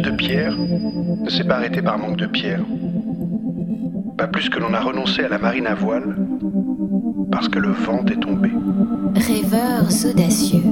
De 0.00 0.10
pierre 0.10 0.56
ne 0.56 1.28
s'est 1.28 1.44
pas 1.44 1.56
arrêté 1.56 1.82
par 1.82 1.98
manque 1.98 2.16
de 2.16 2.24
pierre. 2.24 2.64
Pas 4.16 4.26
plus 4.26 4.48
que 4.48 4.58
l'on 4.58 4.72
a 4.72 4.80
renoncé 4.80 5.22
à 5.22 5.28
la 5.28 5.38
marine 5.38 5.66
à 5.66 5.74
voile 5.74 6.16
parce 7.30 7.48
que 7.48 7.58
le 7.58 7.72
vent 7.72 8.02
est 8.06 8.18
tombé. 8.18 8.50
Rêveurs 9.14 9.90
audacieux. 10.10 10.62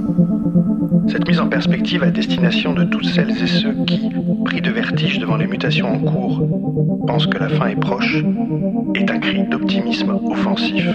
Cette 1.08 1.28
mise 1.28 1.38
en 1.38 1.48
perspective 1.48 2.02
à 2.02 2.10
destination 2.10 2.72
de 2.72 2.84
toutes 2.84 3.04
celles 3.04 3.30
et 3.30 3.46
ceux 3.46 3.74
qui, 3.86 4.10
pris 4.46 4.62
de 4.62 4.70
vertige 4.70 5.18
devant 5.18 5.36
les 5.36 5.46
mutations 5.46 5.92
en 5.92 5.98
cours, 5.98 6.42
pensent 7.06 7.26
que 7.26 7.38
la 7.38 7.50
fin 7.50 7.66
est 7.68 7.80
proche, 7.80 8.24
est 8.94 9.10
un 9.10 9.18
cri 9.18 9.44
d'optimisme 9.50 10.18
offensif. 10.30 10.88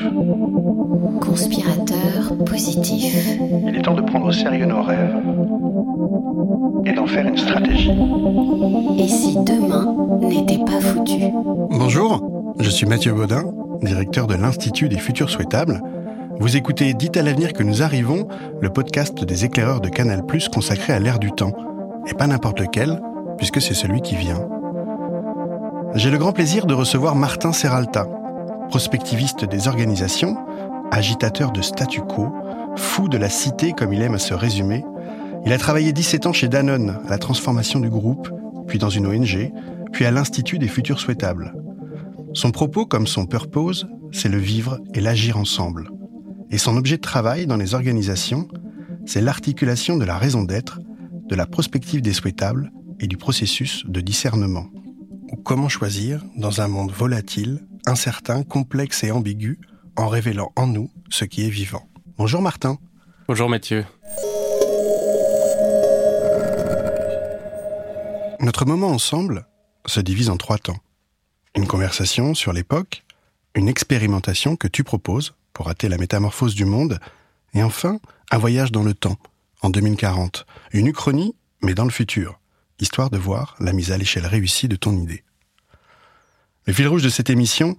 Conspirateur 1.22 2.38
positif. 2.46 3.38
Il 3.68 3.76
est 3.76 3.82
temps 3.84 3.94
de 3.94 4.02
prendre 4.02 4.26
au 4.26 4.32
sérieux 4.32 4.66
nos 4.66 4.82
rêves 4.82 5.16
et 6.86 6.94
d'en 6.94 7.08
faire 7.08 7.28
une 7.28 7.38
stratégie. 7.38 7.92
Et 8.98 9.08
si 9.08 9.36
demain 9.38 9.96
n'était 10.22 10.64
pas 10.64 10.80
foutu 10.80 11.32
Bonjour, 11.72 12.54
je 12.60 12.70
suis 12.70 12.86
Mathieu 12.86 13.14
Baudin, 13.14 13.44
directeur 13.82 14.28
de 14.28 14.36
l'Institut 14.36 14.88
des 14.88 14.98
Futurs 14.98 15.30
Souhaitables. 15.30 15.82
Vous 16.40 16.56
écoutez 16.58 16.94
Dites 16.94 17.18
à 17.18 17.24
l'avenir 17.24 17.54
que 17.54 17.64
nous 17.64 17.82
arrivons, 17.82 18.28
le 18.62 18.70
podcast 18.70 19.24
des 19.24 19.46
éclaireurs 19.46 19.82
de 19.82 19.90
Canal+, 19.90 20.22
consacré 20.54 20.94
à 20.94 21.00
l'ère 21.00 21.20
du 21.20 21.32
temps. 21.32 21.54
Et 22.08 22.14
pas 22.14 22.28
n'importe 22.28 22.60
lequel, 22.60 23.02
puisque 23.38 23.62
c'est 23.62 23.74
celui 23.74 24.02
qui 24.02 24.16
vient. 24.16 24.48
J'ai 25.96 26.12
le 26.12 26.18
grand 26.18 26.34
plaisir 26.34 26.66
de 26.66 26.74
recevoir 26.74 27.16
Martin 27.16 27.52
Serralta, 27.52 28.08
prospectiviste 28.70 29.46
des 29.46 29.68
organisations, 29.68 30.36
agitateur 30.92 31.52
de 31.52 31.62
statu 31.62 32.02
quo, 32.02 32.28
fou 32.76 33.08
de 33.08 33.18
la 33.18 33.30
cité 33.30 33.72
comme 33.72 33.94
il 33.94 34.02
aime 34.02 34.16
à 34.16 34.20
se 34.20 34.34
résumer. 34.34 34.84
Il 35.46 35.54
a 35.54 35.58
travaillé 35.60 35.94
17 35.94 36.26
ans 36.26 36.34
chez 36.34 36.48
Danone, 36.48 37.00
à 37.06 37.10
la 37.10 37.18
transformation 37.20 37.80
du 37.80 37.90
groupe, 37.90 38.30
puis 38.68 38.80
dans 38.80 38.90
une 38.90 39.06
ONG, 39.06 39.52
puis 39.94 40.06
à 40.06 40.12
l'Institut 40.12 40.58
des 40.58 40.68
Futurs 40.68 41.00
Souhaitables. 41.00 41.54
Son 42.34 42.50
propos, 42.50 42.88
comme 42.88 43.06
son 43.06 43.28
purpose, 43.28 43.86
c'est 44.12 44.28
le 44.28 44.40
vivre 44.40 44.80
et 44.96 45.02
l'agir 45.02 45.38
ensemble. 45.38 45.92
Et 46.50 46.58
son 46.58 46.76
objet 46.78 46.98
de 46.98 47.02
travail 47.02 47.46
dans 47.46 47.58
les 47.58 47.76
organisations, 47.76 48.48
c'est 49.06 49.22
l'articulation 49.22 49.98
de 49.98 50.06
la 50.06 50.18
raison 50.18 50.42
d'être, 50.42 50.80
de 51.30 51.36
la 51.36 51.46
prospective 51.46 52.02
des 52.02 52.14
souhaitables 52.14 52.72
et 53.00 53.06
du 53.06 53.18
processus 53.18 53.86
de 53.88 54.02
discernement. 54.02 54.66
Ou 55.32 55.36
comment 55.36 55.70
choisir 55.70 56.24
dans 56.36 56.62
un 56.62 56.68
monde 56.68 56.92
volatile, 56.92 57.68
incertain, 57.86 58.44
complexe 58.44 59.04
et 59.04 59.12
ambigu, 59.12 59.60
en 59.96 60.08
révélant 60.08 60.52
en 60.56 60.66
nous 60.66 60.90
ce 61.10 61.24
qui 61.24 61.46
est 61.46 61.50
vivant. 61.50 61.88
Bonjour 62.18 62.42
Martin. 62.42 62.78
Bonjour 63.28 63.50
Mathieu. 63.50 63.86
Notre 68.40 68.66
moment 68.66 68.90
ensemble 68.90 69.46
se 69.86 70.00
divise 70.00 70.30
en 70.30 70.38
trois 70.38 70.58
temps. 70.58 70.80
Une 71.56 71.68
conversation 71.68 72.34
sur 72.34 72.54
l'époque, 72.54 73.04
une 73.54 73.70
expérimentation 73.70 74.56
que 74.56 74.68
tu 74.68 74.84
proposes 74.84 75.36
pour 75.54 75.70
hâter 75.70 75.88
la 75.88 75.98
métamorphose 75.98 76.56
du 76.56 76.66
monde, 76.66 77.00
et 77.54 77.64
enfin 77.64 78.00
un 78.32 78.38
voyage 78.38 78.72
dans 78.72 78.84
le 78.84 78.94
temps, 78.94 79.18
en 79.62 79.70
2040, 79.70 80.46
une 80.74 80.88
uchronie, 80.88 81.36
mais 81.62 81.74
dans 81.74 81.86
le 81.86 81.92
futur, 81.92 82.40
histoire 82.80 83.10
de 83.10 83.18
voir 83.18 83.56
la 83.60 83.72
mise 83.72 83.92
à 83.92 83.98
l'échelle 83.98 84.26
réussie 84.26 84.68
de 84.68 84.76
ton 84.76 84.94
idée. 84.94 85.24
Le 86.66 86.74
fil 86.74 86.88
rouge 86.88 87.04
de 87.04 87.10
cette 87.10 87.30
émission, 87.30 87.78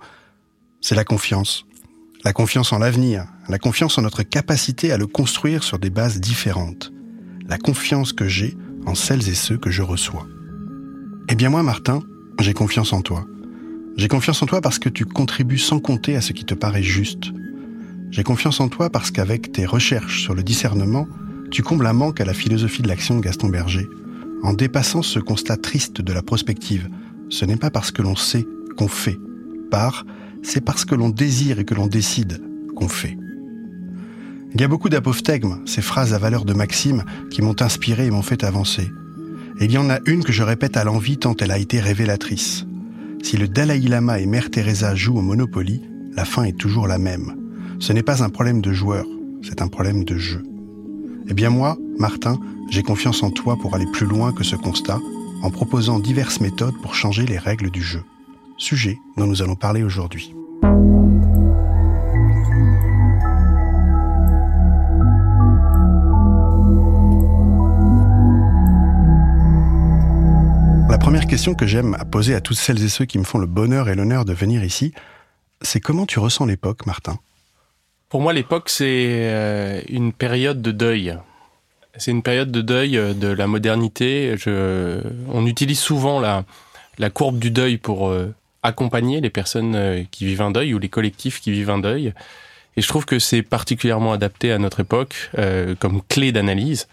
c'est 0.81 0.95
la 0.95 1.05
confiance. 1.05 1.67
La 2.25 2.33
confiance 2.33 2.73
en 2.73 2.79
l'avenir, 2.79 3.27
la 3.49 3.59
confiance 3.59 3.99
en 3.99 4.03
notre 4.03 4.23
capacité 4.23 4.91
à 4.91 4.97
le 4.97 5.07
construire 5.07 5.63
sur 5.63 5.79
des 5.79 5.91
bases 5.91 6.21
différentes, 6.21 6.93
la 7.47 7.59
confiance 7.59 8.13
que 8.13 8.27
j'ai 8.27 8.57
en 8.87 8.95
celles 8.95 9.29
et 9.29 9.35
ceux 9.35 9.59
que 9.59 9.71
je 9.71 9.83
reçois. 9.83 10.27
Eh 11.29 11.35
bien 11.35 11.51
moi, 11.51 11.65
Martin, 11.65 12.05
j'ai 12.39 12.55
confiance 12.55 12.93
en 12.93 13.03
toi. 13.03 13.27
J'ai 13.97 14.07
confiance 14.07 14.41
en 14.43 14.47
toi 14.47 14.61
parce 14.61 14.79
que 14.79 14.89
tu 14.89 15.05
contribues 15.05 15.59
sans 15.59 15.81
compter 15.81 16.15
à 16.15 16.21
ce 16.21 16.33
qui 16.33 16.45
te 16.45 16.55
paraît 16.55 16.85
juste. 16.85 17.33
J'ai 18.13 18.23
confiance 18.23 18.61
en 18.61 18.69
toi 18.69 18.91
parce 18.91 19.11
qu'avec 19.11 19.51
tes 19.51 19.67
recherches 19.67 20.23
sur 20.23 20.37
le 20.37 20.45
discernement, 20.45 21.09
tu 21.51 21.65
combles 21.65 21.87
un 21.87 21.93
manque 21.93 22.21
à 22.21 22.25
la 22.25 22.33
philosophie 22.33 22.83
de 22.83 22.87
l'action 22.87 23.17
de 23.17 23.23
Gaston 23.23 23.49
Berger. 23.49 23.89
En 24.45 24.53
dépassant 24.53 25.03
ce 25.03 25.19
constat 25.19 25.57
triste 25.57 26.01
de 26.01 26.13
la 26.13 26.23
prospective, 26.23 26.89
ce 27.29 27.45
n'est 27.45 27.57
pas 27.57 27.71
parce 27.71 27.91
que 27.91 28.03
l'on 28.03 28.15
sait 28.15 28.47
qu'on 28.77 28.87
fait. 28.87 29.19
Par, 29.69 30.07
c'est 30.43 30.65
parce 30.65 30.85
que 30.85 30.95
l'on 30.95 31.09
désire 31.09 31.59
et 31.59 31.65
que 31.65 31.75
l'on 31.75 31.89
décide 31.89 32.41
qu'on 32.77 32.89
fait. 32.89 33.19
Il 34.55 34.61
y 34.61 34.65
a 34.65 34.69
beaucoup 34.69 34.89
d'apophthegmes, 34.89 35.67
ces 35.67 35.83
phrases 35.83 36.15
à 36.15 36.19
valeur 36.19 36.45
de 36.45 36.55
maxime 36.55 37.03
qui 37.33 37.43
m'ont 37.43 37.61
inspiré 37.61 38.07
et 38.07 38.11
m'ont 38.13 38.23
fait 38.23 38.45
avancer. 38.45 38.93
Il 39.59 39.73
y 39.73 39.79
en 39.79 39.89
a 39.89 40.01
une 40.05 40.23
que 40.23 40.33
je 40.33 40.43
répète 40.43 40.77
à 40.77 40.85
l'envie 40.85 41.17
tant 41.17 41.35
elle 41.41 41.51
a 41.51 41.59
été 41.59 41.81
révélatrice. 41.81 42.67
Si 43.23 43.39
le 43.39 43.49
Dalai 43.49 43.79
Lama 43.81 44.21
et 44.21 44.27
Mère 44.27 44.51
Teresa 44.51 44.95
jouent 44.95 45.19
au 45.19 45.23
Monopoly, 45.23 45.81
la 46.15 46.27
fin 46.27 46.45
est 46.45 46.59
toujours 46.59 46.87
la 46.87 46.99
même. 46.99 47.35
Ce 47.81 47.95
n'est 47.95 48.03
pas 48.03 48.23
un 48.23 48.29
problème 48.29 48.61
de 48.61 48.75
joueur, 48.75 49.07
c'est 49.43 49.63
un 49.63 49.69
problème 49.69 50.05
de 50.05 50.19
jeu. 50.19 50.43
Eh 51.29 51.33
bien 51.33 51.49
moi, 51.49 51.79
Martin, 51.99 52.39
j'ai 52.71 52.83
confiance 52.83 53.23
en 53.23 53.31
toi 53.31 53.57
pour 53.57 53.75
aller 53.75 53.87
plus 53.93 54.07
loin 54.07 54.33
que 54.33 54.45
ce 54.45 54.57
constat, 54.57 55.01
en 55.43 55.51
proposant 55.51 56.01
diverses 56.01 56.41
méthodes 56.41 56.77
pour 56.83 56.95
changer 56.95 57.25
les 57.25 57.39
règles 57.39 57.71
du 57.71 57.83
jeu. 57.83 58.03
Sujet 58.59 58.99
dont 59.17 59.27
nous 59.27 59.41
allons 59.41 59.57
parler 59.57 59.83
aujourd'hui. 59.83 60.35
Première 71.27 71.39
question 71.39 71.55
que 71.57 71.67
j'aime 71.67 71.97
à 71.99 72.05
poser 72.05 72.37
à 72.37 72.41
toutes 72.41 72.57
celles 72.57 72.85
et 72.85 72.89
ceux 72.89 73.05
qui 73.05 73.19
me 73.19 73.25
font 73.25 73.39
le 73.39 73.49
bonheur 73.49 73.89
et 73.89 73.97
l'honneur 73.97 74.25
de 74.25 74.33
venir 74.33 74.63
ici, 74.63 74.93
c'est 75.61 75.81
comment 75.81 76.07
tu 76.07 76.21
ressens 76.21 76.47
l'époque, 76.47 76.87
Martin? 76.87 77.19
Pour 78.09 78.21
moi, 78.21 78.33
l'époque, 78.33 78.69
c'est 78.69 78.85
euh, 78.87 79.81
une 79.89 80.13
période 80.13 80.63
de 80.63 80.71
deuil. 80.71 81.19
C'est 81.97 82.13
une 82.13 82.23
période 82.23 82.53
de 82.53 82.61
deuil 82.61 82.97
euh, 82.97 83.13
de 83.13 83.27
la 83.27 83.49
modernité. 83.49 84.37
On 84.47 85.47
utilise 85.47 85.81
souvent 85.81 86.21
la, 86.21 86.45
courbe 87.11 87.41
du 87.41 87.51
deuil 87.51 87.77
pour 87.77 88.07
euh, 88.07 88.33
accompagner 88.63 89.21
les 89.21 89.31
personnes 89.31 90.07
qui 90.13 90.27
vivent 90.27 90.43
un 90.43 90.53
deuil 90.53 90.75
ou 90.75 90.79
les 90.79 90.89
collectifs 90.89 91.41
qui 91.41 91.51
vivent 91.51 91.71
un 91.71 91.79
deuil. 91.79 92.15
Et 92.77 92.83
je 92.83 92.87
trouve 92.87 93.05
que 93.05 93.19
c'est 93.19 93.43
particulièrement 93.43 94.13
adapté 94.13 94.53
à 94.53 94.59
notre 94.59 94.79
époque 94.79 95.33
comme 95.81 96.03
clé 96.09 96.31
d'analyse. 96.31 96.87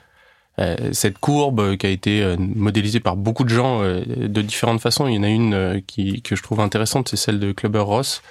Euh, 0.60 0.94
cette 0.94 1.18
courbe 1.18 1.78
qui 1.78 1.88
a 1.88 1.90
été 1.90 2.36
modélisée 2.38 3.00
par 3.00 3.16
beaucoup 3.16 3.44
de 3.44 3.50
gens 3.50 3.82
euh, 3.82 4.04
de 4.06 4.42
différentes 4.44 4.82
façons. 4.82 5.08
Il 5.08 5.16
y 5.16 5.18
en 5.18 5.24
a 5.24 5.30
une 5.30 5.82
qui, 5.88 6.22
que 6.22 6.36
je 6.36 6.44
trouve 6.44 6.60
intéressante, 6.60 7.10
c'est 7.10 7.18
celle 7.18 7.40
de 7.40 7.52
Clubber 7.52 7.80
Ross, 7.80 8.22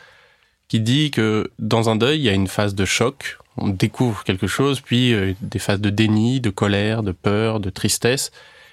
qui 0.69 0.81
dit 0.81 1.11
que 1.11 1.51
dans 1.59 1.91
un 1.91 1.97
deuil, 1.97 2.19
il 2.19 2.23
y 2.23 2.29
a 2.29 2.33
une 2.33 2.47
phase 2.47 2.75
de 2.75 2.85
choc, 2.85 3.39
on 3.57 3.69
découvre 3.69 4.23
quelque 4.25 4.47
chose, 4.47 4.81
puis 4.81 5.15
des 5.41 5.59
phases 5.59 5.81
de 5.81 5.91
déni, 5.91 6.41
de 6.41 6.51
colère, 6.51 7.03
de 7.03 7.13
peur, 7.13 7.61
de 7.61 7.71
tristesse, 7.71 8.31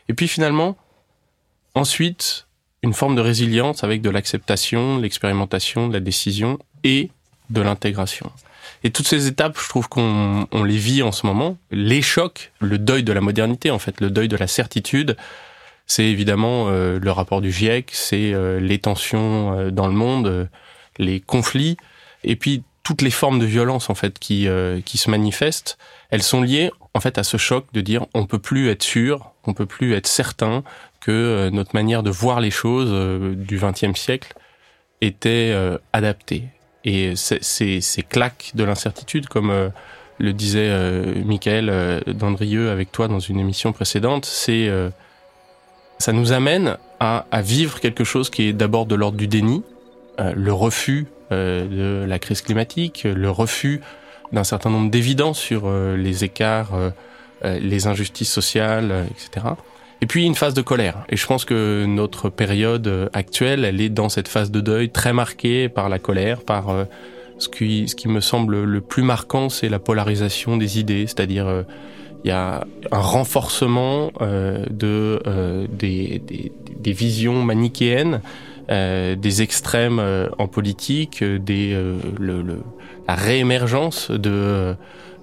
et 0.07 0.13
puis 0.13 0.27
finalement, 0.27 0.77
ensuite, 1.73 2.47
une 2.83 2.93
forme 2.93 3.15
de 3.15 3.21
résilience 3.21 3.83
avec 3.83 4.01
de 4.01 4.09
l'acceptation, 4.09 4.99
l'expérimentation, 4.99 5.87
de 5.87 5.93
la 5.93 5.99
décision 5.99 6.59
et 6.83 7.09
de 7.49 7.61
l'intégration. 7.61 8.31
Et 8.83 8.91
toutes 8.91 9.07
ces 9.07 9.27
étapes, 9.27 9.57
je 9.61 9.67
trouve 9.69 9.89
qu'on 9.89 10.47
on 10.51 10.63
les 10.63 10.77
vit 10.77 11.03
en 11.03 11.11
ce 11.11 11.25
moment. 11.25 11.57
Les 11.71 12.01
chocs, 12.01 12.51
le 12.59 12.77
deuil 12.77 13.03
de 13.03 13.13
la 13.13 13.21
modernité, 13.21 13.71
en 13.71 13.79
fait, 13.79 14.01
le 14.01 14.09
deuil 14.09 14.27
de 14.27 14.37
la 14.37 14.47
certitude, 14.47 15.15
c'est 15.89 16.05
évidemment 16.05 16.67
euh, 16.69 16.99
le 17.01 17.11
rapport 17.11 17.41
du 17.41 17.51
GIEC, 17.51 17.89
c'est 17.91 18.31
euh, 18.31 18.59
les 18.59 18.77
tensions 18.77 19.57
euh, 19.57 19.71
dans 19.71 19.87
le 19.87 19.93
monde, 19.93 20.47
les 20.99 21.19
conflits, 21.19 21.77
et 22.23 22.35
puis 22.35 22.63
toutes 22.83 23.01
les 23.01 23.09
formes 23.09 23.39
de 23.39 23.45
violence 23.45 23.89
en 23.89 23.95
fait 23.95 24.17
qui 24.19 24.47
qui 24.85 24.97
se 24.97 25.11
manifestent. 25.11 25.77
Elles 26.09 26.23
sont 26.23 26.41
liées 26.41 26.71
en 26.93 26.99
fait 26.99 27.17
à 27.17 27.23
ce 27.23 27.37
choc 27.37 27.67
de 27.73 27.81
dire 27.81 28.05
on 28.13 28.25
peut 28.25 28.39
plus 28.39 28.69
être 28.69 28.81
sûr, 28.81 29.31
on 29.45 29.53
peut 29.53 29.67
plus 29.67 29.93
être 29.93 30.07
certain 30.07 30.63
que 30.99 31.49
notre 31.51 31.75
manière 31.75 32.01
de 32.01 32.09
voir 32.09 32.39
les 32.39 32.49
choses 32.49 32.91
du 33.35 33.59
XXe 33.59 33.99
siècle 33.99 34.33
étaient 35.01 35.55
adaptés. 35.93 36.45
Et 36.85 37.15
ces, 37.15 37.81
claques 38.07 38.51
de 38.55 38.63
l'incertitude, 38.63 39.27
comme 39.27 39.71
le 40.17 40.33
disait 40.33 40.69
Michael 41.25 42.03
Dandrieux 42.07 42.69
avec 42.69 42.91
toi 42.91 43.07
dans 43.07 43.19
une 43.19 43.39
émission 43.39 43.73
précédente, 43.73 44.25
c'est 44.25 44.69
ça 45.97 46.13
nous 46.13 46.31
amène 46.31 46.77
à, 47.01 47.25
à, 47.31 47.41
vivre 47.41 47.81
quelque 47.81 48.05
chose 48.05 48.29
qui 48.29 48.43
est 48.43 48.53
d'abord 48.53 48.85
de 48.85 48.95
l'ordre 48.95 49.17
du 49.17 49.27
déni, 49.27 49.61
le 50.17 50.53
refus 50.53 51.07
de 51.31 52.05
la 52.07 52.17
crise 52.17 52.41
climatique, 52.41 53.03
le 53.03 53.29
refus 53.29 53.81
d'un 54.31 54.43
certain 54.43 54.69
nombre 54.69 54.89
d'évidences 54.89 55.39
sur 55.39 55.63
euh, 55.65 55.95
les 55.95 56.23
écarts, 56.23 56.73
euh, 56.73 56.89
euh, 57.45 57.59
les 57.59 57.87
injustices 57.87 58.31
sociales, 58.31 59.07
etc. 59.11 59.47
Et 60.01 60.05
puis 60.05 60.25
une 60.25 60.35
phase 60.35 60.53
de 60.53 60.61
colère. 60.61 61.05
Et 61.09 61.17
je 61.17 61.25
pense 61.27 61.45
que 61.45 61.85
notre 61.85 62.29
période 62.29 63.09
actuelle, 63.13 63.65
elle 63.65 63.81
est 63.81 63.89
dans 63.89 64.09
cette 64.09 64.27
phase 64.27 64.49
de 64.49 64.61
deuil 64.61 64.89
très 64.89 65.13
marquée 65.13 65.67
par 65.67 65.89
la 65.89 65.99
colère, 65.99 66.41
par 66.41 66.73
ce 67.37 67.49
qui, 67.49 67.87
ce 67.87 67.95
qui 67.95 68.07
me 68.07 68.21
semble 68.21 68.63
le 68.63 68.81
plus 68.81 69.03
marquant, 69.03 69.49
c'est 69.49 69.69
la 69.69 69.79
polarisation 69.79 70.57
des 70.57 70.79
idées, 70.79 71.05
c'est-à-dire 71.05 71.65
il 72.23 72.29
y 72.29 72.31
a 72.31 72.65
un 72.91 72.99
renforcement 72.99 74.11
de 74.21 75.21
des, 75.71 76.21
des, 76.25 76.51
des, 76.77 76.91
visions 76.93 77.43
manichéennes, 77.43 78.21
des 78.69 79.41
extrêmes 79.41 80.01
en 80.37 80.47
politique, 80.47 81.23
des 81.23 81.73
le, 82.19 82.41
le, 82.41 82.61
la 83.07 83.15
réémergence 83.15 84.11
de 84.11 84.75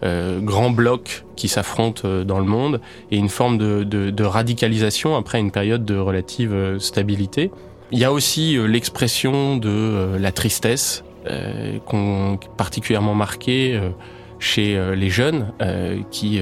euh, 0.03 0.41
grands 0.41 0.71
blocs 0.71 1.25
qui 1.37 1.49
s'affrontent 1.49 2.03
euh, 2.05 2.25
dans 2.25 2.39
le 2.39 2.45
monde 2.45 2.81
et 3.11 3.17
une 3.17 3.29
forme 3.29 3.57
de, 3.57 3.83
de, 3.83 4.11
de, 4.11 4.25
radicalisation 4.25 5.17
après 5.17 5.39
une 5.39 5.51
période 5.51 5.85
de 5.85 5.97
relative 5.97 6.53
euh, 6.53 6.79
stabilité. 6.79 7.51
Il 7.93 7.99
y 7.99 8.05
a 8.05 8.13
aussi 8.13 8.59
euh, 8.59 8.67
l'expression 8.67 9.57
de 9.57 10.17
la 10.19 10.33
tristesse, 10.33 11.03
euh, 11.31 11.79
particulièrement 12.57 13.15
marquée 13.15 13.81
chez 14.39 14.79
les 14.95 15.09
jeunes 15.09 15.51
qui 16.11 16.41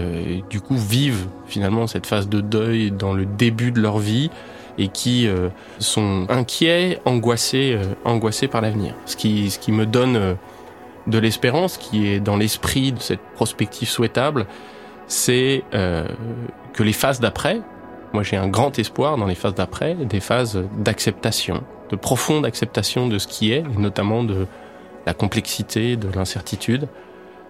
du 0.50 0.60
coup 0.60 0.76
vivent 0.76 1.28
finalement 1.46 1.86
cette 1.86 2.06
phase 2.06 2.28
de 2.28 2.40
deuil 2.40 2.90
dans 2.90 3.12
le 3.12 3.24
début 3.24 3.70
de 3.70 3.80
leur 3.80 3.98
vie 3.98 4.30
et 4.78 4.88
qui 4.88 5.28
sont 5.78 6.26
inquiets, 6.28 6.98
angoissés, 7.04 7.78
angoissés 8.04 8.48
par 8.48 8.60
l'avenir. 8.62 8.94
Ce 9.06 9.16
qui, 9.16 9.48
ce 9.48 9.60
qui 9.60 9.70
me 9.70 9.86
donne 9.86 10.36
de 11.06 11.18
l'espérance 11.18 11.76
qui 11.76 12.08
est 12.08 12.20
dans 12.20 12.36
l'esprit 12.36 12.92
de 12.92 13.00
cette 13.00 13.20
prospective 13.34 13.88
souhaitable, 13.88 14.46
c'est 15.06 15.62
euh, 15.74 16.06
que 16.72 16.82
les 16.82 16.92
phases 16.92 17.20
d'après, 17.20 17.60
moi 18.12 18.22
j'ai 18.22 18.36
un 18.36 18.48
grand 18.48 18.78
espoir 18.78 19.16
dans 19.16 19.26
les 19.26 19.34
phases 19.34 19.54
d'après, 19.54 19.94
des 19.94 20.20
phases 20.20 20.62
d'acceptation, 20.78 21.62
de 21.90 21.96
profonde 21.96 22.46
acceptation 22.46 23.08
de 23.08 23.18
ce 23.18 23.26
qui 23.26 23.52
est, 23.52 23.60
et 23.60 23.78
notamment 23.78 24.24
de 24.24 24.46
la 25.06 25.14
complexité, 25.14 25.96
de 25.96 26.08
l'incertitude, 26.14 26.88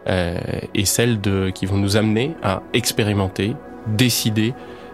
euh, 0.07 0.39
et 0.75 0.85
celles 0.85 1.21
de, 1.21 1.51
qui 1.51 1.67
vont 1.67 1.77
nous 1.77 1.97
amener 1.97 2.35
à 2.43 2.63
expérimenter, 2.73 3.55
décider 3.87 4.53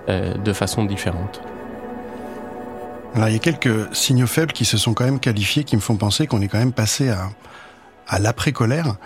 euh, 0.08 0.34
de 0.34 0.52
façon 0.52 0.84
différente. 0.84 1.40
Alors 3.14 3.28
il 3.28 3.32
y 3.32 3.36
a 3.36 3.40
quelques 3.40 3.92
signaux 3.94 4.28
faibles 4.28 4.52
qui 4.52 4.64
se 4.64 4.76
sont 4.76 4.94
quand 4.94 5.04
même 5.04 5.18
qualifiés, 5.18 5.64
qui 5.64 5.74
me 5.74 5.80
font 5.80 5.96
penser 5.96 6.26
qu'on 6.26 6.40
est 6.42 6.48
quand 6.48 6.58
même 6.58 6.72
passé 6.72 7.08
à 7.08 7.28
à 8.10 8.18
l'après-colère, 8.18 8.96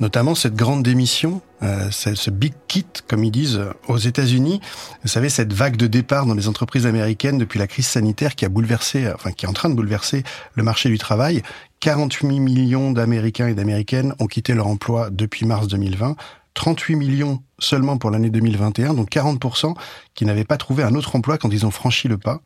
notamment 0.00 0.34
cette 0.34 0.54
grande 0.54 0.82
démission, 0.82 1.42
euh, 1.62 1.90
ce 1.90 2.30
big 2.30 2.54
kit, 2.68 2.86
comme 3.08 3.24
ils 3.24 3.30
disent 3.30 3.60
aux 3.88 3.98
États-Unis. 3.98 4.60
Vous 5.02 5.08
savez, 5.08 5.28
cette 5.28 5.52
vague 5.52 5.76
de 5.76 5.86
départ 5.86 6.26
dans 6.26 6.34
les 6.34 6.48
entreprises 6.48 6.86
américaines 6.86 7.38
depuis 7.38 7.58
la 7.58 7.66
crise 7.66 7.86
sanitaire 7.86 8.36
qui 8.36 8.44
a 8.44 8.48
bouleversé, 8.48 9.10
enfin 9.12 9.32
qui 9.32 9.46
est 9.46 9.48
en 9.48 9.52
train 9.52 9.68
de 9.68 9.74
bouleverser 9.74 10.22
le 10.54 10.62
marché 10.62 10.88
du 10.88 10.98
travail. 10.98 11.42
48 11.80 12.40
millions 12.40 12.92
d'Américains 12.92 13.48
et 13.48 13.54
d'Américaines 13.54 14.14
ont 14.18 14.26
quitté 14.26 14.54
leur 14.54 14.68
emploi 14.68 15.10
depuis 15.10 15.44
mars 15.44 15.66
2020. 15.66 16.16
38 16.56 16.96
millions 16.96 17.42
seulement 17.58 17.98
pour 17.98 18.10
l'année 18.10 18.30
2021, 18.30 18.94
donc 18.94 19.10
40% 19.10 19.74
qui 20.14 20.24
n'avaient 20.24 20.44
pas 20.44 20.56
trouvé 20.56 20.82
un 20.82 20.94
autre 20.94 21.14
emploi 21.14 21.36
quand 21.36 21.50
ils 21.50 21.66
ont 21.66 21.70
franchi 21.70 22.08
le 22.08 22.16
pas. 22.16 22.40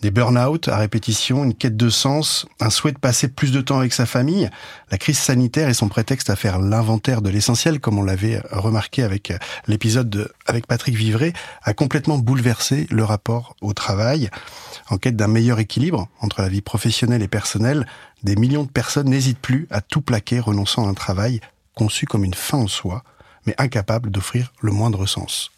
Des 0.00 0.12
burn-out 0.12 0.68
à 0.68 0.76
répétition, 0.76 1.42
une 1.42 1.54
quête 1.54 1.76
de 1.76 1.88
sens, 1.88 2.46
un 2.60 2.70
souhait 2.70 2.92
de 2.92 2.98
passer 2.98 3.26
plus 3.26 3.50
de 3.50 3.60
temps 3.60 3.78
avec 3.78 3.92
sa 3.92 4.06
famille. 4.06 4.48
La 4.92 4.98
crise 4.98 5.18
sanitaire 5.18 5.68
est 5.68 5.74
son 5.74 5.88
prétexte 5.88 6.30
à 6.30 6.36
faire 6.36 6.60
l'inventaire 6.60 7.22
de 7.22 7.28
l'essentiel, 7.28 7.80
comme 7.80 7.98
on 7.98 8.04
l'avait 8.04 8.40
remarqué 8.52 9.02
avec 9.02 9.32
l'épisode 9.66 10.32
avec 10.46 10.68
Patrick 10.68 10.94
Vivray, 10.94 11.32
a 11.64 11.74
complètement 11.74 12.18
bouleversé 12.18 12.86
le 12.90 13.02
rapport 13.02 13.56
au 13.60 13.72
travail. 13.72 14.30
En 14.90 14.96
quête 14.96 15.16
d'un 15.16 15.28
meilleur 15.28 15.58
équilibre 15.58 16.08
entre 16.20 16.40
la 16.40 16.48
vie 16.48 16.62
professionnelle 16.62 17.22
et 17.22 17.28
personnelle, 17.28 17.84
des 18.22 18.36
millions 18.36 18.64
de 18.64 18.70
personnes 18.70 19.10
n'hésitent 19.10 19.40
plus 19.40 19.66
à 19.70 19.80
tout 19.80 20.02
plaquer 20.02 20.38
renonçant 20.38 20.86
à 20.86 20.90
un 20.90 20.94
travail 20.94 21.40
conçu 21.74 22.06
comme 22.06 22.24
une 22.24 22.34
fin 22.34 22.58
en 22.58 22.68
soi 22.68 23.02
mais 23.46 23.54
incapable 23.58 24.10
d'offrir 24.10 24.52
le 24.60 24.72
moindre 24.72 25.06
sens. 25.06 25.50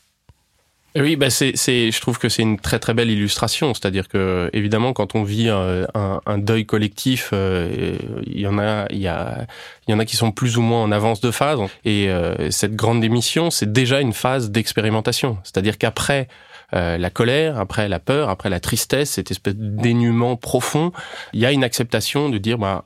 Oui, 0.95 1.17
bah 1.17 1.31
c'est, 1.31 1.53
c'est, 1.55 1.91
je 1.91 2.01
trouve 2.03 2.19
que 2.19 2.29
c'est 2.29 2.43
une 2.43 2.59
très 2.59 2.79
très 2.79 2.93
belle 2.93 3.11
illustration. 3.11 3.73
C'est-à-dire 3.73 4.09
que 4.09 4.51
évidemment, 4.53 4.93
quand 4.93 5.15
on 5.15 5.23
vit 5.23 5.49
un, 5.49 5.87
un, 5.95 6.39
deuil 6.39 6.67
collectif, 6.67 7.31
euh, 7.33 7.97
il 8.27 8.41
y 8.41 8.47
en 8.47 8.59
a, 8.59 8.87
il 8.91 8.99
y 8.99 9.09
a, 9.09 9.47
il 9.89 9.93
y 9.93 9.95
en 9.95 9.99
a 9.99 10.05
qui 10.05 10.17
sont 10.17 10.33
plus 10.33 10.59
ou 10.59 10.63
moins 10.63 10.83
en 10.83 10.93
avance 10.93 11.23
de 11.23 11.31
phase. 11.31 11.61
Et 11.87 12.11
euh, 12.11 12.51
cette 12.51 12.77
grande 12.77 13.01
démission, 13.01 13.51
c'est 13.51 13.73
déjà 13.73 14.03
une 14.03 14.13
phase 14.13 14.51
d'expérimentation. 14.51 15.39
C'est-à-dire 15.45 15.79
qu'après 15.79 16.29
euh, 16.75 16.99
la 16.99 17.09
colère, 17.09 17.59
après 17.59 17.89
la 17.89 17.99
peur, 17.99 18.29
après 18.29 18.51
la 18.51 18.61
tristesse, 18.61 19.13
cette 19.13 19.31
espèce 19.31 19.57
de 19.57 19.69
dénuement 19.83 20.37
profond, 20.37 20.93
il 21.33 21.41
y 21.41 21.47
a 21.47 21.53
une 21.53 21.65
acceptation 21.65 22.29
de 22.29 22.37
dire, 22.37 22.59
bah, 22.59 22.85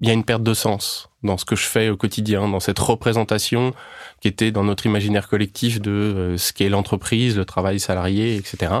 il 0.00 0.08
y 0.08 0.10
a 0.10 0.14
une 0.14 0.24
perte 0.24 0.42
de 0.42 0.54
sens 0.54 1.08
dans 1.22 1.38
ce 1.38 1.44
que 1.44 1.56
je 1.56 1.66
fais 1.66 1.88
au 1.88 1.96
quotidien, 1.96 2.48
dans 2.48 2.60
cette 2.60 2.78
représentation 2.78 3.74
qui 4.20 4.28
était 4.28 4.50
dans 4.50 4.64
notre 4.64 4.86
imaginaire 4.86 5.28
collectif 5.28 5.80
de 5.80 5.90
euh, 5.90 6.36
ce 6.36 6.52
qu'est 6.52 6.68
l'entreprise, 6.68 7.36
le 7.36 7.44
travail 7.44 7.80
salarié, 7.80 8.36
etc. 8.36 8.74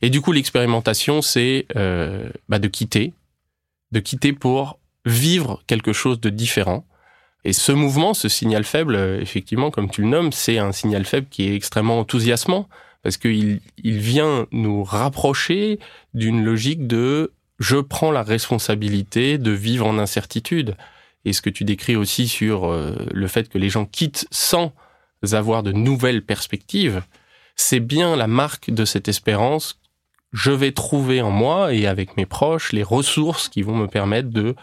Et 0.00 0.10
du 0.10 0.20
coup, 0.20 0.32
l'expérimentation, 0.32 1.22
c'est 1.22 1.66
euh, 1.76 2.28
bah, 2.48 2.58
de 2.58 2.68
quitter, 2.68 3.12
de 3.92 4.00
quitter 4.00 4.32
pour 4.32 4.78
vivre 5.04 5.62
quelque 5.66 5.92
chose 5.92 6.20
de 6.20 6.30
différent. 6.30 6.84
Et 7.44 7.52
ce 7.52 7.72
mouvement, 7.72 8.14
ce 8.14 8.28
signal 8.28 8.64
faible, 8.64 8.94
euh, 8.94 9.20
effectivement, 9.20 9.70
comme 9.70 9.90
tu 9.90 10.02
le 10.02 10.08
nommes, 10.08 10.32
c'est 10.32 10.58
un 10.58 10.72
signal 10.72 11.04
faible 11.04 11.26
qui 11.30 11.48
est 11.48 11.54
extrêmement 11.54 11.98
enthousiasmant 11.98 12.68
parce 13.02 13.16
qu'il 13.16 13.60
il 13.82 13.98
vient 13.98 14.46
nous 14.52 14.84
rapprocher 14.84 15.80
d'une 16.14 16.44
logique 16.44 16.86
de 16.86 17.32
je 17.62 17.76
prends 17.76 18.10
la 18.10 18.24
responsabilité 18.24 19.38
de 19.38 19.52
vivre 19.52 19.86
en 19.86 19.98
incertitude. 19.98 20.76
Et 21.24 21.32
ce 21.32 21.40
que 21.40 21.50
tu 21.50 21.62
décris 21.62 21.94
aussi 21.94 22.26
sur 22.26 22.66
euh, 22.66 22.96
le 23.12 23.28
fait 23.28 23.48
que 23.48 23.56
les 23.56 23.70
gens 23.70 23.84
quittent 23.84 24.26
sans 24.32 24.72
avoir 25.30 25.62
de 25.62 25.70
nouvelles 25.70 26.24
perspectives, 26.24 27.02
c'est 27.54 27.78
bien 27.78 28.16
la 28.16 28.26
marque 28.26 28.70
de 28.70 28.84
cette 28.84 29.06
espérance. 29.06 29.78
Je 30.32 30.50
vais 30.50 30.72
trouver 30.72 31.22
en 31.22 31.30
moi 31.30 31.72
et 31.72 31.86
avec 31.86 32.16
mes 32.16 32.26
proches 32.26 32.72
les 32.72 32.82
ressources 32.82 33.48
qui 33.48 33.62
vont 33.62 33.76
me 33.76 33.86
permettre 33.86 34.30
de 34.30 34.56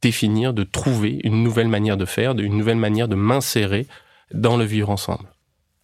définir, 0.00 0.54
de 0.54 0.64
trouver 0.64 1.20
une 1.24 1.42
nouvelle 1.42 1.68
manière 1.68 1.98
de 1.98 2.06
faire, 2.06 2.30
une 2.38 2.56
nouvelle 2.56 2.78
manière 2.78 3.08
de 3.08 3.16
m'insérer 3.16 3.86
dans 4.32 4.56
le 4.56 4.64
vivre 4.64 4.88
ensemble. 4.88 5.28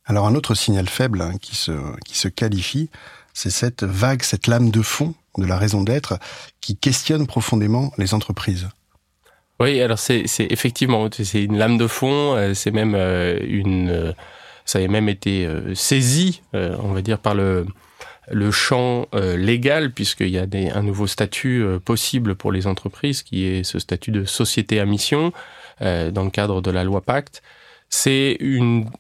Alors 0.06 0.26
un 0.26 0.34
autre 0.34 0.54
signal 0.54 0.88
faible 0.88 1.20
hein, 1.20 1.34
qui, 1.42 1.54
se, 1.54 1.72
qui 2.06 2.16
se 2.16 2.28
qualifie, 2.28 2.88
c'est 3.34 3.50
cette 3.50 3.84
vague, 3.84 4.22
cette 4.22 4.46
lame 4.46 4.70
de 4.70 4.80
fond 4.80 5.14
de 5.40 5.46
la 5.46 5.58
raison 5.58 5.82
d'être 5.82 6.18
qui 6.60 6.76
questionne 6.76 7.26
profondément 7.26 7.92
les 7.98 8.14
entreprises. 8.14 8.68
Oui, 9.58 9.80
alors 9.80 9.98
c'est 9.98 10.26
effectivement 10.38 11.08
c'est 11.10 11.42
une 11.42 11.56
lame 11.56 11.78
de 11.78 11.86
fond, 11.86 12.34
euh, 12.36 12.52
c'est 12.52 12.70
même 12.70 12.94
euh, 12.94 13.38
une 13.46 13.88
euh, 13.88 14.12
ça 14.66 14.80
a 14.80 14.88
même 14.88 15.08
été 15.08 15.48
saisi, 15.74 16.42
on 16.52 16.92
va 16.92 17.00
dire 17.00 17.20
par 17.20 17.36
le 17.36 17.66
le 18.32 18.50
champ 18.50 19.06
légal 19.12 19.92
puisqu'il 19.92 20.30
y 20.30 20.38
a 20.38 20.46
des, 20.46 20.70
un 20.70 20.82
nouveau 20.82 21.06
statut 21.06 21.64
possible 21.84 22.34
pour 22.34 22.50
les 22.50 22.66
entreprises 22.66 23.22
qui 23.22 23.46
est 23.46 23.62
ce 23.62 23.78
statut 23.78 24.10
de 24.10 24.24
société 24.24 24.80
à 24.80 24.84
mission 24.84 25.32
dans 25.80 26.24
le 26.24 26.30
cadre 26.30 26.62
de 26.62 26.72
la 26.72 26.82
loi 26.82 27.00
Pacte. 27.00 27.42
C'est 27.90 28.36
une 28.40 28.90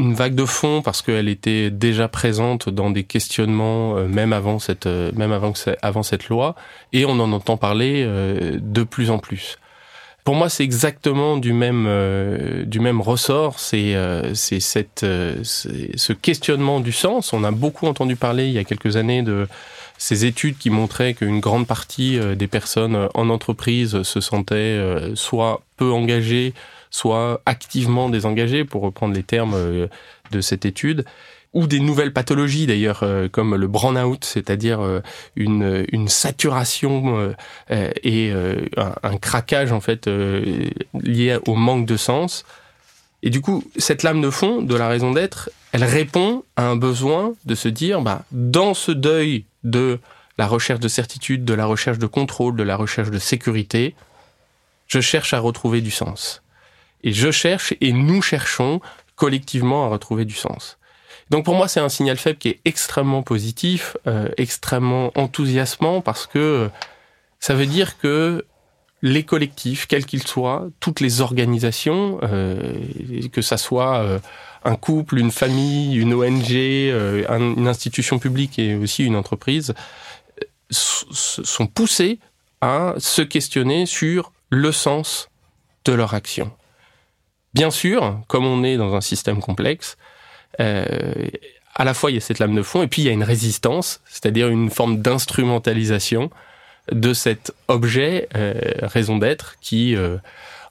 une 0.00 0.14
vague 0.14 0.34
de 0.34 0.46
fond 0.46 0.80
parce 0.82 1.02
qu'elle 1.02 1.28
était 1.28 1.70
déjà 1.70 2.08
présente 2.08 2.68
dans 2.68 2.90
des 2.90 3.04
questionnements 3.04 3.96
euh, 3.96 4.08
même 4.08 4.32
avant 4.32 4.58
cette 4.58 4.86
euh, 4.86 5.12
même 5.14 5.30
avant 5.30 5.52
avant 5.82 6.02
cette 6.02 6.28
loi 6.28 6.54
et 6.92 7.04
on 7.04 7.12
en 7.20 7.32
entend 7.32 7.56
parler 7.56 8.02
euh, 8.06 8.58
de 8.60 8.82
plus 8.82 9.10
en 9.10 9.18
plus. 9.18 9.58
Pour 10.24 10.34
moi, 10.34 10.48
c'est 10.48 10.64
exactement 10.64 11.38
du 11.38 11.52
même 11.54 11.88
du 12.66 12.78
même 12.78 13.00
ressort. 13.00 13.58
C'est 13.58 13.96
c'est 14.34 14.60
cette 14.60 15.00
ce 15.00 16.12
questionnement 16.12 16.78
du 16.78 16.92
sens. 16.92 17.32
On 17.32 17.42
a 17.42 17.50
beaucoup 17.50 17.86
entendu 17.86 18.16
parler 18.16 18.46
il 18.46 18.52
y 18.52 18.58
a 18.58 18.64
quelques 18.64 18.96
années 18.96 19.22
de 19.22 19.48
ces 19.96 20.26
études 20.26 20.58
qui 20.58 20.68
montraient 20.68 21.14
qu'une 21.14 21.40
grande 21.40 21.66
partie 21.66 22.20
des 22.36 22.46
personnes 22.48 23.08
en 23.14 23.30
entreprise 23.30 24.02
se 24.02 24.20
sentaient 24.20 24.78
soit 25.14 25.62
peu 25.78 25.90
engagées, 25.90 26.52
soit 26.90 27.40
activement 27.46 28.08
désengagés, 28.08 28.64
pour 28.64 28.82
reprendre 28.82 29.14
les 29.14 29.22
termes 29.22 29.54
euh, 29.54 29.86
de 30.30 30.40
cette 30.40 30.64
étude. 30.64 31.04
ou 31.52 31.66
des 31.66 31.80
nouvelles 31.80 32.12
pathologies 32.12 32.66
d'ailleurs 32.66 33.00
euh, 33.02 33.28
comme 33.28 33.56
le 33.56 33.66
burn-out, 33.66 34.24
c'est-à-dire 34.24 34.80
euh, 34.80 35.00
une, 35.34 35.84
une 35.90 36.08
saturation 36.08 37.34
et 37.70 38.32
un, 38.76 38.94
un, 39.02 39.16
craquage 39.16 39.72
en 39.72 39.80
fait 39.80 40.08
lié 40.94 41.38
au 41.46 41.54
manque 41.54 41.86
de 41.86 41.96
sens. 41.96 42.44
Et 43.22 43.30
du 43.30 43.40
coup, 43.40 43.64
cette 43.76 44.02
lame 44.02 44.20
de 44.20 44.30
fond 44.30 44.62
de 44.62 44.74
la 44.74 44.88
raison 44.88 45.12
d'être, 45.12 45.50
elle 45.72 45.84
répond 45.84 46.44
à 46.56 46.66
un 46.66 46.76
besoin 46.76 47.34
de 47.44 47.54
se 47.54 47.68
dire, 47.68 48.00
bah, 48.00 48.24
dans 48.32 48.74
ce 48.74 48.92
deuil 48.92 49.44
de 49.62 49.98
la 50.38 50.46
recherche 50.46 50.80
de 50.80 50.88
certitude, 50.88 51.44
de 51.44 51.54
la 51.54 51.66
recherche 51.66 51.98
de 51.98 52.06
contrôle, 52.06 52.56
de 52.56 52.62
la 52.62 52.76
recherche 52.76 53.10
de 53.10 53.18
sécurité, 53.18 53.94
je 54.86 55.00
cherche 55.00 55.34
à 55.34 55.38
retrouver 55.38 55.82
du 55.82 55.90
sens. 55.90 56.42
Et 57.02 57.12
je 57.12 57.30
cherche 57.30 57.74
et 57.80 57.92
nous 57.92 58.22
cherchons 58.22 58.80
collectivement 59.16 59.86
à 59.86 59.88
retrouver 59.88 60.24
du 60.24 60.34
sens. 60.34 60.78
Donc 61.30 61.44
pour 61.44 61.54
moi, 61.54 61.68
c'est 61.68 61.80
un 61.80 61.88
signal 61.88 62.16
faible 62.16 62.38
qui 62.38 62.48
est 62.48 62.60
extrêmement 62.64 63.22
positif, 63.22 63.96
euh, 64.06 64.28
extrêmement 64.36 65.12
enthousiasmant, 65.14 66.00
parce 66.00 66.26
que 66.26 66.68
ça 67.38 67.54
veut 67.54 67.66
dire 67.66 67.98
que 67.98 68.44
les 69.02 69.24
collectifs, 69.24 69.86
quels 69.86 70.04
qu'ils 70.04 70.26
soient, 70.26 70.68
toutes 70.78 71.00
les 71.00 71.20
organisations, 71.20 72.18
euh, 72.22 72.74
que 73.32 73.42
ça 73.42 73.56
soit 73.56 73.98
euh, 73.98 74.18
un 74.64 74.76
couple, 74.76 75.18
une 75.18 75.30
famille, 75.30 75.96
une 75.96 76.12
ONG, 76.12 76.52
euh, 76.52 77.24
une 77.28 77.66
institution 77.66 78.18
publique 78.18 78.58
et 78.58 78.74
aussi 78.74 79.04
une 79.04 79.16
entreprise, 79.16 79.74
sont 80.70 81.66
poussés 81.66 82.18
à 82.60 82.94
se 82.98 83.22
questionner 83.22 83.86
sur 83.86 84.32
le 84.50 84.70
sens 84.70 85.28
de 85.84 85.92
leur 85.92 86.14
action. 86.14 86.52
Bien 87.54 87.70
sûr, 87.70 88.20
comme 88.28 88.46
on 88.46 88.62
est 88.62 88.76
dans 88.76 88.94
un 88.94 89.00
système 89.00 89.40
complexe, 89.40 89.96
euh, 90.60 90.84
à 91.74 91.84
la 91.84 91.94
fois 91.94 92.10
il 92.10 92.14
y 92.14 92.16
a 92.16 92.20
cette 92.20 92.38
lame 92.38 92.54
de 92.54 92.62
fond 92.62 92.82
et 92.82 92.86
puis 92.86 93.02
il 93.02 93.04
y 93.06 93.08
a 93.08 93.12
une 93.12 93.24
résistance, 93.24 94.00
c'est-à-dire 94.06 94.48
une 94.48 94.70
forme 94.70 95.00
d'instrumentalisation 95.00 96.30
de 96.92 97.12
cet 97.12 97.52
objet 97.68 98.28
euh, 98.36 98.54
raison 98.82 99.18
d'être 99.18 99.56
qui 99.60 99.96
euh, 99.96 100.18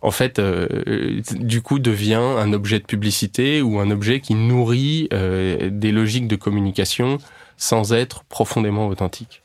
en 0.02 0.12
fait 0.12 0.40
du 0.40 1.62
coup 1.62 1.80
devient 1.80 2.16
un 2.16 2.54
objet 2.54 2.80
de 2.80 2.86
publicité 2.86 3.62
ou 3.62 3.80
un 3.80 3.92
objet 3.92 4.22
qui 4.22 4.34
nourrit 4.34 5.10
des 5.12 5.92
logiques 5.92 6.28
de 6.28 6.38
communication 6.38 7.18
sans 7.58 7.92
être 7.92 8.24
profondément 8.24 8.88
authentique. 8.88 9.42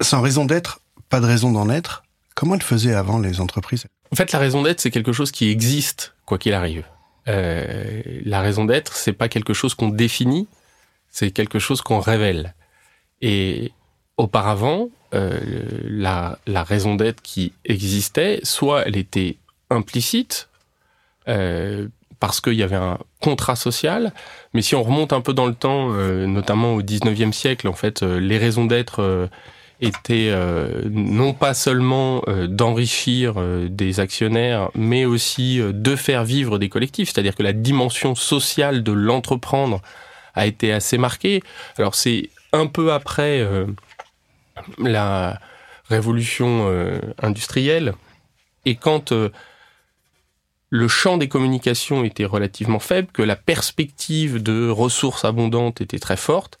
Sans 0.00 0.20
raison 0.20 0.44
d'être, 0.44 0.80
pas 1.08 1.18
de 1.18 1.26
raison 1.26 1.50
d'en 1.50 1.68
être. 1.68 2.04
Comment 2.40 2.54
elles 2.54 2.62
faisaient 2.62 2.94
avant 2.94 3.18
les 3.18 3.42
entreprises? 3.42 3.84
En 4.10 4.16
fait, 4.16 4.32
la 4.32 4.38
raison 4.38 4.62
d'être, 4.62 4.80
c'est 4.80 4.90
quelque 4.90 5.12
chose 5.12 5.30
qui 5.30 5.50
existe 5.50 6.14
quoi 6.24 6.38
qu'il 6.38 6.54
arrive. 6.54 6.84
Euh, 7.28 8.00
la 8.24 8.40
raison 8.40 8.64
d'être, 8.64 8.96
c'est 8.96 9.12
pas 9.12 9.28
quelque 9.28 9.52
chose 9.52 9.74
qu'on 9.74 9.90
définit, 9.90 10.48
c'est 11.10 11.32
quelque 11.32 11.58
chose 11.58 11.82
qu'on 11.82 12.00
révèle. 12.00 12.54
Et 13.20 13.72
auparavant, 14.16 14.88
euh, 15.12 15.38
la, 15.84 16.38
raison 16.46 16.94
d'être 16.94 17.20
qui 17.20 17.52
existait, 17.66 18.40
soit 18.42 18.86
elle 18.86 18.96
était 18.96 19.36
implicite, 19.68 20.48
euh, 21.28 21.88
parce 22.20 22.40
qu'il 22.40 22.54
y 22.54 22.62
avait 22.62 22.74
un 22.74 22.96
contrat 23.20 23.54
social, 23.54 24.14
mais 24.54 24.62
si 24.62 24.74
on 24.74 24.82
remonte 24.82 25.12
un 25.12 25.20
peu 25.20 25.34
dans 25.34 25.46
le 25.46 25.54
temps, 25.54 25.90
notamment 25.90 26.72
au 26.72 26.80
19e 26.80 27.32
siècle, 27.32 27.68
en 27.68 27.74
fait, 27.74 28.00
les 28.02 28.38
raisons 28.38 28.64
d'être 28.64 29.28
était 29.80 30.28
euh, 30.30 30.82
non 30.90 31.32
pas 31.32 31.54
seulement 31.54 32.22
euh, 32.28 32.46
d'enrichir 32.46 33.34
euh, 33.36 33.68
des 33.68 34.00
actionnaires, 34.00 34.70
mais 34.74 35.04
aussi 35.04 35.60
de 35.60 35.96
faire 35.96 36.24
vivre 36.24 36.58
des 36.58 36.68
collectifs. 36.68 37.10
C'est-à-dire 37.12 37.34
que 37.34 37.42
la 37.42 37.52
dimension 37.52 38.14
sociale 38.14 38.82
de 38.82 38.92
l'entreprendre 38.92 39.80
a 40.34 40.46
été 40.46 40.72
assez 40.72 40.98
marquée. 40.98 41.42
Alors 41.78 41.94
c'est 41.94 42.30
un 42.52 42.66
peu 42.66 42.92
après 42.92 43.46
la 44.78 45.40
révolution 45.88 46.68
industrielle, 47.22 47.94
et 48.64 48.74
quand 48.76 49.12
le 50.70 50.88
champ 50.88 51.16
des 51.16 51.28
communications 51.28 52.04
était 52.04 52.24
relativement 52.24 52.78
faible, 52.78 53.08
que 53.12 53.22
la 53.22 53.36
perspective 53.36 54.42
de 54.42 54.68
ressources 54.68 55.24
abondantes 55.24 55.80
était 55.80 55.98
très 55.98 56.16
forte, 56.16 56.58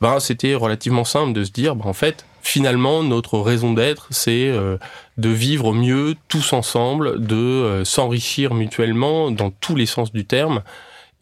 ben, 0.00 0.20
c'était 0.20 0.54
relativement 0.54 1.04
simple 1.04 1.32
de 1.32 1.44
se 1.44 1.50
dire, 1.50 1.76
ben, 1.76 1.86
en 1.86 1.92
fait, 1.92 2.26
finalement, 2.44 3.02
notre 3.02 3.38
raison 3.38 3.72
d'être, 3.72 4.06
c'est 4.10 4.48
euh, 4.48 4.76
de 5.16 5.30
vivre 5.30 5.72
mieux 5.72 6.14
tous 6.28 6.52
ensemble, 6.52 7.24
de 7.26 7.34
euh, 7.34 7.84
s'enrichir 7.84 8.54
mutuellement 8.54 9.30
dans 9.30 9.50
tous 9.50 9.74
les 9.74 9.86
sens 9.86 10.12
du 10.12 10.26
terme 10.26 10.62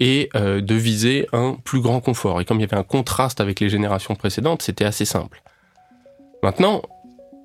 et 0.00 0.28
euh, 0.34 0.60
de 0.60 0.74
viser 0.74 1.28
un 1.32 1.56
plus 1.62 1.80
grand 1.80 2.00
confort. 2.00 2.40
Et 2.40 2.44
comme 2.44 2.58
il 2.58 2.62
y 2.62 2.64
avait 2.64 2.76
un 2.76 2.82
contraste 2.82 3.40
avec 3.40 3.60
les 3.60 3.68
générations 3.68 4.16
précédentes, 4.16 4.62
c'était 4.62 4.84
assez 4.84 5.04
simple. 5.04 5.42
Maintenant, 6.42 6.82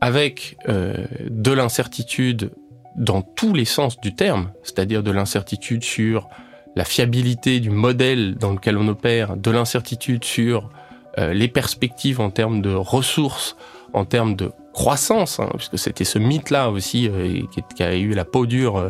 avec 0.02 0.58
de 0.68 1.52
l'incertitude 1.52 2.52
dans 2.96 3.22
tous 3.22 3.54
les 3.54 3.66
sens 3.66 4.00
du 4.00 4.16
terme, 4.16 4.52
c'est-à-dire 4.64 5.04
de 5.04 5.12
l'incertitude 5.12 5.84
sur 5.84 6.28
la 6.76 6.84
fiabilité 6.84 7.60
du 7.60 7.70
modèle 7.70 8.36
dans 8.36 8.54
lequel 8.54 8.76
on 8.78 8.88
opère, 8.88 9.38
de 9.38 9.52
l'incertitude 9.52 10.24
sur 10.24 10.72
les 11.18 11.48
perspectives 11.48 12.22
en 12.22 12.30
termes 12.30 12.62
de 12.62 12.74
ressources, 12.74 13.56
en 13.94 14.06
termes 14.06 14.36
de 14.36 14.52
croissance, 14.78 15.40
hein, 15.40 15.50
puisque 15.56 15.80
c'était 15.80 16.04
ce 16.04 16.20
mythe-là 16.20 16.70
aussi 16.70 17.10
euh, 17.10 17.42
qui, 17.76 17.82
a 17.84 17.96
eu 17.96 18.14
la 18.14 18.26
peau 18.26 18.46
dure 18.46 18.78
euh, 18.78 18.90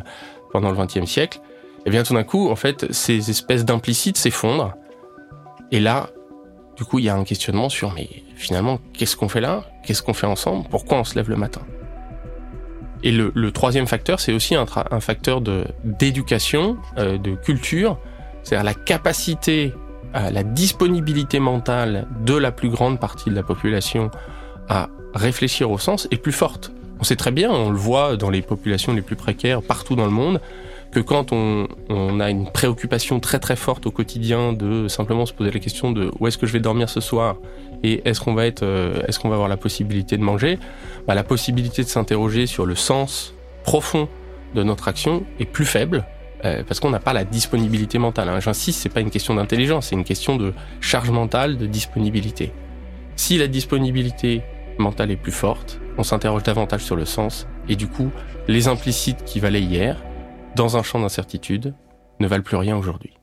pendant 0.51 0.69
le 0.69 0.77
XXe 0.77 1.09
siècle, 1.09 1.39
et 1.39 1.81
eh 1.85 1.89
bien 1.91 2.03
tout 2.03 2.13
d'un 2.13 2.25
coup, 2.25 2.49
en 2.49 2.57
fait, 2.57 2.91
ces 2.91 3.29
espèces 3.29 3.63
d'implicites 3.63 4.17
s'effondrent. 4.17 4.73
Et 5.71 5.79
là, 5.79 6.09
du 6.75 6.83
coup, 6.83 6.99
il 6.99 7.05
y 7.05 7.09
a 7.09 7.15
un 7.15 7.23
questionnement 7.23 7.69
sur, 7.69 7.93
mais 7.93 8.09
finalement, 8.35 8.79
qu'est-ce 8.91 9.15
qu'on 9.15 9.29
fait 9.29 9.39
là? 9.39 9.63
Qu'est-ce 9.85 10.03
qu'on 10.03 10.13
fait 10.13 10.27
ensemble? 10.27 10.67
Pourquoi 10.69 10.97
on 10.97 11.05
se 11.05 11.15
lève 11.15 11.29
le 11.29 11.37
matin? 11.37 11.61
Et 13.03 13.13
le, 13.13 13.31
le, 13.33 13.51
troisième 13.53 13.87
facteur, 13.87 14.19
c'est 14.19 14.33
aussi 14.33 14.55
un, 14.55 14.65
un, 14.91 14.99
facteur 14.99 15.39
de 15.39 15.63
d'éducation, 15.85 16.77
de 16.97 17.35
culture, 17.35 17.97
c'est-à-dire 18.43 18.65
la 18.65 18.73
capacité 18.73 19.71
la 20.31 20.43
disponibilité 20.43 21.39
mentale 21.39 22.07
de 22.25 22.35
la 22.35 22.51
plus 22.51 22.69
grande 22.69 22.99
partie 22.99 23.29
de 23.29 23.35
la 23.35 23.43
population 23.43 24.09
à 24.69 24.89
réfléchir 25.13 25.71
au 25.71 25.77
sens 25.77 26.07
est 26.11 26.17
plus 26.17 26.31
forte. 26.31 26.71
On 26.99 27.03
sait 27.03 27.15
très 27.15 27.31
bien, 27.31 27.51
on 27.51 27.69
le 27.69 27.77
voit 27.77 28.17
dans 28.17 28.29
les 28.29 28.41
populations 28.41 28.93
les 28.93 29.01
plus 29.01 29.15
précaires 29.15 29.61
partout 29.61 29.95
dans 29.95 30.05
le 30.05 30.11
monde, 30.11 30.41
que 30.91 30.99
quand 30.99 31.31
on, 31.31 31.67
a 32.19 32.29
une 32.29 32.49
préoccupation 32.49 33.19
très 33.19 33.39
très 33.39 33.55
forte 33.55 33.85
au 33.85 33.91
quotidien 33.91 34.53
de 34.53 34.87
simplement 34.87 35.25
se 35.25 35.33
poser 35.33 35.51
la 35.51 35.59
question 35.59 35.91
de 35.91 36.11
où 36.19 36.27
est-ce 36.27 36.37
que 36.37 36.47
je 36.47 36.53
vais 36.53 36.59
dormir 36.59 36.89
ce 36.89 37.01
soir 37.01 37.35
et 37.83 38.01
est-ce 38.05 38.19
qu'on 38.21 38.33
va 38.33 38.47
être, 38.47 38.63
euh, 38.63 39.03
est-ce 39.07 39.19
qu'on 39.19 39.29
va 39.29 39.35
avoir 39.35 39.49
la 39.49 39.57
possibilité 39.57 40.17
de 40.17 40.23
manger, 40.23 40.57
bah, 41.07 41.13
la 41.13 41.23
possibilité 41.23 41.83
de 41.83 41.87
s'interroger 41.87 42.47
sur 42.47 42.65
le 42.65 42.73
sens 42.73 43.35
profond 43.63 44.07
de 44.55 44.63
notre 44.63 44.87
action 44.87 45.23
est 45.39 45.45
plus 45.45 45.65
faible 45.65 46.05
euh, 46.45 46.63
parce 46.63 46.79
qu'on 46.79 46.89
n'a 46.89 46.99
pas 46.99 47.13
la 47.13 47.23
disponibilité 47.23 47.97
mentale. 47.97 48.29
Hein. 48.29 48.39
J'insiste, 48.39 48.81
c'est 48.81 48.89
pas 48.89 49.01
une 49.01 49.09
question 49.09 49.35
d'intelligence, 49.35 49.87
c'est 49.87 49.95
une 49.95 50.03
question 50.03 50.35
de 50.35 50.53
charge 50.81 51.09
mentale, 51.09 51.57
de 51.57 51.65
disponibilité. 51.65 52.51
Si 53.15 53.37
la 53.37 53.47
disponibilité 53.47 54.43
mentale 54.77 55.11
est 55.11 55.17
plus 55.17 55.31
forte, 55.31 55.79
on 55.97 56.03
s'interroge 56.03 56.43
davantage 56.43 56.83
sur 56.83 56.95
le 56.95 57.05
sens, 57.05 57.47
et 57.67 57.75
du 57.75 57.87
coup, 57.87 58.11
les 58.47 58.67
implicites 58.67 59.23
qui 59.25 59.39
valaient 59.39 59.61
hier, 59.61 60.03
dans 60.55 60.77
un 60.77 60.83
champ 60.83 60.99
d'incertitude, 60.99 61.73
ne 62.19 62.27
valent 62.27 62.43
plus 62.43 62.57
rien 62.57 62.77
aujourd'hui. 62.77 63.13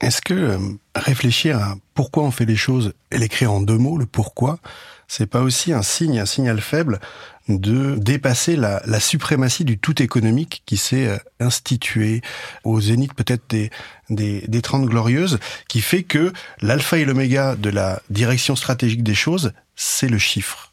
Est-ce 0.00 0.20
que 0.20 0.34
euh, 0.34 0.58
réfléchir 0.94 1.58
à 1.58 1.74
pourquoi 1.94 2.24
on 2.24 2.30
fait 2.30 2.44
les 2.44 2.56
choses 2.56 2.92
et 3.10 3.18
l'écrire 3.18 3.52
en 3.52 3.60
deux 3.60 3.78
mots, 3.78 3.96
le 3.96 4.06
pourquoi, 4.06 4.58
c'est 5.08 5.26
pas 5.26 5.40
aussi 5.40 5.72
un 5.72 5.82
signe, 5.82 6.18
un 6.18 6.26
signal 6.26 6.60
faible 6.60 7.00
de 7.48 7.96
dépasser 7.98 8.56
la, 8.56 8.82
la 8.86 9.00
suprématie 9.00 9.64
du 9.64 9.78
tout 9.78 10.02
économique 10.02 10.62
qui 10.64 10.76
s'est 10.76 11.08
euh, 11.08 11.18
institué 11.40 12.22
au 12.64 12.80
zénith 12.80 13.12
peut-être 13.12 13.42
des, 13.50 13.70
des, 14.08 14.42
des 14.48 14.62
30 14.62 14.86
glorieuses, 14.86 15.38
qui 15.68 15.82
fait 15.82 16.04
que 16.04 16.32
l'alpha 16.62 16.96
et 16.98 17.04
l'oméga 17.04 17.54
de 17.56 17.68
la 17.68 18.00
direction 18.08 18.56
stratégique 18.56 19.02
des 19.02 19.14
choses, 19.14 19.52
c'est 19.76 20.08
le 20.08 20.18
chiffre. 20.18 20.72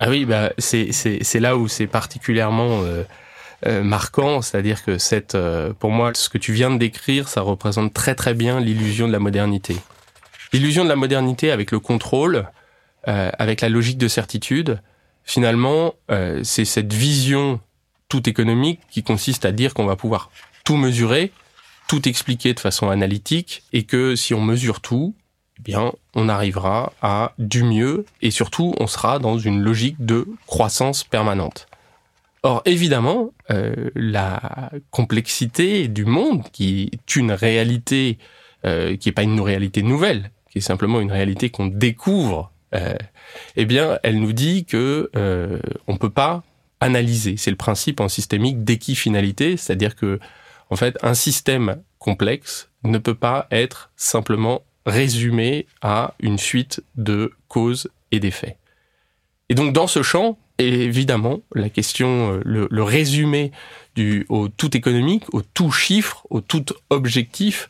Ah 0.00 0.10
oui, 0.10 0.26
bah 0.26 0.52
c'est, 0.58 0.90
là 1.40 1.56
où 1.56 1.68
c'est 1.68 1.86
particulièrement 1.86 2.82
euh, 2.82 3.04
euh 3.66 3.82
marquant, 3.84 4.42
c'est-à-dire 4.42 4.84
que 4.84 4.98
cette, 4.98 5.36
pour 5.78 5.90
moi, 5.90 6.10
ce 6.14 6.28
que 6.28 6.38
tu 6.38 6.52
viens 6.52 6.70
de 6.70 6.78
décrire, 6.78 7.28
ça 7.28 7.40
représente 7.40 7.94
très 7.94 8.16
très 8.16 8.34
bien 8.34 8.60
l'illusion 8.60 9.06
de 9.06 9.12
la 9.12 9.20
modernité. 9.20 9.76
L'illusion 10.52 10.84
de 10.84 10.88
la 10.88 10.96
modernité 10.96 11.52
avec 11.52 11.70
le 11.70 11.78
contrôle, 11.78 12.46
euh, 13.08 13.30
avec 13.38 13.60
la 13.60 13.68
logique 13.68 13.98
de 13.98 14.08
certitude, 14.08 14.80
finalement, 15.24 15.94
euh, 16.10 16.40
c'est 16.44 16.64
cette 16.64 16.92
vision 16.92 17.60
tout 18.08 18.28
économique 18.28 18.80
qui 18.90 19.02
consiste 19.02 19.44
à 19.44 19.52
dire 19.52 19.74
qu'on 19.74 19.86
va 19.86 19.96
pouvoir 19.96 20.30
tout 20.64 20.76
mesurer, 20.76 21.32
tout 21.88 22.08
expliquer 22.08 22.54
de 22.54 22.60
façon 22.60 22.90
analytique, 22.90 23.62
et 23.72 23.84
que 23.84 24.14
si 24.16 24.34
on 24.34 24.40
mesure 24.40 24.80
tout, 24.80 25.14
eh 25.58 25.62
bien, 25.62 25.92
on 26.14 26.28
arrivera 26.28 26.92
à 27.02 27.32
du 27.38 27.62
mieux, 27.62 28.04
et 28.20 28.30
surtout, 28.30 28.74
on 28.78 28.86
sera 28.86 29.18
dans 29.18 29.38
une 29.38 29.60
logique 29.60 30.04
de 30.04 30.26
croissance 30.46 31.04
permanente. 31.04 31.66
Or, 32.44 32.62
évidemment, 32.64 33.32
euh, 33.50 33.90
la 33.94 34.70
complexité 34.90 35.88
du 35.88 36.04
monde, 36.04 36.42
qui 36.52 36.90
est 36.92 37.16
une 37.16 37.32
réalité 37.32 38.18
euh, 38.64 38.96
qui 38.96 39.08
est 39.08 39.12
pas 39.12 39.24
une 39.24 39.40
réalité 39.40 39.82
nouvelle, 39.82 40.30
qui 40.48 40.58
est 40.58 40.60
simplement 40.60 41.00
une 41.00 41.10
réalité 41.10 41.50
qu'on 41.50 41.66
découvre, 41.66 42.51
eh 43.56 43.64
bien, 43.64 43.98
elle 44.02 44.20
nous 44.20 44.32
dit 44.32 44.64
que 44.64 45.10
euh, 45.16 45.58
on 45.86 45.96
peut 45.96 46.10
pas 46.10 46.42
analyser. 46.80 47.36
C'est 47.36 47.50
le 47.50 47.56
principe 47.56 48.00
en 48.00 48.08
systémique 48.08 48.64
d'équifinalité, 48.64 49.56
c'est-à-dire 49.56 49.94
que 49.96 50.18
en 50.70 50.76
fait, 50.76 50.96
un 51.02 51.14
système 51.14 51.82
complexe 51.98 52.70
ne 52.82 52.98
peut 52.98 53.14
pas 53.14 53.46
être 53.50 53.90
simplement 53.96 54.62
résumé 54.86 55.66
à 55.82 56.14
une 56.20 56.38
suite 56.38 56.82
de 56.96 57.32
causes 57.48 57.90
et 58.10 58.20
d'effets. 58.20 58.56
Et 59.48 59.54
donc, 59.54 59.72
dans 59.74 59.86
ce 59.86 60.02
champ, 60.02 60.38
évidemment, 60.58 61.40
la 61.54 61.68
question, 61.68 62.32
euh, 62.32 62.42
le, 62.44 62.68
le 62.70 62.82
résumé 62.82 63.52
du, 63.94 64.24
au 64.28 64.48
tout 64.48 64.76
économique, 64.76 65.32
au 65.34 65.42
tout 65.42 65.70
chiffre, 65.70 66.26
au 66.30 66.40
tout 66.40 66.64
objectif, 66.90 67.68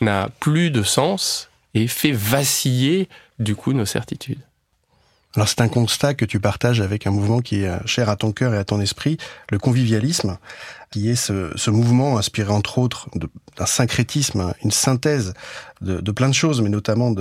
n'a 0.00 0.28
plus 0.40 0.70
de 0.70 0.82
sens 0.82 1.50
et 1.74 1.88
fait 1.88 2.12
vaciller, 2.12 3.08
du 3.38 3.56
coup, 3.56 3.72
nos 3.72 3.86
certitudes. 3.86 4.40
Alors 5.34 5.46
c'est 5.46 5.60
un 5.60 5.68
constat 5.68 6.14
que 6.14 6.24
tu 6.24 6.40
partages 6.40 6.80
avec 6.80 7.06
un 7.06 7.10
mouvement 7.10 7.40
qui 7.40 7.62
est 7.62 7.86
cher 7.86 8.08
à 8.08 8.16
ton 8.16 8.32
cœur 8.32 8.54
et 8.54 8.58
à 8.58 8.64
ton 8.64 8.80
esprit, 8.80 9.18
le 9.50 9.58
convivialisme, 9.58 10.38
qui 10.90 11.10
est 11.10 11.16
ce, 11.16 11.70
mouvement 11.70 12.16
inspiré 12.16 12.50
entre 12.50 12.78
autres 12.78 13.08
d'un 13.56 13.66
syncrétisme, 13.66 14.54
une 14.64 14.70
synthèse 14.70 15.34
de, 15.82 16.12
plein 16.12 16.28
de 16.28 16.34
choses, 16.34 16.62
mais 16.62 16.70
notamment 16.70 17.14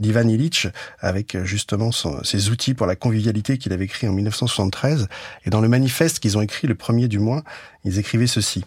d'Ivan 0.00 0.28
Illich, 0.28 0.66
avec 0.98 1.36
justement 1.44 1.92
son, 1.92 2.22
ses 2.24 2.50
outils 2.50 2.74
pour 2.74 2.86
la 2.86 2.96
convivialité 2.96 3.58
qu'il 3.58 3.72
avait 3.72 3.84
écrit 3.84 4.08
en 4.08 4.12
1973. 4.12 5.08
Et 5.46 5.50
dans 5.50 5.60
le 5.60 5.68
manifeste 5.68 6.18
qu'ils 6.18 6.36
ont 6.36 6.42
écrit 6.42 6.66
le 6.66 6.74
premier 6.74 7.06
du 7.06 7.20
mois, 7.20 7.44
ils 7.84 7.98
écrivaient 7.98 8.26
ceci. 8.26 8.64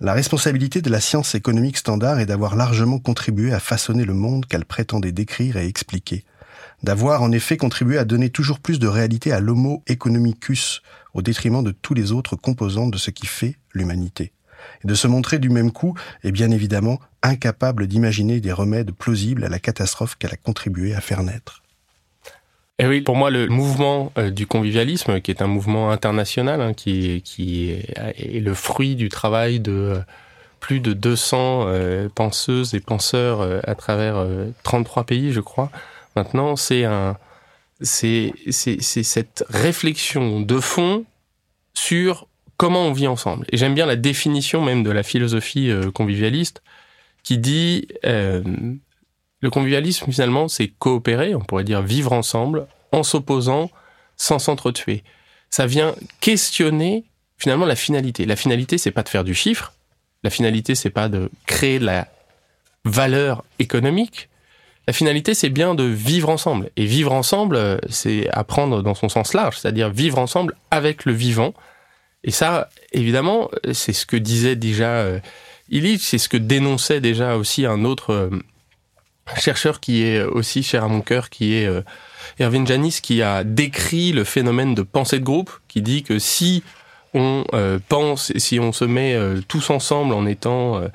La 0.00 0.14
responsabilité 0.14 0.80
de 0.80 0.88
la 0.88 1.00
science 1.00 1.34
économique 1.34 1.76
standard 1.76 2.20
est 2.20 2.26
d'avoir 2.26 2.56
largement 2.56 2.98
contribué 2.98 3.52
à 3.52 3.60
façonner 3.60 4.06
le 4.06 4.14
monde 4.14 4.46
qu'elle 4.46 4.64
prétendait 4.64 5.12
décrire 5.12 5.58
et 5.58 5.66
expliquer 5.66 6.24
d'avoir 6.82 7.22
en 7.22 7.32
effet 7.32 7.56
contribué 7.56 7.98
à 7.98 8.04
donner 8.04 8.30
toujours 8.30 8.60
plus 8.60 8.78
de 8.78 8.86
réalité 8.86 9.32
à 9.32 9.40
l'homo 9.40 9.82
economicus, 9.86 10.82
au 11.14 11.22
détriment 11.22 11.62
de 11.62 11.72
tous 11.72 11.94
les 11.94 12.12
autres 12.12 12.36
composants 12.36 12.88
de 12.88 12.98
ce 12.98 13.10
qui 13.10 13.26
fait 13.26 13.56
l'humanité. 13.74 14.32
Et 14.84 14.88
de 14.88 14.94
se 14.94 15.06
montrer 15.06 15.38
du 15.38 15.50
même 15.50 15.72
coup, 15.72 15.94
et 16.22 16.32
bien 16.32 16.50
évidemment, 16.50 16.98
incapable 17.22 17.86
d'imaginer 17.86 18.40
des 18.40 18.52
remèdes 18.52 18.92
plausibles 18.92 19.44
à 19.44 19.48
la 19.48 19.58
catastrophe 19.58 20.16
qu'elle 20.16 20.32
a 20.32 20.36
contribué 20.36 20.94
à 20.94 21.00
faire 21.00 21.22
naître. 21.22 21.62
Et 22.80 22.86
oui, 22.86 23.02
pour 23.02 23.14
moi, 23.14 23.28
le 23.28 23.46
mouvement 23.46 24.10
euh, 24.16 24.30
du 24.30 24.46
convivialisme, 24.46 25.20
qui 25.20 25.30
est 25.30 25.42
un 25.42 25.46
mouvement 25.46 25.90
international, 25.90 26.62
hein, 26.62 26.72
qui, 26.72 27.20
qui 27.20 27.72
est, 27.72 28.40
le 28.40 28.54
fruit 28.54 28.96
du 28.96 29.10
travail 29.10 29.60
de 29.60 29.70
euh, 29.70 29.98
plus 30.60 30.80
de 30.80 30.94
200 30.94 31.64
euh, 31.66 32.08
penseuses 32.08 32.74
et 32.74 32.80
penseurs 32.80 33.42
à 33.68 33.74
travers 33.74 34.26
33 34.62 35.04
pays, 35.04 35.30
je 35.32 35.40
crois, 35.40 35.70
Maintenant, 36.16 36.56
c'est 36.56 36.84
un, 36.84 37.18
c'est, 37.82 38.32
c'est, 38.50 38.80
c'est 38.80 39.04
cette 39.04 39.44
réflexion 39.48 40.40
de 40.40 40.58
fond 40.58 41.04
sur 41.74 42.28
comment 42.56 42.86
on 42.86 42.92
vit 42.92 43.06
ensemble. 43.06 43.46
Et 43.52 43.58
j'aime 43.58 43.74
bien 43.74 43.86
la 43.86 43.96
définition 43.96 44.62
même 44.62 44.82
de 44.82 44.90
la 44.90 45.02
philosophie 45.02 45.70
convivialiste 45.94 46.62
qui 47.22 47.38
dit 47.38 47.86
le 49.40 49.50
convivialisme 49.50 50.10
finalement 50.10 50.48
c'est 50.48 50.68
coopérer, 50.68 51.34
on 51.34 51.40
pourrait 51.40 51.64
dire 51.64 51.82
vivre 51.82 52.12
ensemble 52.12 52.66
en 52.92 53.02
s'opposant 53.02 53.70
sans 54.16 54.38
s'entretuer. 54.38 55.02
Ça 55.50 55.66
vient 55.66 55.94
questionner 56.20 57.04
finalement 57.38 57.66
la 57.66 57.76
finalité. 57.76 58.26
La 58.26 58.36
finalité 58.36 58.78
c'est 58.78 58.90
pas 58.90 59.02
de 59.02 59.08
faire 59.08 59.24
du 59.24 59.34
chiffre, 59.34 59.72
la 60.22 60.30
finalité 60.30 60.74
c'est 60.74 60.90
pas 60.90 61.08
de 61.08 61.30
créer 61.46 61.78
de 61.78 61.86
la 61.86 62.08
valeur 62.84 63.44
économique, 63.58 64.30
la 64.90 64.92
finalité, 64.92 65.34
c'est 65.34 65.50
bien 65.50 65.76
de 65.76 65.84
vivre 65.84 66.30
ensemble. 66.30 66.70
Et 66.76 66.84
vivre 66.84 67.12
ensemble, 67.12 67.54
euh, 67.54 67.78
c'est 67.88 68.28
apprendre 68.32 68.82
dans 68.82 68.96
son 68.96 69.08
sens 69.08 69.34
large, 69.34 69.58
c'est-à-dire 69.58 69.88
vivre 69.90 70.18
ensemble 70.18 70.56
avec 70.72 71.04
le 71.04 71.12
vivant. 71.12 71.54
Et 72.24 72.32
ça, 72.32 72.68
évidemment, 72.90 73.50
c'est 73.72 73.92
ce 73.92 74.04
que 74.04 74.16
disait 74.16 74.56
déjà 74.56 74.90
euh, 74.90 75.20
Illich, 75.68 76.02
c'est 76.02 76.18
ce 76.18 76.28
que 76.28 76.36
dénonçait 76.36 77.00
déjà 77.00 77.36
aussi 77.36 77.66
un 77.66 77.84
autre 77.84 78.12
euh, 78.12 78.30
chercheur 79.36 79.80
qui 79.80 80.02
est 80.04 80.22
aussi 80.22 80.62
cher 80.62 80.84
à 80.84 80.88
mon 80.88 81.00
cœur, 81.00 81.30
qui 81.30 81.54
est 81.54 81.68
Erwin 82.38 82.66
Janis, 82.66 83.00
qui 83.02 83.22
a 83.22 83.44
décrit 83.44 84.12
le 84.12 84.24
phénomène 84.24 84.74
de 84.74 84.82
pensée 84.82 85.18
de 85.18 85.24
groupe, 85.24 85.50
qui 85.68 85.82
dit 85.82 86.02
que 86.02 86.18
si 86.18 86.62
on 87.12 87.44
euh, 87.54 87.78
pense, 87.88 88.32
si 88.36 88.60
on 88.60 88.72
se 88.72 88.84
met 88.84 89.14
euh, 89.14 89.40
tous 89.48 89.70
ensemble 89.70 90.14
en 90.14 90.26
étant, 90.26 90.76
euh, 90.76 90.88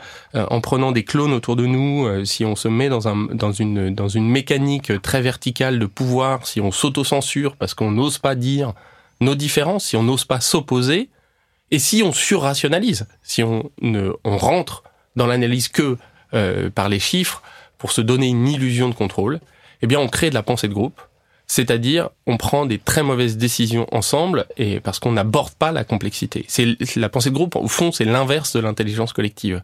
en 0.49 0.61
prenant 0.61 0.91
des 0.91 1.03
clones 1.03 1.33
autour 1.33 1.55
de 1.55 1.65
nous, 1.65 2.25
si 2.25 2.45
on 2.45 2.55
se 2.55 2.67
met 2.67 2.89
dans 2.89 3.07
un 3.07 3.27
dans 3.33 3.51
une 3.51 3.93
dans 3.93 4.07
une 4.07 4.29
mécanique 4.29 5.01
très 5.01 5.21
verticale 5.21 5.79
de 5.79 5.85
pouvoir, 5.85 6.47
si 6.47 6.61
on 6.61 6.71
s'auto-censure 6.71 7.55
parce 7.57 7.73
qu'on 7.73 7.91
n'ose 7.91 8.17
pas 8.17 8.35
dire 8.35 8.73
nos 9.19 9.35
différences, 9.35 9.85
si 9.85 9.97
on 9.97 10.03
n'ose 10.03 10.25
pas 10.25 10.39
s'opposer, 10.39 11.09
et 11.71 11.79
si 11.79 12.01
on 12.03 12.13
surrationalise, 12.13 13.07
si 13.23 13.43
on 13.43 13.69
ne 13.81 14.11
on 14.23 14.37
rentre 14.37 14.83
dans 15.15 15.27
l'analyse 15.27 15.67
que 15.67 15.97
par 16.75 16.89
les 16.89 16.99
chiffres 16.99 17.41
pour 17.77 17.91
se 17.91 18.01
donner 18.01 18.27
une 18.27 18.47
illusion 18.47 18.89
de 18.89 18.95
contrôle, 18.95 19.39
eh 19.81 19.87
bien 19.87 19.99
on 19.99 20.07
crée 20.07 20.29
de 20.29 20.35
la 20.35 20.43
pensée 20.43 20.67
de 20.67 20.73
groupe 20.73 21.01
c'est-à-dire, 21.47 22.09
on 22.25 22.37
prend 22.37 22.65
des 22.65 22.79
très 22.79 23.03
mauvaises 23.03 23.37
décisions 23.37 23.87
ensemble 23.91 24.45
et 24.57 24.79
parce 24.79 24.99
qu'on 24.99 25.11
n'aborde 25.11 25.53
pas 25.53 25.71
la 25.71 25.83
complexité. 25.83 26.45
C'est 26.47 26.75
la 26.95 27.09
pensée 27.09 27.29
de 27.29 27.35
groupe 27.35 27.55
au 27.55 27.67
fond, 27.67 27.91
c'est 27.91 28.05
l'inverse 28.05 28.55
de 28.55 28.61
l'intelligence 28.61 29.13
collective. 29.13 29.61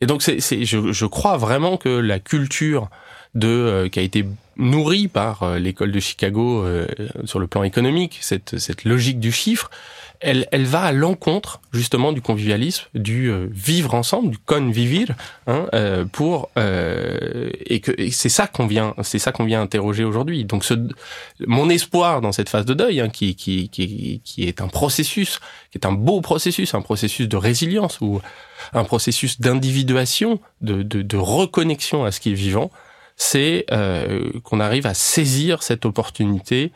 Et 0.00 0.06
donc, 0.06 0.22
c'est, 0.22 0.40
je, 0.40 0.92
je, 0.92 1.06
crois 1.06 1.36
vraiment 1.36 1.76
que 1.76 1.88
la 1.88 2.18
culture 2.18 2.90
de 3.34 3.48
euh, 3.48 3.88
qui 3.88 3.98
a 3.98 4.02
été 4.02 4.26
nourrie 4.56 5.08
par 5.08 5.42
euh, 5.42 5.58
l'école 5.58 5.90
de 5.90 6.00
Chicago 6.00 6.64
euh, 6.64 6.86
sur 7.24 7.38
le 7.38 7.46
plan 7.46 7.62
économique, 7.62 8.18
cette, 8.20 8.58
cette 8.58 8.84
logique 8.84 9.20
du 9.20 9.32
chiffre, 9.32 9.70
elle, 10.20 10.46
elle 10.52 10.64
va 10.64 10.82
à 10.82 10.92
l'encontre 10.92 11.60
justement 11.72 12.12
du 12.12 12.20
convivialisme, 12.20 12.84
du 12.94 13.30
euh, 13.30 13.48
vivre 13.50 13.94
ensemble, 13.94 14.30
du 14.30 14.38
convivir, 14.38 15.08
hein, 15.46 15.66
euh, 15.74 16.04
pour 16.04 16.50
euh, 16.58 17.50
et 17.66 17.80
que 17.80 17.92
c'est 18.10 18.28
ça 18.28 18.46
qu'on 18.46 18.66
vient, 18.66 18.94
c'est 19.02 19.18
ça 19.18 19.32
qu'on 19.32 19.44
vient 19.44 19.62
interroger 19.62 20.04
aujourd'hui. 20.04 20.44
Donc, 20.44 20.64
ce, 20.64 20.74
mon 21.46 21.68
espoir 21.68 22.20
dans 22.20 22.32
cette 22.32 22.48
phase 22.48 22.64
de 22.64 22.74
deuil, 22.74 23.00
hein, 23.00 23.08
qui, 23.08 23.34
qui, 23.34 23.68
qui, 23.68 24.20
qui 24.24 24.44
est 24.44 24.60
un 24.60 24.68
processus, 24.68 25.40
qui 25.70 25.78
est 25.78 25.86
un 25.86 25.92
beau 25.92 26.20
processus, 26.20 26.74
un 26.74 26.82
processus 26.82 27.28
de 27.28 27.36
résilience 27.36 28.00
ou 28.00 28.20
un 28.72 28.84
processus 28.84 29.40
d'individuation, 29.40 30.40
de, 30.60 30.82
de, 30.82 31.02
de 31.02 31.16
reconnexion 31.16 32.04
à 32.04 32.12
ce 32.12 32.20
qui 32.20 32.30
est 32.30 32.34
vivant, 32.34 32.70
c'est 33.16 33.64
euh, 33.72 34.30
qu'on 34.44 34.60
arrive 34.60 34.86
à 34.86 34.94
saisir 34.94 35.62
cette 35.62 35.86
opportunité 35.86 36.72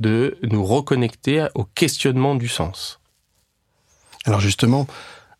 de 0.00 0.38
nous 0.42 0.64
reconnecter 0.64 1.46
au 1.54 1.64
questionnement 1.64 2.34
du 2.34 2.48
sens. 2.48 3.00
Alors 4.24 4.40
justement, 4.40 4.86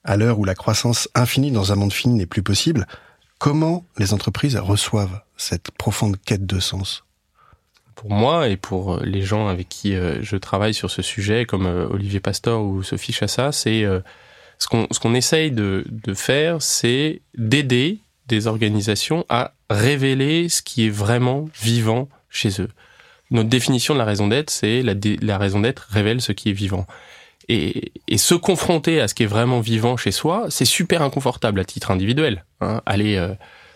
à 0.04 0.16
l'heure 0.16 0.38
où 0.38 0.44
la 0.44 0.54
croissance 0.54 1.08
infinie 1.14 1.50
dans 1.50 1.72
un 1.72 1.76
monde 1.76 1.92
fini 1.92 2.14
n'est 2.14 2.26
plus 2.26 2.42
possible, 2.42 2.86
comment 3.38 3.84
les 3.98 4.14
entreprises 4.14 4.56
reçoivent 4.56 5.22
cette 5.36 5.70
profonde 5.72 6.16
quête 6.24 6.46
de 6.46 6.60
sens? 6.60 7.04
Pour 7.94 8.10
moi 8.10 8.48
et 8.48 8.56
pour 8.56 9.00
les 9.00 9.22
gens 9.22 9.48
avec 9.48 9.68
qui 9.68 9.94
euh, 9.94 10.22
je 10.22 10.36
travaille 10.36 10.72
sur 10.72 10.90
ce 10.90 11.02
sujet, 11.02 11.44
comme 11.44 11.66
euh, 11.66 11.86
Olivier 11.88 12.20
Pastor 12.20 12.64
ou 12.64 12.82
Sophie 12.82 13.12
Chassa, 13.12 13.52
c'est 13.52 13.84
euh, 13.84 14.00
ce 14.58 14.68
qu'on 14.68 14.86
ce 14.90 14.98
qu'on 14.98 15.14
essaye 15.14 15.50
de, 15.50 15.84
de 15.90 16.14
faire, 16.14 16.62
c'est 16.62 17.20
d'aider 17.36 17.98
des 18.26 18.46
organisations 18.46 19.26
à 19.28 19.52
révéler 19.68 20.48
ce 20.48 20.62
qui 20.62 20.86
est 20.86 20.90
vraiment 20.90 21.46
vivant 21.60 22.08
chez 22.30 22.62
eux 22.62 22.70
notre 23.30 23.48
définition 23.48 23.94
de 23.94 23.98
la 23.98 24.04
raison 24.04 24.28
d'être, 24.28 24.50
c'est 24.50 24.82
la, 24.82 24.94
la 25.22 25.38
raison 25.38 25.60
d'être 25.60 25.86
révèle 25.90 26.20
ce 26.20 26.32
qui 26.32 26.50
est 26.50 26.54
vivant. 26.54 26.86
Et, 27.48 27.92
se 28.16 28.34
confronter 28.34 29.00
à 29.00 29.08
ce 29.08 29.14
qui 29.14 29.24
est 29.24 29.26
vraiment 29.26 29.60
vivant 29.60 29.96
chez 29.96 30.12
soi, 30.12 30.46
c'est 30.50 30.64
super 30.64 31.02
inconfortable 31.02 31.58
à 31.58 31.64
titre 31.64 31.90
individuel. 31.90 32.44
Hein. 32.60 32.80
Aller 32.86 33.16
euh, 33.16 33.34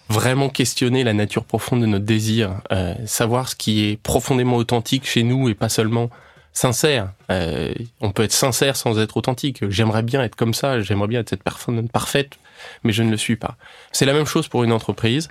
vraiment 0.08 0.48
questionner 0.48 1.02
la 1.02 1.12
nature 1.12 1.44
profonde 1.44 1.80
de 1.80 1.86
notre 1.86 2.04
désir, 2.04 2.54
euh, 2.70 2.94
savoir 3.06 3.48
ce 3.48 3.56
qui 3.56 3.84
est 3.84 3.96
profondément 4.00 4.56
authentique 4.56 5.06
chez 5.06 5.24
nous 5.24 5.48
et 5.48 5.54
pas 5.54 5.68
seulement 5.68 6.10
sincère. 6.52 7.10
Euh, 7.30 7.74
on 8.00 8.12
peut 8.12 8.22
être 8.22 8.32
sincère 8.32 8.76
sans 8.76 9.00
être 9.00 9.16
authentique. 9.16 9.68
J'aimerais 9.70 10.04
bien 10.04 10.22
être 10.22 10.36
comme 10.36 10.54
ça, 10.54 10.80
j'aimerais 10.80 11.08
bien 11.08 11.20
être 11.20 11.30
cette 11.30 11.42
personne 11.42 11.88
parfaite, 11.88 12.38
mais 12.84 12.92
je 12.92 13.02
ne 13.02 13.10
le 13.10 13.16
suis 13.16 13.36
pas. 13.36 13.56
C'est 13.90 14.06
la 14.06 14.12
même 14.12 14.26
chose 14.26 14.46
pour 14.46 14.62
une 14.62 14.72
entreprise. 14.72 15.28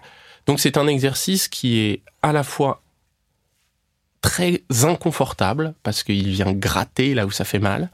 Donc 0.48 0.60
c'est 0.60 0.78
un 0.78 0.88
exercice 0.88 1.48
qui 1.48 1.80
est 1.80 2.02
à 2.22 2.34
la 2.34 2.44
fois 2.44 2.83
très 4.24 4.64
inconfortable 4.84 5.76
parce 5.84 6.02
qu'il 6.02 6.30
vient 6.30 6.54
gratter 6.54 7.14
là 7.14 7.28
où 7.28 7.32
ça 7.32 7.46
fait 7.46 7.60
mal, 7.60 7.90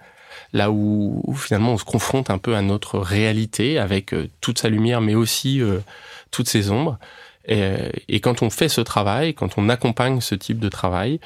là 0.53 0.71
où, 0.71 1.21
finalement 1.35 1.73
on 1.73 1.77
se 1.77 1.83
confronte 1.83 2.29
un 2.29 2.37
peu 2.37 2.55
à 2.55 2.61
notre 2.61 2.99
réalité 2.99 3.77
avec 3.77 4.13
euh, 4.13 4.29
toute 4.39 4.59
sa 4.59 4.69
lumière 4.69 5.01
mais 5.01 5.15
aussi 5.15 5.61
euh, 5.61 5.79
toutes 6.31 6.47
ses 6.47 6.71
ombres. 6.71 6.97
Et, 7.51 8.19
quand 8.19 8.43
on 8.43 8.51
fait 8.51 8.69
ce 8.69 8.81
travail, 8.81 9.33
quand 9.33 9.57
on 9.57 9.69
accompagne 9.69 10.21
ce 10.21 10.35
type 10.35 10.59
de 10.59 10.69
travail, 10.69 11.19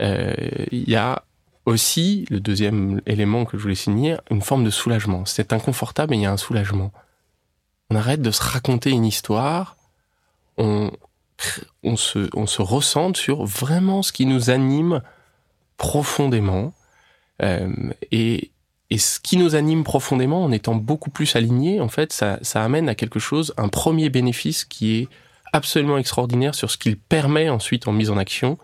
euh, 0.00 0.34
il 0.72 0.90
y 0.90 0.96
a 0.96 1.22
aussi, 1.66 2.26
le 2.30 2.40
deuxième 2.40 3.00
élément 3.06 3.44
que 3.44 3.56
je 3.56 3.62
voulais 3.62 3.76
signer, 3.76 4.16
une 4.30 4.42
forme 4.42 4.64
de 4.64 4.70
soulagement. 4.70 5.24
C'est 5.24 5.52
inconfortable 5.52 6.10
mais 6.10 6.16
il 6.16 6.22
y 6.22 6.26
a 6.26 6.32
un 6.32 6.36
soulagement. 6.36 6.90
On 7.90 7.94
arrête 7.94 8.22
de 8.22 8.32
se 8.32 8.42
raconter 8.42 8.90
une 8.90 9.04
histoire 9.04 9.76
on, 10.56 10.90
on, 11.88 11.96
se, 11.96 12.28
on 12.34 12.46
se 12.46 12.62
ressente 12.62 13.16
sur 13.16 13.44
vraiment 13.44 14.02
ce 14.02 14.12
qui 14.12 14.26
nous 14.26 14.50
anime 14.50 15.02
profondément. 15.76 16.74
Euh, 17.42 17.72
et, 18.12 18.50
ce 18.96 19.20
qui 19.20 19.36
nous 19.36 19.54
anime 19.54 19.84
profondément, 19.84 20.44
en 20.44 20.50
étant 20.50 20.74
beaucoup 20.74 21.10
plus 21.10 21.36
alignés, 21.36 21.78
en 21.80 21.88
fait, 21.88 22.12
ça, 22.12 22.38
amène 22.54 22.88
à 22.88 22.94
quelque 22.94 23.18
chose, 23.18 23.52
un 23.58 23.68
premier 23.68 24.08
bénéfice 24.08 24.64
qui 24.64 24.96
est 24.96 25.08
absolument 25.52 25.98
extraordinaire 25.98 26.54
sur 26.54 26.70
ce 26.70 26.78
qu'il 26.78 26.96
permet 26.96 27.50
ensuite 27.50 27.86
en 27.86 27.92
mise 27.92 28.10
en 28.10 28.16
action, 28.16 28.56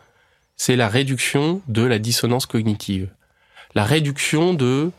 c'est 0.57 0.77
la 0.77 0.89
réduction 0.89 1.61
de 1.69 1.83
la 1.83 1.99
dissonance 1.99 2.47
cognitive. 2.47 3.11
La 3.75 3.85
réduction 3.85 4.55
de 4.55 4.93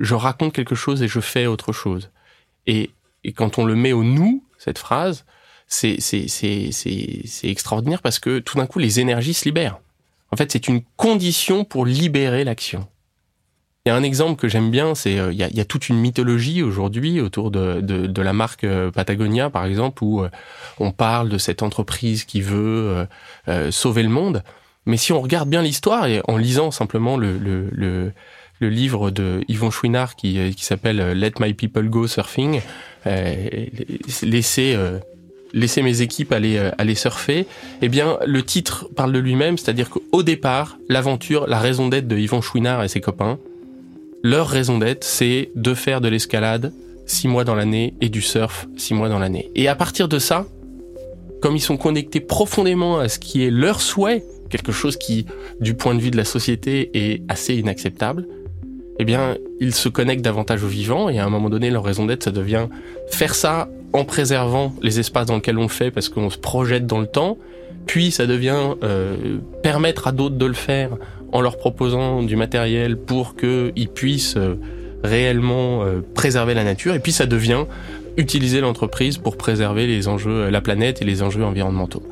je 0.00 0.14
raconte 0.14 0.52
quelque 0.52 0.74
chose 0.74 1.00
et 1.02 1.08
je 1.08 1.20
fais 1.20 1.46
autre 1.46 1.72
chose. 1.72 2.10
Et 2.66 2.90
quand 3.36 3.58
on 3.58 3.64
le 3.64 3.76
met 3.76 3.92
au 3.92 4.02
nous, 4.02 4.42
cette 4.58 4.78
phrase, 4.78 5.24
c'est, 5.72 7.44
extraordinaire 7.44 8.02
parce 8.02 8.18
que 8.18 8.38
tout 8.38 8.58
d'un 8.58 8.66
coup, 8.66 8.78
les 8.78 9.00
énergies 9.00 9.34
se 9.34 9.44
libèrent. 9.44 9.80
En 10.30 10.36
fait, 10.36 10.52
c'est 10.52 10.68
une 10.68 10.82
condition 10.96 11.64
pour 11.64 11.86
libérer 11.86 12.44
l'action. 12.44 12.86
Il 13.84 13.88
y 13.88 13.92
a 13.92 13.96
un 13.96 14.02
exemple 14.04 14.40
que 14.40 14.46
j'aime 14.46 14.70
bien, 14.70 14.94
c'est 14.94 15.18
euh, 15.18 15.32
il, 15.32 15.38
y 15.38 15.42
a, 15.42 15.48
y, 15.48 15.60
a, 15.60 15.64
toute 15.64 15.88
une 15.88 15.98
mythologie 15.98 16.62
aujourd'hui 16.62 17.20
autour 17.20 17.50
de, 17.50 17.80
de, 17.80 18.06
de, 18.06 18.22
la 18.22 18.32
marque 18.32 18.62
euh, 18.62 18.92
Patagonia, 18.92 19.50
par 19.50 19.64
exemple, 19.64 20.04
où 20.04 20.22
euh, 20.22 20.30
on 20.78 20.92
parle 20.92 21.28
de 21.28 21.36
cette 21.36 21.62
entreprise 21.64 22.24
qui 22.24 22.42
veut 22.42 23.06
sauver 23.70 24.02
le 24.02 24.08
monde. 24.08 24.44
Mais 24.86 24.96
si 24.96 25.12
on 25.12 25.20
regarde 25.20 25.48
bien 25.48 25.62
l'histoire 25.62 26.06
et 26.06 26.20
en 26.28 26.36
lisant 26.36 26.70
simplement 26.70 27.16
le, 27.16 27.38
le, 27.38 27.68
le, 27.72 28.12
le 28.60 28.68
livre 28.68 29.10
de 29.10 29.40
Yvon 29.48 29.70
Chouinard 29.70 30.16
qui, 30.16 30.54
qui 30.54 30.64
s'appelle 30.64 31.12
Let 31.12 31.34
My 31.40 31.54
People 31.54 31.88
Go 31.88 32.06
Surfing, 32.06 32.60
euh, 33.06 33.66
laisser 34.22 34.76
laisser 35.52 35.82
mes 35.82 36.02
équipes 36.02 36.32
aller 36.32 36.70
aller 36.78 36.94
surfer, 36.94 37.46
eh 37.80 37.88
bien 37.88 38.18
le 38.24 38.42
titre 38.42 38.88
parle 38.94 39.12
de 39.12 39.18
lui-même, 39.18 39.58
c'est-à-dire 39.58 39.90
qu'au 39.90 40.22
départ, 40.22 40.78
l'aventure, 40.88 41.46
la 41.46 41.58
raison 41.58 41.88
d'être 41.88 42.08
de 42.08 42.16
Yvon 42.16 42.40
Chouinard 42.40 42.82
et 42.82 42.88
ses 42.88 43.00
copains, 43.00 43.38
leur 44.22 44.48
raison 44.48 44.78
d'être, 44.78 45.04
c'est 45.04 45.50
de 45.56 45.74
faire 45.74 46.00
de 46.00 46.08
l'escalade 46.08 46.72
six 47.06 47.28
mois 47.28 47.44
dans 47.44 47.54
l'année 47.54 47.94
et 48.00 48.08
du 48.08 48.22
surf 48.22 48.68
six 48.76 48.94
mois 48.94 49.08
dans 49.08 49.18
l'année. 49.18 49.50
Et 49.54 49.68
à 49.68 49.74
partir 49.74 50.08
de 50.08 50.18
ça, 50.18 50.46
comme 51.40 51.56
ils 51.56 51.60
sont 51.60 51.76
connectés 51.76 52.20
profondément 52.20 52.98
à 52.98 53.08
ce 53.08 53.18
qui 53.18 53.44
est 53.44 53.50
leur 53.50 53.80
souhait, 53.80 54.24
quelque 54.48 54.70
chose 54.70 54.96
qui, 54.96 55.26
du 55.60 55.74
point 55.74 55.94
de 55.94 56.00
vue 56.00 56.10
de 56.10 56.16
la 56.16 56.24
société, 56.24 56.90
est 56.94 57.22
assez 57.28 57.54
inacceptable, 57.54 58.28
eh 58.98 59.04
bien, 59.04 59.36
ils 59.58 59.74
se 59.74 59.88
connectent 59.88 60.24
davantage 60.24 60.62
au 60.62 60.68
vivant 60.68 61.08
et 61.08 61.18
à 61.18 61.24
un 61.24 61.30
moment 61.30 61.50
donné, 61.50 61.70
leur 61.70 61.82
raison 61.82 62.06
d'être, 62.06 62.22
ça 62.22 62.30
devient 62.30 62.68
faire 63.10 63.34
ça 63.34 63.68
en 63.92 64.04
préservant 64.04 64.74
les 64.82 65.00
espaces 65.00 65.26
dans 65.26 65.36
lesquels 65.36 65.58
on 65.58 65.62
le 65.62 65.68
fait 65.68 65.90
parce 65.90 66.08
qu'on 66.08 66.30
se 66.30 66.38
projette 66.38 66.86
dans 66.86 67.00
le 67.00 67.06
temps, 67.06 67.38
puis 67.86 68.10
ça 68.10 68.26
devient 68.26 68.74
euh, 68.82 69.38
permettre 69.62 70.06
à 70.06 70.12
d'autres 70.12 70.36
de 70.36 70.46
le 70.46 70.54
faire 70.54 70.90
en 71.32 71.40
leur 71.40 71.56
proposant 71.56 72.22
du 72.22 72.36
matériel 72.36 72.96
pour 72.96 73.36
qu'ils 73.36 73.88
puissent 73.88 74.36
euh, 74.36 74.56
réellement 75.02 75.82
euh, 75.82 76.00
préserver 76.14 76.54
la 76.54 76.64
nature. 76.64 76.94
Et 76.94 77.00
puis 77.00 77.12
ça 77.12 77.26
devient 77.26 77.64
utiliser 78.16 78.60
l'entreprise 78.60 79.18
pour 79.18 79.36
préserver 79.36 79.86
les 79.86 80.06
enjeux, 80.06 80.50
la 80.50 80.60
planète 80.60 81.00
et 81.00 81.04
les 81.04 81.22
enjeux 81.22 81.44
environnementaux. 81.44 82.02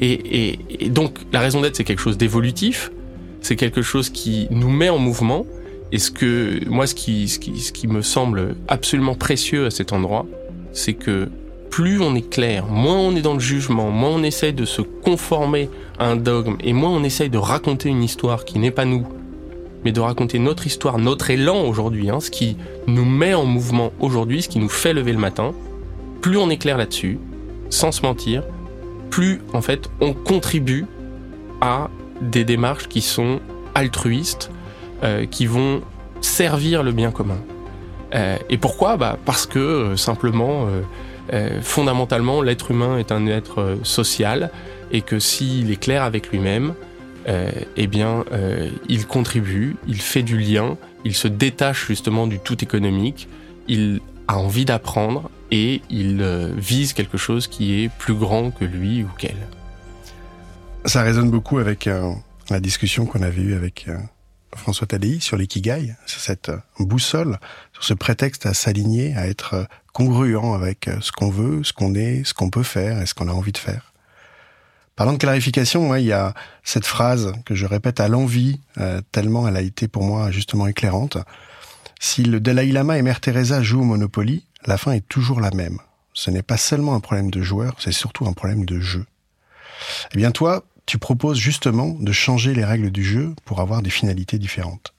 Et, 0.00 0.12
et, 0.12 0.58
et 0.80 0.88
donc 0.90 1.18
la 1.32 1.40
raison 1.40 1.62
d'être, 1.62 1.76
c'est 1.76 1.84
quelque 1.84 2.02
chose 2.02 2.18
d'évolutif, 2.18 2.92
c'est 3.40 3.56
quelque 3.56 3.82
chose 3.82 4.10
qui 4.10 4.48
nous 4.50 4.70
met 4.70 4.90
en 4.90 4.98
mouvement. 4.98 5.46
Et 5.92 5.98
ce 5.98 6.10
que 6.10 6.68
moi, 6.68 6.86
ce 6.86 6.94
qui, 6.94 7.28
ce 7.28 7.38
qui, 7.38 7.60
ce 7.60 7.72
qui 7.72 7.86
me 7.86 8.02
semble 8.02 8.56
absolument 8.68 9.14
précieux 9.14 9.66
à 9.66 9.70
cet 9.70 9.92
endroit, 9.92 10.26
c'est 10.76 10.92
que 10.92 11.28
plus 11.70 12.00
on 12.00 12.14
est 12.14 12.28
clair, 12.28 12.66
moins 12.66 12.96
on 12.96 13.16
est 13.16 13.22
dans 13.22 13.34
le 13.34 13.40
jugement, 13.40 13.90
moins 13.90 14.10
on 14.10 14.22
essaye 14.22 14.52
de 14.52 14.64
se 14.64 14.82
conformer 14.82 15.68
à 15.98 16.06
un 16.06 16.16
dogme, 16.16 16.56
et 16.60 16.72
moins 16.72 16.90
on 16.90 17.02
essaye 17.02 17.30
de 17.30 17.38
raconter 17.38 17.88
une 17.88 18.02
histoire 18.02 18.44
qui 18.44 18.58
n'est 18.58 18.70
pas 18.70 18.84
nous, 18.84 19.06
mais 19.84 19.92
de 19.92 20.00
raconter 20.00 20.38
notre 20.38 20.66
histoire, 20.66 20.98
notre 20.98 21.30
élan 21.30 21.62
aujourd'hui, 21.64 22.10
hein, 22.10 22.20
ce 22.20 22.30
qui 22.30 22.56
nous 22.86 23.04
met 23.04 23.34
en 23.34 23.44
mouvement 23.44 23.92
aujourd'hui, 24.00 24.42
ce 24.42 24.48
qui 24.48 24.58
nous 24.58 24.68
fait 24.68 24.92
lever 24.92 25.12
le 25.12 25.18
matin, 25.18 25.52
plus 26.20 26.36
on 26.36 26.50
est 26.50 26.58
clair 26.58 26.76
là-dessus, 26.76 27.18
sans 27.70 27.90
se 27.90 28.02
mentir, 28.02 28.42
plus 29.10 29.40
en 29.54 29.62
fait 29.62 29.90
on 30.00 30.12
contribue 30.12 30.84
à 31.60 31.88
des 32.20 32.44
démarches 32.44 32.88
qui 32.88 33.00
sont 33.00 33.40
altruistes, 33.74 34.50
euh, 35.02 35.26
qui 35.26 35.46
vont 35.46 35.80
servir 36.20 36.82
le 36.82 36.92
bien 36.92 37.10
commun. 37.10 37.38
Euh, 38.14 38.36
et 38.48 38.58
pourquoi 38.58 38.96
bah 38.96 39.18
Parce 39.24 39.46
que 39.46 39.58
euh, 39.58 39.96
simplement 39.96 40.68
euh, 41.32 41.60
fondamentalement, 41.62 42.42
l'être 42.42 42.70
humain 42.70 42.98
est 42.98 43.12
un 43.12 43.26
être 43.26 43.78
social 43.82 44.50
et 44.92 45.02
que 45.02 45.18
s'il 45.18 45.70
est 45.70 45.80
clair 45.80 46.02
avec 46.02 46.30
lui-même, 46.30 46.74
euh, 47.28 47.50
eh 47.76 47.86
bien, 47.88 48.24
euh, 48.32 48.70
il 48.88 49.06
contribue, 49.06 49.76
il 49.88 50.00
fait 50.00 50.22
du 50.22 50.38
lien, 50.38 50.76
il 51.04 51.14
se 51.14 51.26
détache 51.26 51.86
justement 51.88 52.26
du 52.26 52.38
tout 52.38 52.62
économique, 52.62 53.28
il 53.66 54.00
a 54.28 54.38
envie 54.38 54.64
d'apprendre 54.64 55.28
et 55.50 55.82
il 55.90 56.24
vise 56.56 56.92
quelque 56.92 57.18
chose 57.18 57.46
qui 57.46 57.82
est 57.82 57.88
plus 57.88 58.14
grand 58.14 58.50
que 58.50 58.64
lui 58.64 59.02
ou 59.04 59.08
qu'elle. 59.18 59.36
Ça 60.84 61.02
résonne 61.02 61.30
beaucoup 61.30 61.58
avec 61.58 61.88
la 62.50 62.60
discussion 62.60 63.06
qu'on 63.06 63.22
avait 63.22 63.42
eue 63.42 63.54
avec 63.54 63.86
François 64.56 64.86
Tadei 64.86 65.20
sur 65.20 65.36
l'ikigai, 65.36 65.94
sur 66.06 66.20
cette 66.20 66.50
boussole, 66.78 67.38
sur 67.72 67.84
ce 67.84 67.94
prétexte 67.94 68.46
à 68.46 68.54
s'aligner, 68.54 69.16
à 69.16 69.28
être 69.28 69.66
congruent 69.92 70.36
avec 70.54 70.90
ce 71.00 71.12
qu'on 71.12 71.30
veut, 71.30 71.64
ce 71.64 71.72
qu'on 71.72 71.94
est, 71.94 72.24
ce 72.24 72.34
qu'on 72.34 72.50
peut 72.50 72.62
faire 72.62 73.00
et 73.00 73.06
ce 73.06 73.14
qu'on 73.14 73.28
a 73.28 73.32
envie 73.32 73.52
de 73.52 73.58
faire. 73.58 73.92
Parlant 74.96 75.12
de 75.12 75.18
clarification, 75.18 75.90
ouais, 75.90 76.02
il 76.02 76.06
y 76.06 76.12
a 76.12 76.32
cette 76.64 76.86
phrase 76.86 77.34
que 77.44 77.54
je 77.54 77.66
répète 77.66 78.00
à 78.00 78.08
l'envie, 78.08 78.60
euh, 78.78 79.02
tellement 79.12 79.46
elle 79.46 79.56
a 79.56 79.60
été 79.60 79.88
pour 79.88 80.02
moi 80.02 80.30
justement 80.30 80.66
éclairante. 80.66 81.18
Si 82.00 82.24
le 82.24 82.40
Dalai 82.40 82.72
Lama 82.72 82.96
et 82.96 83.02
Mère 83.02 83.20
Teresa 83.20 83.62
jouent 83.62 83.82
au 83.82 83.84
Monopoly, 83.84 84.46
la 84.64 84.78
fin 84.78 84.92
est 84.92 85.06
toujours 85.06 85.40
la 85.40 85.50
même. 85.50 85.78
Ce 86.14 86.30
n'est 86.30 86.42
pas 86.42 86.56
seulement 86.56 86.94
un 86.94 87.00
problème 87.00 87.30
de 87.30 87.42
joueur, 87.42 87.74
c'est 87.78 87.92
surtout 87.92 88.26
un 88.26 88.32
problème 88.32 88.64
de 88.64 88.80
jeu. 88.80 89.04
Eh 90.14 90.16
bien 90.16 90.30
toi, 90.30 90.64
tu 90.86 90.98
proposes 90.98 91.38
justement 91.38 91.96
de 91.98 92.12
changer 92.12 92.54
les 92.54 92.64
règles 92.64 92.90
du 92.90 93.04
jeu 93.04 93.34
pour 93.44 93.60
avoir 93.60 93.82
des 93.82 93.90
finalités 93.90 94.38
différentes. 94.38 94.94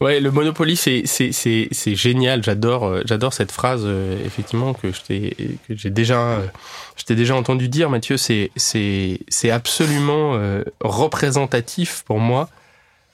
Ouais, 0.00 0.20
le 0.20 0.30
Monopoly, 0.30 0.76
c'est 0.76 1.96
génial. 1.96 2.44
J'adore 2.44 2.84
euh, 2.84 3.02
j'adore 3.04 3.32
cette 3.32 3.50
phrase 3.50 3.82
euh, 3.84 4.24
effectivement 4.24 4.72
que 4.72 4.92
j'ai 5.08 5.90
déjà 5.90 6.20
euh, 6.20 6.46
déjà 7.08 7.34
entendu 7.34 7.68
dire, 7.68 7.90
Mathieu. 7.90 8.16
C'est 8.16 9.50
absolument 9.50 10.36
euh, 10.36 10.62
représentatif 10.80 12.04
pour 12.06 12.20
moi 12.20 12.48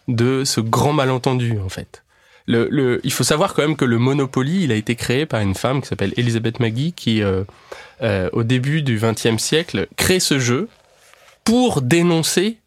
de 0.09 0.45
ce 0.45 0.61
grand 0.61 0.93
malentendu 0.93 1.59
en 1.65 1.71
fait. 1.71 2.03
Il 2.49 3.13
faut 3.13 3.25
savoir 3.25 3.55
quand 3.55 3.63
même 3.63 3.77
que 3.77 3.87
le 3.87 3.97
Monopoly, 3.99 4.65
il 4.65 4.71
a 4.71 4.75
été 4.75 4.95
créé 4.97 5.25
par 5.25 5.41
une 5.41 5.55
femme 5.55 5.81
qui 5.81 5.89
s'appelle 5.89 6.13
Elisabeth 6.19 6.61
Maggie, 6.61 6.93
qui 6.93 7.23
au 8.03 8.43
début 8.43 8.83
du 8.83 9.01
XXe 9.01 9.43
siècle 9.43 9.87
crée 9.97 10.21
ce 10.21 10.39
jeu 10.39 10.69
pour 11.45 11.83
dénoncer 11.83 12.59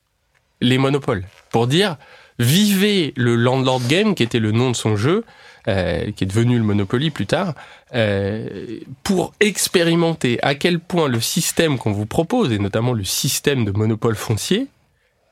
les 0.61 0.77
monopoles, 0.77 1.23
pour 1.51 1.67
dire 1.67 1.97
vivez 2.39 3.13
le 3.15 3.35
Landlord 3.35 3.81
Game, 3.87 4.15
qui 4.15 4.23
était 4.23 4.39
le 4.39 4.51
nom 4.51 4.71
de 4.71 4.75
son 4.75 4.95
jeu, 4.95 5.23
euh, 5.67 6.11
qui 6.11 6.23
est 6.23 6.27
devenu 6.27 6.57
le 6.57 6.63
Monopoly 6.63 7.09
plus 7.09 7.25
tard, 7.25 7.53
euh, 7.93 8.79
pour 9.03 9.33
expérimenter 9.39 10.39
à 10.43 10.55
quel 10.55 10.79
point 10.79 11.07
le 11.07 11.19
système 11.19 11.77
qu'on 11.77 11.91
vous 11.91 12.05
propose, 12.05 12.51
et 12.51 12.59
notamment 12.59 12.93
le 12.93 13.03
système 13.03 13.65
de 13.65 13.71
monopole 13.71 14.15
foncier, 14.15 14.67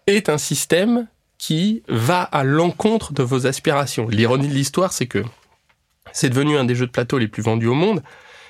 est 0.07 0.29
un 0.29 0.37
système 0.37 1.07
qui 1.37 1.83
va 1.87 2.21
à 2.23 2.43
l'encontre 2.43 3.13
de 3.13 3.23
vos 3.23 3.47
aspirations. 3.47 4.07
L'ironie 4.09 4.47
de 4.47 4.53
l'histoire, 4.53 4.91
c'est 4.93 5.07
que 5.07 5.23
c'est 6.11 6.29
devenu 6.29 6.57
un 6.57 6.63
des 6.63 6.75
jeux 6.75 6.87
de 6.87 6.91
plateau 6.91 7.17
les 7.17 7.27
plus 7.27 7.43
vendus 7.43 7.67
au 7.67 7.73
monde, 7.73 8.01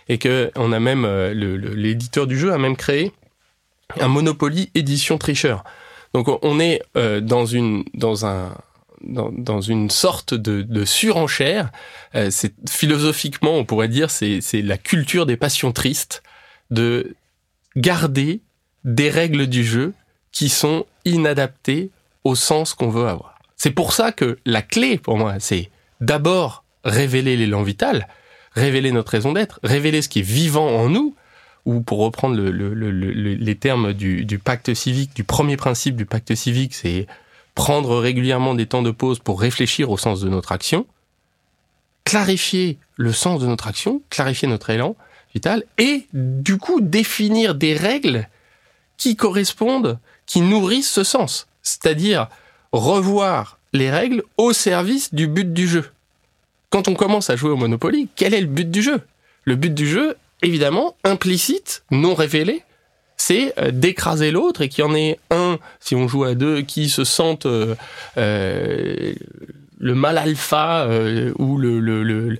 et 0.07 0.17
que 0.17 0.51
euh, 0.57 1.33
l'éditeur 1.75 2.27
du 2.27 2.37
jeu 2.37 2.53
a 2.53 2.57
même 2.57 2.75
créé 2.75 3.11
un 3.99 4.07
Monopoly 4.07 4.71
édition 4.73 5.17
tricheur. 5.17 5.63
Donc 6.13 6.27
on 6.43 6.59
est 6.59 6.81
euh, 6.95 7.19
dans 7.21 7.45
une 7.45 7.83
dans 7.93 8.25
un 8.25 8.55
dans, 9.01 9.31
dans 9.31 9.61
une 9.61 9.89
sorte 9.89 10.33
de, 10.33 10.61
de 10.61 10.85
surenchère. 10.85 11.71
Euh, 12.15 12.29
c'est 12.31 12.53
philosophiquement, 12.69 13.55
on 13.55 13.65
pourrait 13.65 13.87
dire, 13.87 14.09
c'est 14.09 14.41
c'est 14.41 14.61
la 14.61 14.77
culture 14.77 15.25
des 15.25 15.37
passions 15.37 15.71
tristes 15.71 16.23
de 16.71 17.15
garder 17.75 18.41
des 18.83 19.09
règles 19.09 19.47
du 19.47 19.63
jeu 19.63 19.93
qui 20.31 20.49
sont 20.49 20.85
inadaptées 21.05 21.91
au 22.23 22.35
sens 22.35 22.73
qu'on 22.73 22.89
veut 22.89 23.07
avoir. 23.07 23.39
C'est 23.57 23.71
pour 23.71 23.93
ça 23.93 24.11
que 24.11 24.37
la 24.45 24.61
clé 24.61 24.97
pour 24.97 25.17
moi, 25.17 25.35
c'est 25.39 25.69
d'abord 26.01 26.63
révéler 26.83 27.37
l'élan 27.37 27.63
vital, 27.63 28.07
révéler 28.51 28.91
notre 28.91 29.11
raison 29.11 29.33
d'être, 29.33 29.59
révéler 29.63 30.01
ce 30.01 30.09
qui 30.09 30.19
est 30.19 30.23
vivant 30.23 30.67
en 30.67 30.89
nous, 30.89 31.15
ou 31.65 31.81
pour 31.81 31.99
reprendre 31.99 32.35
le, 32.35 32.51
le, 32.51 32.73
le, 32.73 32.91
les 32.91 33.55
termes 33.55 33.93
du, 33.93 34.23
du, 34.25 34.39
pacte 34.39 34.73
civique, 34.73 35.15
du 35.15 35.23
premier 35.23 35.57
principe 35.57 35.95
du 35.95 36.05
pacte 36.05 36.35
civique, 36.35 36.73
c'est 36.75 37.07
prendre 37.55 37.97
régulièrement 37.97 38.53
des 38.53 38.67
temps 38.67 38.83
de 38.83 38.91
pause 38.91 39.19
pour 39.19 39.41
réfléchir 39.41 39.89
au 39.89 39.97
sens 39.97 40.21
de 40.21 40.29
notre 40.29 40.51
action, 40.51 40.85
clarifier 42.03 42.77
le 42.97 43.11
sens 43.11 43.41
de 43.41 43.47
notre 43.47 43.67
action, 43.67 44.01
clarifier 44.09 44.47
notre 44.47 44.69
élan, 44.69 44.95
vital, 45.33 45.63
et 45.77 46.07
du 46.13 46.57
coup 46.57 46.81
définir 46.81 47.55
des 47.55 47.73
règles 47.73 48.29
qui 48.97 49.15
correspondent, 49.15 49.99
qui 50.25 50.41
nourrissent 50.41 50.91
ce 50.91 51.03
sens. 51.03 51.47
C'est-à-dire 51.63 52.27
revoir 52.71 53.57
les 53.73 53.89
règles 53.89 54.23
au 54.37 54.53
service 54.53 55.13
du 55.13 55.27
but 55.27 55.51
du 55.51 55.67
jeu. 55.67 55.89
Quand 56.69 56.87
on 56.87 56.93
commence 56.93 57.29
à 57.29 57.35
jouer 57.35 57.49
au 57.49 57.57
Monopoly, 57.57 58.07
quel 58.15 58.33
est 58.33 58.41
le 58.41 58.47
but 58.47 58.69
du 58.69 58.81
jeu? 58.81 59.01
Le 59.43 59.55
but 59.55 59.73
du 59.73 59.87
jeu, 59.87 60.15
évidemment, 60.45 60.95
implicite, 61.03 61.83
non 61.91 62.13
révélé, 62.13 62.63
c'est 63.17 63.53
euh, 63.57 63.71
d'écraser 63.71 64.31
l'autre 64.31 64.61
et 64.61 64.69
qu'il 64.69 64.83
y 64.83 64.87
en 64.87 64.93
ait 64.93 65.19
un, 65.31 65.57
si 65.79 65.95
on 65.95 66.07
joue 66.07 66.23
à 66.23 66.35
deux, 66.35 66.61
qui 66.61 66.89
se 66.89 67.03
sente 67.03 67.47
euh, 67.47 67.75
euh, 68.17 69.13
le 69.79 69.95
mal 69.95 70.17
alpha 70.17 70.87
ou 71.37 71.57
le, 71.57 72.37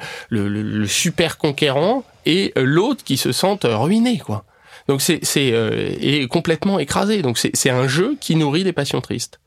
super 0.87 1.37
conquérant 1.37 2.03
et 2.25 2.53
l'autre 2.55 3.03
qui 3.03 3.17
se 3.17 3.31
sente 3.31 3.65
ruiné, 3.69 4.19
quoi. 4.19 4.45
Donc 4.87 5.01
c'est 5.01 6.27
complètement 6.29 6.79
écrasé. 6.79 7.21
Donc 7.21 7.37
c'est 7.37 7.69
un 7.69 7.87
jeu 7.87 8.15
qui 8.21 8.35
nourrit 8.35 8.63
des 8.63 8.71
passions 8.71 9.01
tristes. 9.01 9.39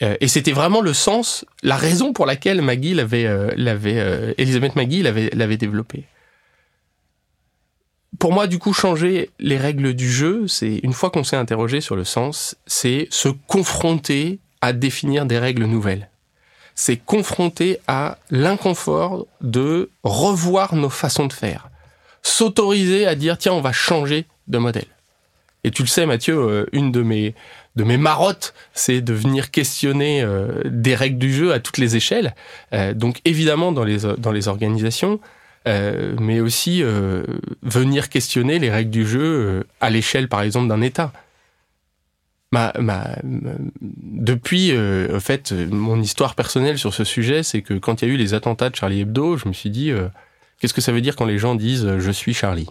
et 0.00 0.26
c'était 0.26 0.52
vraiment 0.52 0.80
le 0.80 0.94
sens, 0.94 1.44
la 1.62 1.76
raison 1.76 2.12
pour 2.12 2.24
laquelle 2.24 2.62
Maggie 2.62 2.94
l'avait 2.94 4.34
Elisabeth 4.38 4.74
Maggie 4.74 5.02
l'avait 5.02 5.30
l'avait 5.34 5.58
développé 5.58 6.06
pour 8.18 8.32
moi, 8.32 8.46
du 8.46 8.58
coup, 8.58 8.72
changer 8.72 9.30
les 9.38 9.56
règles 9.56 9.94
du 9.94 10.10
jeu, 10.10 10.48
c'est 10.48 10.80
une 10.82 10.92
fois 10.92 11.10
qu'on 11.10 11.24
s'est 11.24 11.36
interrogé 11.36 11.80
sur 11.80 11.94
le 11.94 12.04
sens, 12.04 12.56
c'est 12.66 13.06
se 13.10 13.28
confronter 13.28 14.40
à 14.60 14.72
définir 14.72 15.24
des 15.24 15.38
règles 15.38 15.64
nouvelles. 15.66 16.08
C'est 16.74 16.96
confronter 16.96 17.78
à 17.86 18.18
l'inconfort 18.30 19.26
de 19.40 19.90
revoir 20.02 20.74
nos 20.74 20.88
façons 20.88 21.26
de 21.26 21.32
faire. 21.32 21.70
S'autoriser 22.22 23.06
à 23.06 23.14
dire, 23.14 23.38
tiens, 23.38 23.52
on 23.52 23.60
va 23.60 23.72
changer 23.72 24.26
de 24.48 24.58
modèle. 24.58 24.86
Et 25.64 25.70
tu 25.70 25.82
le 25.82 25.88
sais, 25.88 26.06
Mathieu, 26.06 26.38
euh, 26.38 26.66
une 26.72 26.92
de 26.92 27.02
mes, 27.02 27.34
marottes, 27.76 28.54
c'est 28.74 29.00
de 29.00 29.12
venir 29.12 29.50
questionner 29.50 30.22
euh, 30.22 30.62
des 30.64 30.94
règles 30.94 31.18
du 31.18 31.32
jeu 31.32 31.52
à 31.52 31.60
toutes 31.60 31.78
les 31.78 31.96
échelles. 31.96 32.34
Euh, 32.72 32.94
donc 32.94 33.20
évidemment 33.24 33.72
dans 33.72 33.84
les 33.84 34.48
organisations, 34.48 35.20
euh, 35.68 36.16
mais 36.18 36.40
aussi 36.40 36.82
euh, 36.82 37.22
venir 37.62 38.08
questionner 38.08 38.58
les 38.58 38.70
règles 38.70 38.90
du 38.90 39.06
jeu 39.06 39.20
euh, 39.22 39.64
à 39.82 39.90
l'échelle, 39.90 40.28
par 40.28 40.40
exemple, 40.40 40.66
d'un 40.68 40.80
État. 40.80 41.12
Depuis, 43.22 44.72
en 44.72 45.20
fait, 45.20 45.52
mon 45.52 46.00
histoire 46.00 46.34
personnelle 46.34 46.78
sur 46.78 46.94
ce 46.94 47.04
sujet, 47.04 47.42
c'est 47.42 47.60
que 47.60 47.74
quand 47.74 48.00
il 48.00 48.08
y 48.08 48.10
a 48.10 48.14
eu 48.14 48.16
les 48.16 48.32
attentats 48.32 48.70
de 48.70 48.76
Charlie 48.76 49.00
Hebdo, 49.02 49.36
je 49.36 49.46
me 49.46 49.52
suis 49.52 49.68
dit, 49.68 49.92
qu'est-ce 50.58 50.72
que 50.72 50.80
ça 50.80 50.90
veut 50.90 51.02
dire 51.02 51.14
quand 51.14 51.26
les 51.26 51.36
gens 51.36 51.54
disent 51.54 51.98
je 51.98 52.10
suis 52.10 52.32
Charlie? 52.32 52.70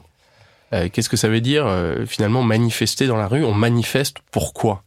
Qu'est-ce 0.71 1.09
que 1.09 1.15
ça 1.15 1.29
veut 1.29 1.41
dire 1.41 1.71
finalement 2.07 2.41
manifester 2.41 3.05
dans 3.05 3.17
la 3.17 3.27
rue? 3.27 3.43
On 3.43 3.53
manifeste 3.53 4.17
pourquoi? 4.31 4.83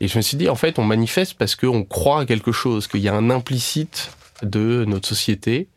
Et 0.00 0.08
je 0.08 0.16
me 0.16 0.22
suis 0.22 0.38
dit, 0.38 0.48
en 0.48 0.54
fait, 0.54 0.78
on 0.78 0.84
manifeste 0.84 1.34
parce 1.34 1.54
qu'on 1.54 1.84
croit 1.84 2.20
à 2.20 2.24
quelque 2.24 2.52
chose, 2.52 2.86
qu'il 2.86 3.00
y 3.00 3.08
a 3.08 3.14
un 3.14 3.28
implicite 3.28 4.12
de 4.42 4.86
notre 4.88 5.06
société 5.06 5.68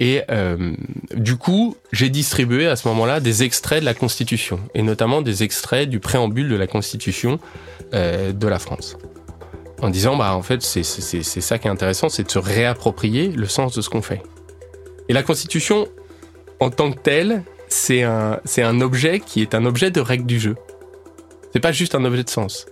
et 0.00 0.22
euh, 0.30 0.74
du 1.14 1.36
coup, 1.36 1.76
j'ai 1.92 2.08
distribué 2.08 2.66
à 2.66 2.76
ce 2.76 2.88
moment-là 2.88 3.20
des 3.20 3.42
extraits 3.44 3.80
de 3.80 3.84
la 3.84 3.94
Constitution, 3.94 4.60
et 4.74 4.82
notamment 4.82 5.22
des 5.22 5.42
extraits 5.42 5.88
du 5.88 6.00
préambule 6.00 6.48
de 6.48 6.56
la 6.56 6.66
Constitution 6.66 7.38
euh, 7.92 8.32
de 8.32 8.48
la 8.48 8.58
France. 8.58 8.96
En 9.80 9.90
disant, 9.90 10.16
bah 10.16 10.34
en 10.34 10.42
fait, 10.42 10.62
c'est 10.62 10.82
ça 10.82 11.58
qui 11.58 11.68
est 11.68 11.70
intéressant, 11.70 12.08
c'est 12.08 12.24
de 12.24 12.30
se 12.30 12.38
réapproprier 12.38 13.28
le 13.28 13.46
sens 13.46 13.74
de 13.74 13.82
ce 13.82 13.90
qu'on 13.90 14.02
fait. 14.02 14.22
Et 15.08 15.12
la 15.12 15.22
Constitution, 15.22 15.86
en 16.58 16.70
tant 16.70 16.90
que 16.90 16.98
telle, 16.98 17.42
c'est 17.68 18.02
un, 18.02 18.80
objet 18.80 19.20
qui 19.20 19.42
est 19.42 19.54
un 19.54 19.64
objet 19.64 19.90
de 19.90 20.00
règle 20.00 20.26
du 20.26 20.40
jeu. 20.40 20.56
C'est 21.52 21.60
pas 21.60 21.72
juste 21.72 21.94
un 21.94 22.04
objet 22.04 22.24
de 22.24 22.30
sens. 22.30 22.66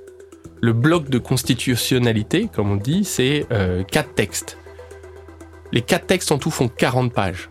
Le 0.60 0.72
bloc 0.72 1.08
de 1.08 1.18
constitutionnalité, 1.18 2.48
comme 2.52 2.70
on 2.70 2.76
dit, 2.76 3.04
c'est 3.04 3.46
euh, 3.52 3.82
quatre 3.84 4.14
textes 4.14 4.56
les 5.72 5.82
quatre 5.82 6.06
textes 6.06 6.30
en 6.32 6.38
tout 6.38 6.50
font 6.50 6.68
40 6.68 7.12
pages. 7.12 7.48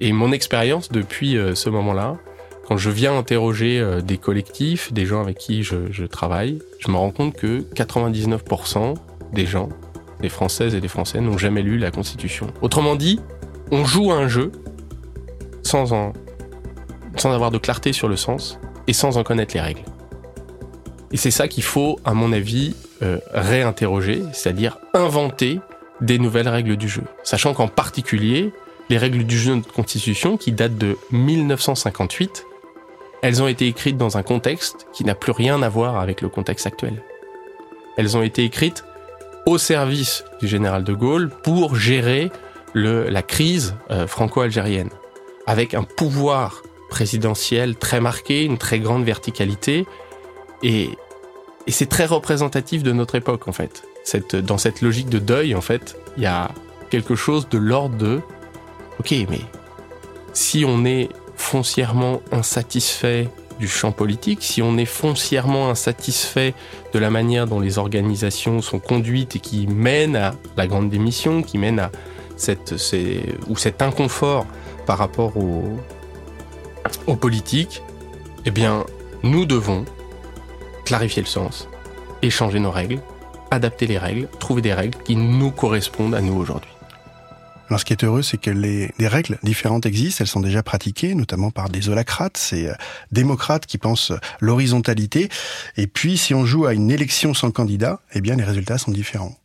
Et 0.00 0.12
mon 0.12 0.30
expérience 0.32 0.90
depuis 0.90 1.36
euh, 1.36 1.54
ce 1.54 1.68
moment-là, 1.70 2.16
quand 2.66 2.76
je 2.76 2.90
viens 2.90 3.16
interroger 3.18 3.80
euh, 3.80 4.00
des 4.00 4.18
collectifs, 4.18 4.92
des 4.92 5.06
gens 5.06 5.20
avec 5.20 5.38
qui 5.38 5.64
je, 5.64 6.04
travaille, 6.04 6.60
je 6.78 6.90
me 6.90 6.96
rends 6.96 7.10
compte 7.10 7.34
que 7.34 7.64
99% 7.74 8.94
des 9.32 9.46
gens, 9.46 9.68
des 10.20 10.28
Françaises 10.28 10.74
et 10.74 10.80
des 10.80 10.88
Français, 10.88 11.20
n'ont 11.20 11.38
jamais 11.38 11.62
lu 11.62 11.78
la 11.78 11.90
Constitution. 11.90 12.46
Autrement 12.62 12.94
dit, 12.94 13.20
on 13.72 13.84
joue 13.84 14.12
un 14.12 14.28
jeu 14.28 14.52
sans 15.62 15.92
avoir 17.24 17.50
de 17.50 17.58
clarté 17.58 17.92
sur 17.92 18.08
le 18.08 18.16
sens 18.16 18.60
et 18.86 18.92
sans 18.92 19.18
en 19.18 19.24
connaître 19.24 19.54
les 19.54 19.60
règles. 19.60 19.84
Et 21.10 21.16
c'est 21.16 21.30
ça 21.30 21.48
qu'il 21.48 21.62
faut, 21.62 21.98
à 22.04 22.14
mon 22.14 22.32
avis, 22.32 22.74
euh, 23.02 23.18
réinterroger, 23.32 24.22
c'est-à-dire 24.32 24.78
inventer 24.94 25.60
des 26.00 26.18
nouvelles 26.18 26.48
règles 26.48 26.76
du 26.76 26.88
jeu. 26.88 27.02
Sachant 27.22 27.54
qu'en 27.54 27.68
particulier, 27.68 28.52
les 28.88 28.98
règles 28.98 29.24
du 29.24 29.38
jeu 29.38 29.56
de 29.56 29.66
constitution, 29.66 30.36
qui 30.36 30.52
datent 30.52 30.78
de 30.78 30.96
1958, 31.10 32.46
elles 33.22 33.42
ont 33.42 33.48
été 33.48 33.66
écrites 33.66 33.96
dans 33.96 34.16
un 34.16 34.22
contexte 34.22 34.86
qui 34.92 35.04
n'a 35.04 35.14
plus 35.14 35.32
rien 35.32 35.62
à 35.62 35.68
voir 35.68 35.98
avec 35.98 36.20
le 36.20 36.28
contexte 36.28 36.66
actuel. 36.66 37.02
Elles 37.96 38.16
ont 38.16 38.22
été 38.22 38.44
écrites 38.44 38.84
au 39.44 39.58
service 39.58 40.24
du 40.40 40.46
général 40.46 40.84
de 40.84 40.92
Gaulle 40.92 41.30
pour 41.42 41.74
gérer 41.74 42.30
le, 42.74 43.08
la 43.08 43.22
crise 43.22 43.74
euh, 43.90 44.06
franco-algérienne, 44.06 44.90
avec 45.46 45.74
un 45.74 45.82
pouvoir 45.82 46.62
présidentiel 46.90 47.76
très 47.76 48.00
marqué, 48.00 48.44
une 48.44 48.58
très 48.58 48.78
grande 48.78 49.04
verticalité, 49.04 49.86
et, 50.62 50.90
et 51.66 51.70
c'est 51.70 51.86
très 51.86 52.06
représentatif 52.06 52.82
de 52.82 52.92
notre 52.92 53.14
époque 53.14 53.48
en 53.48 53.52
fait 53.52 53.87
dans 54.42 54.58
cette 54.58 54.82
logique 54.82 55.08
de 55.08 55.18
deuil, 55.18 55.54
en 55.54 55.60
fait, 55.60 55.96
il 56.16 56.22
y 56.22 56.26
a 56.26 56.50
quelque 56.90 57.14
chose 57.14 57.48
de 57.48 57.58
l'ordre 57.58 57.96
de, 57.96 58.20
ok, 59.00 59.14
mais 59.28 59.40
si 60.32 60.64
on 60.66 60.84
est 60.84 61.08
foncièrement 61.36 62.22
insatisfait 62.32 63.28
du 63.58 63.68
champ 63.68 63.92
politique, 63.92 64.42
si 64.42 64.62
on 64.62 64.78
est 64.78 64.84
foncièrement 64.84 65.68
insatisfait 65.68 66.54
de 66.92 66.98
la 66.98 67.10
manière 67.10 67.46
dont 67.46 67.60
les 67.60 67.78
organisations 67.78 68.62
sont 68.62 68.78
conduites 68.78 69.36
et 69.36 69.40
qui 69.40 69.66
mènent 69.66 70.16
à 70.16 70.34
la 70.56 70.66
grande 70.66 70.90
démission, 70.90 71.42
qui 71.42 71.58
mènent 71.58 71.80
à 71.80 71.90
ou 73.48 73.56
cet 73.56 73.82
inconfort 73.82 74.46
par 74.86 74.98
rapport 74.98 75.36
aux, 75.36 75.76
aux 77.08 77.16
politiques, 77.16 77.82
eh 78.44 78.52
bien, 78.52 78.84
nous 79.24 79.44
devons 79.44 79.84
clarifier 80.84 81.22
le 81.22 81.28
sens 81.28 81.68
et 82.22 82.30
changer 82.30 82.60
nos 82.60 82.70
règles 82.70 83.00
adapter 83.50 83.86
les 83.86 83.98
règles, 83.98 84.28
trouver 84.40 84.62
des 84.62 84.74
règles 84.74 84.98
qui 85.04 85.16
nous 85.16 85.50
correspondent 85.50 86.14
à 86.14 86.20
nous 86.20 86.34
aujourd'hui. 86.34 86.70
Alors 87.68 87.80
ce 87.80 87.84
qui 87.84 87.92
est 87.92 88.02
heureux, 88.02 88.22
c'est 88.22 88.38
que 88.38 88.50
les, 88.50 88.90
des 88.98 89.08
règles 89.08 89.38
différentes 89.42 89.84
existent, 89.84 90.22
elles 90.22 90.28
sont 90.28 90.40
déjà 90.40 90.62
pratiquées, 90.62 91.14
notamment 91.14 91.50
par 91.50 91.68
des 91.68 91.90
holacrates, 91.90 92.38
ces 92.38 92.68
euh, 92.68 92.74
démocrates 93.12 93.66
qui 93.66 93.76
pensent 93.76 94.12
l'horizontalité. 94.40 95.28
Et 95.76 95.86
puis 95.86 96.16
si 96.16 96.32
on 96.32 96.46
joue 96.46 96.64
à 96.64 96.72
une 96.72 96.90
élection 96.90 97.34
sans 97.34 97.50
candidat, 97.50 98.00
eh 98.14 98.22
bien 98.22 98.36
les 98.36 98.44
résultats 98.44 98.78
sont 98.78 98.90
différents. 98.90 99.36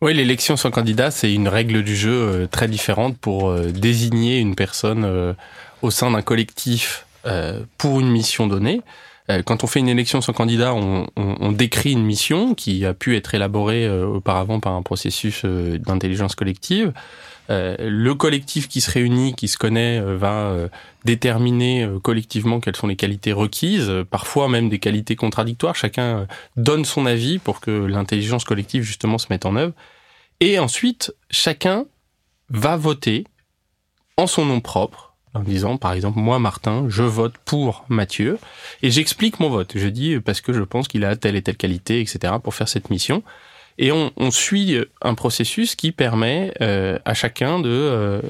Oui, 0.00 0.14
l'élection 0.14 0.56
sans 0.56 0.70
candidat, 0.70 1.10
c'est 1.10 1.32
une 1.32 1.46
règle 1.46 1.84
du 1.84 1.94
jeu 1.94 2.10
euh, 2.10 2.46
très 2.46 2.68
différente 2.68 3.18
pour 3.18 3.50
euh, 3.50 3.70
désigner 3.70 4.38
une 4.38 4.54
personne 4.54 5.36
au 5.82 5.90
sein 5.90 6.10
d'un 6.10 6.22
collectif 6.22 7.06
pour 7.78 8.00
une 8.00 8.10
mission 8.10 8.48
donnée. 8.48 8.80
Euh, 9.30 9.42
quand 9.42 9.62
on 9.62 9.66
fait 9.66 9.80
une 9.80 9.88
élection 9.88 10.20
sans 10.20 10.32
candidat, 10.32 10.74
on, 10.74 11.52
décrit 11.52 11.92
une 11.92 12.04
mission 12.04 12.54
qui 12.54 12.84
a 12.84 12.94
pu 12.94 13.16
être 13.16 13.34
élaborée 13.34 13.86
euh, 13.86 14.06
auparavant 14.06 14.58
par 14.58 14.72
un 14.72 14.82
processus 14.82 15.42
euh, 15.44 15.78
d'intelligence 15.78 16.34
collective. 16.34 16.92
le 17.48 18.12
collectif 18.14 18.68
qui 18.68 18.80
se 18.80 18.90
réunit, 18.90 19.34
qui 19.34 19.46
se 19.46 19.58
connaît, 19.58 20.00
va 20.00 20.56
déterminer 21.04 21.86
collectivement 22.02 22.60
quelles 22.60 22.76
sont 22.76 22.86
les 22.86 22.96
qualités 22.96 23.34
requises, 23.34 23.92
parfois 24.10 24.48
même 24.48 24.70
des 24.70 24.78
qualités 24.78 25.16
contradictoires. 25.16 25.76
Chacun 25.76 26.26
donne 26.56 26.86
son 26.86 27.04
avis 27.04 27.38
pour 27.38 27.60
que 27.60 27.70
l'intelligence 27.70 28.44
collective 28.44 28.84
justement 28.84 29.18
se 29.18 29.26
mette 29.28 29.44
en 29.44 29.56
œuvre. 29.56 29.74
Et 30.40 30.58
ensuite, 30.58 31.12
chacun 31.30 31.84
va 32.48 32.76
voter 32.76 33.24
en 34.16 34.26
son 34.26 34.46
nom 34.46 34.60
propre 34.60 35.11
en 35.34 35.40
disant, 35.40 35.76
par 35.76 35.92
exemple, 35.92 36.18
moi, 36.18 36.38
Martin, 36.38 36.86
je 36.88 37.02
vote 37.02 37.34
pour 37.44 37.84
Mathieu, 37.88 38.38
et 38.82 38.90
j'explique 38.90 39.40
mon 39.40 39.48
vote. 39.48 39.72
Je 39.74 39.88
dis 39.88 40.20
parce 40.20 40.40
que 40.40 40.52
je 40.52 40.62
pense 40.62 40.88
qu'il 40.88 41.04
a 41.04 41.16
telle 41.16 41.36
et 41.36 41.42
telle 41.42 41.56
qualité, 41.56 42.00
etc., 42.00 42.34
pour 42.42 42.54
faire 42.54 42.68
cette 42.68 42.90
mission. 42.90 43.22
Et 43.78 43.90
on, 43.92 44.12
on 44.16 44.30
suit 44.30 44.76
un 45.00 45.14
processus 45.14 45.74
qui 45.74 45.92
permet 45.92 46.52
euh, 46.60 46.98
à 47.04 47.14
chacun 47.14 47.58
de 47.58 47.70
euh, 47.70 48.20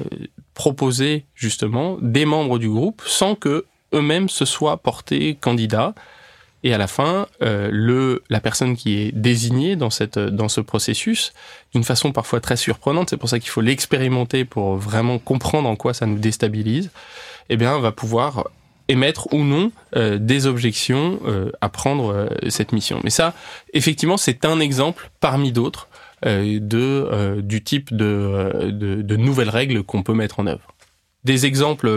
proposer 0.53 1.25
justement 1.35 1.97
des 2.01 2.25
membres 2.25 2.59
du 2.59 2.69
groupe 2.69 3.01
sans 3.05 3.35
que 3.35 3.65
eux-mêmes 3.93 4.29
se 4.29 4.45
soient 4.45 4.77
portés 4.77 5.35
candidats. 5.35 5.93
Et 6.63 6.73
à 6.73 6.77
la 6.77 6.87
fin, 6.87 7.27
euh, 7.41 7.69
le 7.71 8.23
la 8.29 8.39
personne 8.39 8.75
qui 8.75 8.97
est 8.99 9.11
désignée 9.11 9.75
dans 9.75 9.89
cette 9.89 10.17
dans 10.17 10.47
ce 10.47 10.61
processus, 10.61 11.33
d'une 11.73 11.83
façon 11.83 12.11
parfois 12.11 12.39
très 12.39 12.55
surprenante, 12.55 13.09
c'est 13.09 13.17
pour 13.17 13.29
ça 13.29 13.39
qu'il 13.39 13.49
faut 13.49 13.61
l'expérimenter 13.61 14.45
pour 14.45 14.77
vraiment 14.77 15.19
comprendre 15.19 15.67
en 15.67 15.75
quoi 15.75 15.93
ça 15.93 16.05
nous 16.05 16.19
déstabilise. 16.19 16.89
Eh 17.49 17.57
bien, 17.57 17.77
va 17.79 17.91
pouvoir 17.91 18.45
émettre 18.87 19.33
ou 19.33 19.43
non 19.43 19.71
euh, 19.95 20.17
des 20.17 20.45
objections 20.45 21.19
euh, 21.25 21.51
à 21.61 21.69
prendre 21.69 22.13
euh, 22.13 22.27
cette 22.49 22.71
mission. 22.71 22.99
Mais 23.03 23.09
ça, 23.09 23.33
effectivement, 23.73 24.17
c'est 24.17 24.45
un 24.45 24.59
exemple 24.59 25.09
parmi 25.19 25.51
d'autres 25.51 25.87
de 26.25 27.41
du 27.41 27.65
type 27.65 27.93
de, 27.93 28.71
de 28.71 29.15
nouvelles 29.17 29.49
règles 29.49 29.83
qu'on 29.83 30.03
peut 30.03 30.13
mettre 30.13 30.39
en 30.39 30.47
œuvre. 30.47 30.73
Des 31.25 31.45
exemples 31.45 31.91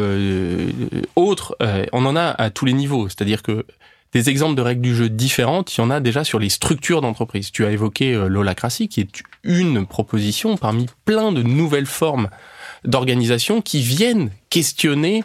autres, 1.14 1.56
on 1.92 2.04
en 2.04 2.16
a 2.16 2.30
à 2.30 2.50
tous 2.50 2.64
les 2.64 2.72
niveaux. 2.72 3.08
C'est-à-dire 3.08 3.44
que 3.44 3.64
des 4.12 4.30
exemples 4.30 4.54
de 4.54 4.62
règles 4.62 4.82
du 4.82 4.94
jeu 4.94 5.08
différentes, 5.08 5.76
il 5.76 5.80
y 5.80 5.84
en 5.84 5.90
a 5.90 6.00
déjà 6.00 6.24
sur 6.24 6.38
les 6.38 6.48
structures 6.48 7.00
d'entreprise. 7.00 7.52
Tu 7.52 7.66
as 7.66 7.70
évoqué 7.70 8.14
l'holacratie, 8.28 8.88
qui 8.88 9.00
est 9.00 9.22
une 9.44 9.86
proposition 9.86 10.56
parmi 10.56 10.86
plein 11.04 11.32
de 11.32 11.42
nouvelles 11.42 11.86
formes 11.86 12.28
d'organisation 12.84 13.60
qui 13.60 13.80
viennent 13.80 14.30
questionner 14.50 15.24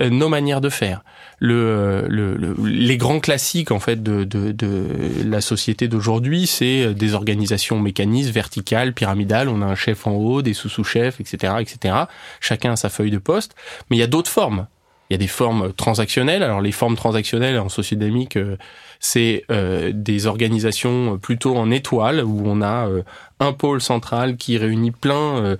euh, 0.00 0.08
nos 0.08 0.28
manières 0.28 0.60
de 0.60 0.70
faire. 0.70 1.04
Le, 1.38 2.06
le, 2.08 2.54
les 2.64 2.96
grands 2.96 3.18
classiques 3.18 3.72
en 3.72 3.80
fait 3.80 4.00
de, 4.02 4.22
de, 4.22 4.52
de 4.52 4.86
la 5.24 5.40
société 5.40 5.88
d'aujourd'hui, 5.88 6.46
c'est 6.46 6.82
euh, 6.82 6.94
des 6.94 7.14
organisations 7.14 7.78
mécanistes, 7.78 8.30
verticales, 8.30 8.94
pyramidales. 8.94 9.48
On 9.48 9.60
a 9.60 9.66
un 9.66 9.74
chef 9.74 10.06
en 10.06 10.12
haut, 10.12 10.40
des 10.40 10.54
sous-sous-chefs, 10.54 11.20
etc., 11.20 11.54
etc. 11.60 11.94
Chacun 12.40 12.72
a 12.72 12.76
sa 12.76 12.88
feuille 12.88 13.10
de 13.10 13.18
poste. 13.18 13.54
Mais 13.90 13.96
il 13.96 14.00
y 14.00 14.04
a 14.04 14.06
d'autres 14.06 14.30
formes. 14.30 14.66
Il 15.12 15.14
y 15.14 15.16
a 15.16 15.18
des 15.18 15.26
formes 15.26 15.74
transactionnelles. 15.74 16.42
Alors 16.42 16.62
les 16.62 16.72
formes 16.72 16.96
transactionnelles 16.96 17.58
en 17.58 17.68
sociodynamique, 17.68 18.38
euh, 18.38 18.56
c'est 18.98 19.44
euh, 19.50 19.92
des 19.92 20.26
organisations 20.26 21.18
plutôt 21.18 21.54
en 21.54 21.70
étoile 21.70 22.24
où 22.24 22.44
on 22.46 22.62
a 22.62 22.88
euh, 22.88 23.02
un 23.38 23.52
pôle 23.52 23.82
central 23.82 24.38
qui 24.38 24.56
réunit 24.56 24.90
plein 24.90 25.58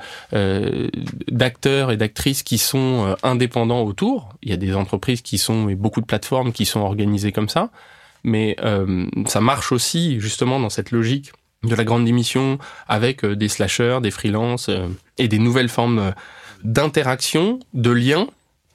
d'acteurs 1.30 1.90
et 1.90 1.98
d'actrices 1.98 2.42
qui 2.42 2.56
sont 2.56 3.14
indépendants 3.22 3.82
autour. 3.82 4.30
Il 4.42 4.48
y 4.48 4.54
a 4.54 4.56
des 4.56 4.74
entreprises 4.74 5.20
qui 5.20 5.36
sont 5.36 5.68
et 5.68 5.74
beaucoup 5.74 6.00
de 6.00 6.06
plateformes 6.06 6.52
qui 6.52 6.64
sont 6.64 6.80
organisées 6.80 7.32
comme 7.32 7.50
ça, 7.50 7.68
mais 8.24 8.56
ça 9.26 9.40
marche 9.40 9.72
aussi 9.72 10.20
justement 10.20 10.60
dans 10.60 10.70
cette 10.70 10.92
logique 10.92 11.32
de 11.64 11.74
la 11.74 11.82
grande 11.82 12.04
démission 12.04 12.58
avec 12.86 13.26
des 13.26 13.48
slashers, 13.48 13.98
des 14.00 14.12
freelances 14.12 14.70
et 15.18 15.26
des 15.26 15.40
nouvelles 15.40 15.68
formes 15.68 16.14
d'interaction, 16.62 17.58
de 17.74 17.90
liens 17.90 18.28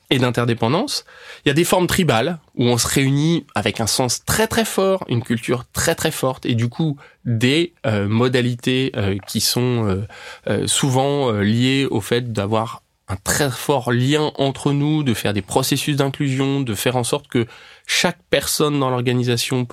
et 0.10 0.20
d'interdépendance. 0.20 1.06
Il 1.44 1.50
y 1.50 1.52
a 1.52 1.54
des 1.54 1.64
formes 1.64 1.88
tribales 1.88 2.40
où 2.56 2.66
on 2.66 2.78
se 2.78 2.88
réunit 2.88 3.46
avec 3.56 3.82
un 3.82 3.88
sens 3.88 4.24
très 4.24 4.48
très 4.48 4.66
fort, 4.66 5.04
une 5.10 5.22
culture 5.22 5.66
très 5.74 5.96
très 5.96 6.12
forte 6.12 6.46
et 6.46 6.56
du 6.56 6.70
coup 6.70 6.98
des 7.26 7.74
euh, 7.86 8.08
modalités 8.08 8.92
euh, 8.96 9.18
qui 9.28 9.42
sont 9.42 10.06
euh, 10.48 10.68
souvent 10.68 11.32
liées 11.32 11.88
au 11.90 12.00
fait 12.00 12.32
d'avoir 12.32 12.84
un 13.10 13.16
très 13.16 13.50
fort 13.50 13.92
lien 13.92 14.32
entre 14.36 14.74
nous, 14.74 15.04
de 15.04 15.14
faire 15.14 15.34
des 15.34 15.42
processus 15.42 15.96
d'inclusion, 15.96 16.60
de 16.62 16.74
faire 16.74 16.98
en 16.98 17.04
sorte 17.04 17.28
que 17.28 17.48
chaque 17.86 18.20
personne 18.30 18.80
dans 18.80 18.90
l'organisation 18.90 19.66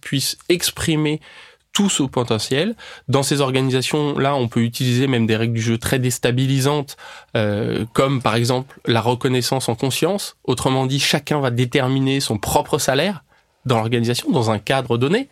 puisse 0.00 0.36
exprimer 0.50 1.20
tous 1.72 2.00
au 2.00 2.08
potentiel. 2.08 2.76
Dans 3.08 3.22
ces 3.22 3.40
organisations-là, 3.40 4.34
on 4.34 4.48
peut 4.48 4.60
utiliser 4.60 5.06
même 5.06 5.26
des 5.26 5.36
règles 5.36 5.54
du 5.54 5.62
jeu 5.62 5.78
très 5.78 5.98
déstabilisantes, 5.98 6.96
euh, 7.36 7.84
comme 7.92 8.20
par 8.22 8.34
exemple 8.34 8.80
la 8.86 9.00
reconnaissance 9.00 9.68
en 9.68 9.74
conscience. 9.74 10.36
Autrement 10.44 10.86
dit, 10.86 11.00
chacun 11.00 11.40
va 11.40 11.50
déterminer 11.50 12.20
son 12.20 12.38
propre 12.38 12.78
salaire 12.78 13.24
dans 13.64 13.76
l'organisation, 13.76 14.30
dans 14.30 14.50
un 14.50 14.58
cadre 14.58 14.98
donné. 14.98 15.28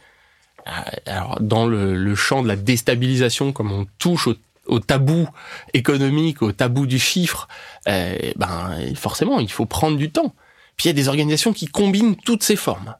Euh, 0.66 0.70
alors, 1.06 1.38
dans 1.40 1.66
le, 1.66 2.14
champ 2.14 2.42
de 2.42 2.48
la 2.48 2.56
déstabilisation, 2.56 3.52
comme 3.52 3.72
on 3.72 3.86
touche 3.98 4.28
au, 4.66 4.80
tabou 4.80 5.28
économique, 5.74 6.42
au 6.42 6.52
tabou 6.52 6.86
du 6.86 6.98
chiffre, 6.98 7.48
euh, 7.88 8.16
ben 8.36 8.76
forcément, 8.94 9.40
il 9.40 9.50
faut 9.50 9.66
prendre 9.66 9.96
du 9.96 10.10
temps. 10.10 10.34
Puis 10.76 10.86
il 10.86 10.88
y 10.88 10.90
a 10.90 10.94
des 10.94 11.08
organisations 11.08 11.52
qui 11.52 11.66
combinent 11.66 12.16
toutes 12.16 12.42
ces 12.42 12.56
formes. 12.56 12.94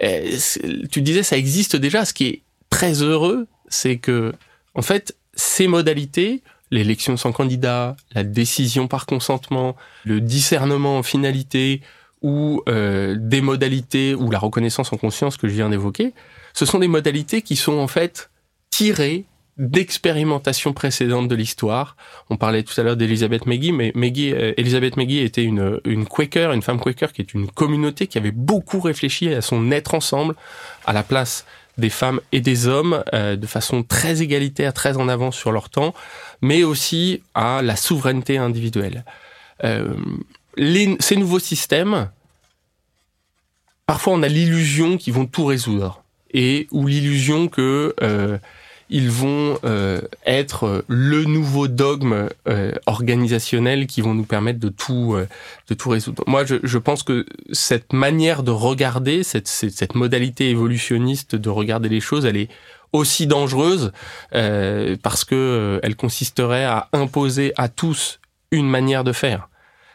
tu 0.00 1.02
disais, 1.02 1.22
ça 1.22 1.36
existe 1.36 1.76
déjà, 1.76 2.04
ce 2.04 2.14
qui 2.14 2.26
est 2.26 2.42
très 2.72 3.02
heureux, 3.02 3.46
c'est 3.68 3.98
que, 3.98 4.32
en 4.74 4.80
fait, 4.80 5.14
ces 5.34 5.68
modalités, 5.68 6.42
l'élection 6.70 7.18
sans 7.18 7.30
candidat, 7.30 7.96
la 8.12 8.24
décision 8.24 8.88
par 8.88 9.04
consentement, 9.04 9.76
le 10.04 10.22
discernement 10.22 10.96
en 10.96 11.02
finalité, 11.02 11.82
ou 12.22 12.62
euh, 12.68 13.14
des 13.18 13.42
modalités, 13.42 14.14
ou 14.14 14.30
la 14.30 14.38
reconnaissance 14.38 14.90
en 14.90 14.96
conscience 14.96 15.36
que 15.36 15.48
je 15.48 15.52
viens 15.52 15.68
d'évoquer, 15.68 16.14
ce 16.54 16.64
sont 16.64 16.78
des 16.78 16.88
modalités 16.88 17.42
qui 17.42 17.56
sont 17.56 17.78
en 17.78 17.88
fait 17.88 18.30
tirées 18.70 19.26
d'expérimentations 19.58 20.72
précédentes 20.72 21.28
de 21.28 21.34
l'histoire. 21.34 21.94
On 22.30 22.38
parlait 22.38 22.62
tout 22.62 22.80
à 22.80 22.84
l'heure 22.84 22.96
d'Elisabeth 22.96 23.44
Meggy, 23.44 23.72
mais 23.72 23.92
Meggy, 23.94 24.32
euh, 24.32 24.54
Elisabeth 24.56 24.96
Meggy 24.96 25.18
était 25.18 25.44
une, 25.44 25.78
une 25.84 26.06
Quaker, 26.06 26.52
une 26.52 26.62
femme 26.62 26.80
Quaker 26.80 27.12
qui 27.12 27.20
est 27.20 27.34
une 27.34 27.50
communauté 27.50 28.06
qui 28.06 28.16
avait 28.16 28.30
beaucoup 28.30 28.80
réfléchi 28.80 29.28
à 29.34 29.42
son 29.42 29.70
être 29.72 29.92
ensemble, 29.92 30.36
à 30.86 30.94
la 30.94 31.02
place 31.02 31.44
des 31.78 31.90
femmes 31.90 32.20
et 32.32 32.40
des 32.40 32.66
hommes 32.66 33.02
euh, 33.14 33.36
de 33.36 33.46
façon 33.46 33.82
très 33.82 34.22
égalitaire, 34.22 34.72
très 34.72 34.96
en 34.96 35.08
avance 35.08 35.36
sur 35.36 35.52
leur 35.52 35.70
temps, 35.70 35.94
mais 36.40 36.64
aussi 36.64 37.22
à 37.34 37.62
la 37.62 37.76
souveraineté 37.76 38.38
individuelle. 38.38 39.04
Euh, 39.64 39.94
ces 41.00 41.16
nouveaux 41.16 41.38
systèmes, 41.38 42.10
parfois 43.86 44.12
on 44.12 44.22
a 44.22 44.28
l'illusion 44.28 44.98
qu'ils 44.98 45.14
vont 45.14 45.26
tout 45.26 45.46
résoudre 45.46 46.02
et 46.34 46.66
ou 46.70 46.86
l'illusion 46.86 47.48
que 47.48 47.94
euh, 48.02 48.38
ils 48.92 49.10
vont 49.10 49.58
euh, 49.64 50.02
être 50.26 50.64
euh, 50.64 50.84
le 50.86 51.24
nouveau 51.24 51.66
dogme 51.66 52.28
euh, 52.46 52.72
organisationnel 52.84 53.86
qui 53.86 54.02
vont 54.02 54.14
nous 54.14 54.24
permettre 54.24 54.60
de 54.60 54.68
tout 54.68 55.16
de 55.68 55.74
tout 55.74 55.88
résoudre. 55.88 56.22
Moi, 56.26 56.44
je, 56.44 56.56
je, 56.62 56.78
pense 56.78 57.02
que 57.02 57.24
cette 57.52 57.94
manière 57.94 58.42
de 58.42 58.50
regarder, 58.50 59.22
cette, 59.22 59.48
cette, 59.48 59.94
modalité 59.94 60.50
évolutionniste 60.50 61.34
de 61.34 61.48
regarder 61.48 61.88
les 61.88 62.00
choses, 62.00 62.26
elle 62.26 62.36
est 62.36 62.48
aussi 62.92 63.26
dangereuse 63.26 63.92
parce 64.30 65.24
que 65.24 65.80
elle 65.82 65.96
consisterait 65.96 66.64
à 66.64 66.88
imposer 66.92 67.52
à 67.56 67.68
tous 67.68 68.20
une 68.50 68.68
manière 68.68 69.04
de 69.04 69.12
faire. 69.12 69.48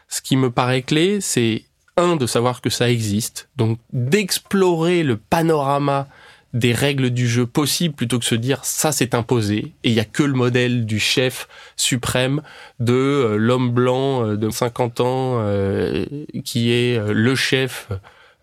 Ce 0.08 0.20
qui 0.20 0.36
me 0.36 0.50
paraît 0.50 0.82
clé, 0.82 1.20
c'est 1.20 1.64
un 1.96 2.16
de 2.16 2.26
savoir 2.26 2.60
que 2.60 2.70
ça 2.70 2.90
existe, 2.90 3.48
donc 3.56 3.78
d'explorer 3.92 5.04
le 5.04 5.16
panorama 5.16 6.08
des 6.54 6.72
règles 6.72 7.10
du 7.10 7.28
jeu 7.28 7.46
possibles 7.46 7.94
plutôt 7.94 8.18
que 8.18 8.24
se 8.24 8.34
dire 8.34 8.64
ça 8.64 8.90
c'est 8.90 9.14
imposé 9.14 9.72
et 9.84 9.90
il 9.90 9.92
y 9.92 10.00
a 10.00 10.04
que 10.04 10.22
le 10.22 10.32
modèle 10.32 10.86
du 10.86 10.98
chef 10.98 11.46
suprême 11.76 12.40
de 12.80 12.94
euh, 12.94 13.36
l'homme 13.36 13.70
blanc 13.70 14.24
euh, 14.24 14.36
de 14.36 14.48
50 14.48 15.00
ans 15.00 15.36
euh, 15.40 16.06
qui 16.44 16.72
est 16.72 16.98
le 17.12 17.34
chef 17.34 17.88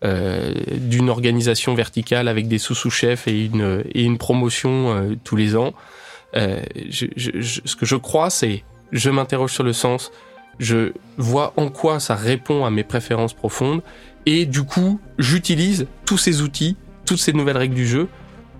d'une 0.02 1.08
organisation 1.08 1.74
verticale 1.74 2.28
avec 2.28 2.46
des 2.46 2.58
sous-sous-chefs 2.58 3.26
et 3.26 3.46
une 3.46 3.82
et 3.92 4.04
une 4.04 4.18
promotion 4.18 5.16
tous 5.24 5.34
les 5.34 5.56
ans. 5.56 5.72
Je, 6.34 7.06
je, 7.16 7.60
ce 7.64 7.74
que 7.74 7.86
je 7.86 7.96
crois 7.96 8.30
c'est 8.30 8.62
je 8.92 9.10
m'interroge 9.10 9.52
sur 9.52 9.64
le 9.64 9.72
sens, 9.72 10.12
je 10.60 10.92
vois 11.16 11.54
en 11.56 11.70
quoi 11.70 11.98
ça 11.98 12.14
répond 12.14 12.64
à 12.64 12.70
mes 12.70 12.84
préférences 12.84 13.32
profondes 13.32 13.82
et 14.26 14.46
du 14.46 14.62
coup 14.62 15.00
j'utilise 15.18 15.86
tous 16.04 16.18
ces 16.18 16.40
outils 16.42 16.76
toutes 17.06 17.18
ces 17.18 17.32
nouvelles 17.32 17.56
règles 17.56 17.74
du 17.74 17.86
jeu 17.86 18.08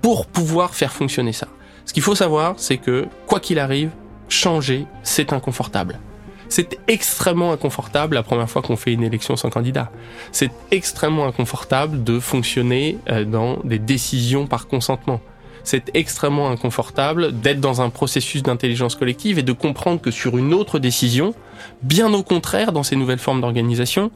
pour 0.01 0.27
pouvoir 0.27 0.75
faire 0.75 0.93
fonctionner 0.93 1.33
ça. 1.33 1.49
Ce 1.85 1.93
qu'il 1.93 2.03
faut 2.03 2.15
savoir, 2.15 2.55
c'est 2.57 2.79
que 2.79 3.07
quoi 3.27 3.41
qu'il 3.41 3.59
arrive, 3.59 3.91
changer, 4.29 4.87
c'est 5.03 5.33
inconfortable. 5.33 6.01
C'est 6.49 6.79
extrêmement 6.87 7.53
inconfortable 7.53 8.15
la 8.15 8.23
première 8.23 8.49
fois 8.49 8.63
qu'on 8.63 8.77
fait 8.77 8.93
une 8.93 9.03
élection 9.03 9.37
sans 9.37 9.51
candidat. 9.51 9.91
C'est 10.33 10.51
extrêmement 10.71 11.27
inconfortable 11.27 12.05
de 12.05 12.21
fonctionner 12.21 12.99
euh, 13.11 13.25
dans 13.25 13.59
des 13.65 13.79
décisions 13.79 14.47
par 14.47 14.69
consentement. 14.69 15.21
C'est 15.65 15.91
extrêmement 15.95 16.51
inconfortable 16.51 17.41
d'être 17.41 17.61
dans 17.61 17.83
un 17.83 17.91
processus 17.91 18.45
d'intelligence 18.45 18.95
collective 18.95 19.41
et 19.41 19.43
de 19.43 19.53
comprendre 19.53 20.01
que 20.01 20.13
sur 20.13 20.39
une 20.39 20.55
autre 20.55 20.79
décision, 20.79 21.35
bien 21.83 22.13
au 22.13 22.23
contraire 22.23 22.71
dans 22.71 22.85
ces 22.85 22.95
nouvelles 22.95 23.19
formes 23.19 23.41
d'organisation, 23.41 24.13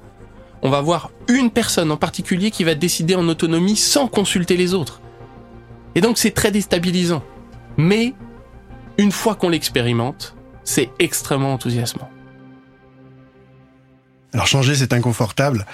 on 0.63 0.71
va 0.71 0.81
voir 0.81 1.11
une 1.29 1.51
personne 1.51 1.91
en 1.91 1.97
particulier 1.97 2.51
qui 2.51 2.65
va 2.65 2.75
décider 2.75 3.15
en 3.15 3.29
autonomie 3.29 3.77
sans 3.77 4.09
consulter 4.09 4.57
les 4.57 4.75
autres. 4.75 5.01
Et 5.95 6.01
donc 6.01 6.19
c'est 6.19 6.33
très 6.33 6.51
déstabilisant. 6.51 7.23
Mais 7.77 8.15
une 8.99 9.13
fois 9.13 9.35
qu'on 9.35 9.49
l'expérimente, 9.49 10.35
c'est 10.65 10.91
extrêmement 10.99 11.55
enthousiasmant. 11.55 12.11
Alors 14.33 14.47
changer, 14.47 14.75
c'est 14.75 14.93
inconfortable. 14.93 15.67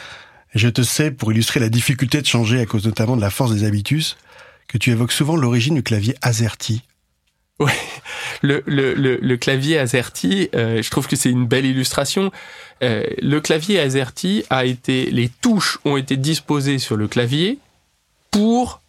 Je 0.55 0.69
te 0.69 0.83
sais, 0.83 1.11
pour 1.11 1.33
illustrer 1.33 1.61
la 1.61 1.69
difficulté 1.69 2.21
de 2.21 2.27
changer 2.27 2.61
à 2.61 2.67
cause 2.67 2.87
notamment 2.87 3.17
de 3.17 3.21
la 3.21 3.31
force 3.31 3.53
des 3.53 3.65
habitus, 3.65 4.17
que 4.69 4.79
tu 4.79 4.91
évoques 4.91 5.13
souvent 5.13 5.37
l'origine 5.37 5.75
du 5.75 5.83
clavier 5.83 6.15
AZERTY. 6.23 6.83
Ouais, 7.59 7.73
le, 8.43 8.63
le, 8.67 8.95
le, 8.95 9.37
clavier 9.39 9.79
AZERTY, 9.79 10.51
euh, 10.55 10.83
je 10.83 10.91
trouve 10.91 11.07
que 11.07 11.17
c'est 11.17 11.31
une 11.31 11.47
belle 11.47 11.65
illustration. 11.65 12.31
Euh, 12.83 13.03
le 13.23 13.41
clavier 13.41 13.81
AZERTY 13.81 14.45
a 14.51 14.67
été, 14.67 15.11
les 15.11 15.31
touches 15.31 15.79
ont 15.87 15.97
été 15.97 16.19
disposées 16.19 16.79
sur 16.79 16.97
le 16.97 17.09
clavier 17.09 17.59
pour 18.31 18.83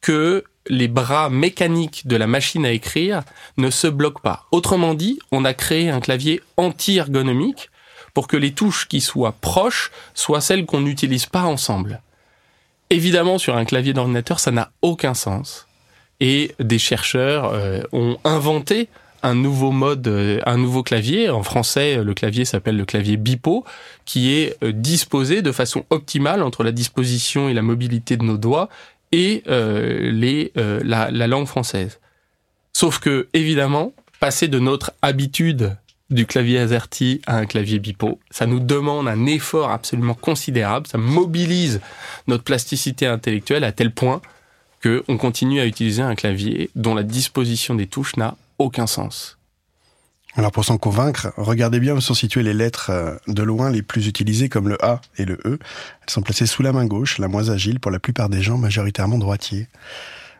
que 0.00 0.44
les 0.68 0.86
bras 0.86 1.28
mécaniques 1.28 2.06
de 2.06 2.16
la 2.16 2.28
machine 2.28 2.64
à 2.64 2.70
écrire 2.70 3.22
ne 3.56 3.70
se 3.70 3.88
bloquent 3.88 4.22
pas. 4.22 4.46
Autrement 4.52 4.94
dit, 4.94 5.18
on 5.32 5.44
a 5.44 5.52
créé 5.52 5.90
un 5.90 6.00
clavier 6.00 6.40
anti-ergonomique 6.56 7.70
pour 8.14 8.28
que 8.28 8.36
les 8.36 8.52
touches 8.52 8.86
qui 8.86 9.00
soient 9.00 9.34
proches 9.40 9.90
soient 10.14 10.40
celles 10.40 10.66
qu'on 10.66 10.80
n'utilise 10.80 11.26
pas 11.26 11.42
ensemble. 11.42 12.00
Évidemment, 12.90 13.38
sur 13.38 13.56
un 13.56 13.64
clavier 13.64 13.92
d'ordinateur, 13.92 14.38
ça 14.38 14.52
n'a 14.52 14.70
aucun 14.82 15.14
sens. 15.14 15.63
Et 16.20 16.54
des 16.60 16.78
chercheurs 16.78 17.52
euh, 17.52 17.80
ont 17.92 18.18
inventé 18.24 18.88
un 19.22 19.34
nouveau 19.34 19.70
mode, 19.70 20.06
euh, 20.06 20.40
un 20.46 20.56
nouveau 20.56 20.82
clavier. 20.82 21.30
En 21.30 21.42
français, 21.42 22.02
le 22.02 22.14
clavier 22.14 22.44
s'appelle 22.44 22.76
le 22.76 22.84
clavier 22.84 23.16
BIPO, 23.16 23.64
qui 24.04 24.32
est 24.32 24.56
euh, 24.62 24.72
disposé 24.72 25.42
de 25.42 25.52
façon 25.52 25.84
optimale 25.90 26.42
entre 26.42 26.62
la 26.62 26.72
disposition 26.72 27.48
et 27.48 27.54
la 27.54 27.62
mobilité 27.62 28.16
de 28.16 28.24
nos 28.24 28.36
doigts 28.36 28.68
et 29.12 29.44
les, 29.46 30.50
la, 30.56 31.08
la 31.12 31.26
langue 31.28 31.46
française. 31.46 32.00
Sauf 32.72 32.98
que, 32.98 33.28
évidemment, 33.32 33.92
passer 34.18 34.48
de 34.48 34.58
notre 34.58 34.90
habitude 35.02 35.76
du 36.10 36.26
clavier 36.26 36.58
AZERTY 36.58 37.20
à 37.26 37.36
un 37.36 37.46
clavier 37.46 37.78
BIPO. 37.78 38.18
Ça 38.30 38.46
nous 38.46 38.60
demande 38.60 39.08
un 39.08 39.26
effort 39.26 39.70
absolument 39.70 40.14
considérable, 40.14 40.86
ça 40.86 40.98
mobilise 40.98 41.80
notre 42.26 42.44
plasticité 42.44 43.06
intellectuelle 43.06 43.64
à 43.64 43.72
tel 43.72 43.90
point 43.90 44.20
qu'on 44.84 45.16
continue 45.16 45.60
à 45.60 45.66
utiliser 45.66 46.02
un 46.02 46.14
clavier 46.14 46.70
dont 46.74 46.94
la 46.94 47.02
disposition 47.02 47.74
des 47.74 47.86
touches 47.86 48.16
n'a 48.16 48.36
aucun 48.58 48.86
sens. 48.86 49.38
Alors 50.36 50.52
pour 50.52 50.64
s'en 50.64 50.78
convaincre, 50.78 51.32
regardez 51.36 51.80
bien 51.80 51.94
où 51.94 52.00
sont 52.00 52.14
situées 52.14 52.42
les 52.42 52.54
lettres 52.54 52.90
euh, 52.90 53.16
de 53.28 53.42
loin 53.42 53.70
les 53.70 53.82
plus 53.82 54.06
utilisées 54.06 54.48
comme 54.48 54.68
le 54.68 54.84
A 54.84 55.00
et 55.16 55.24
le 55.24 55.38
E. 55.44 55.58
Elles 56.02 56.10
sont 56.10 56.22
placées 56.22 56.46
sous 56.46 56.62
la 56.62 56.72
main 56.72 56.86
gauche, 56.86 57.18
la 57.18 57.28
moins 57.28 57.50
agile 57.50 57.78
pour 57.78 57.92
la 57.92 58.00
plupart 58.00 58.28
des 58.28 58.42
gens 58.42 58.58
majoritairement 58.58 59.18
droitiers. 59.18 59.68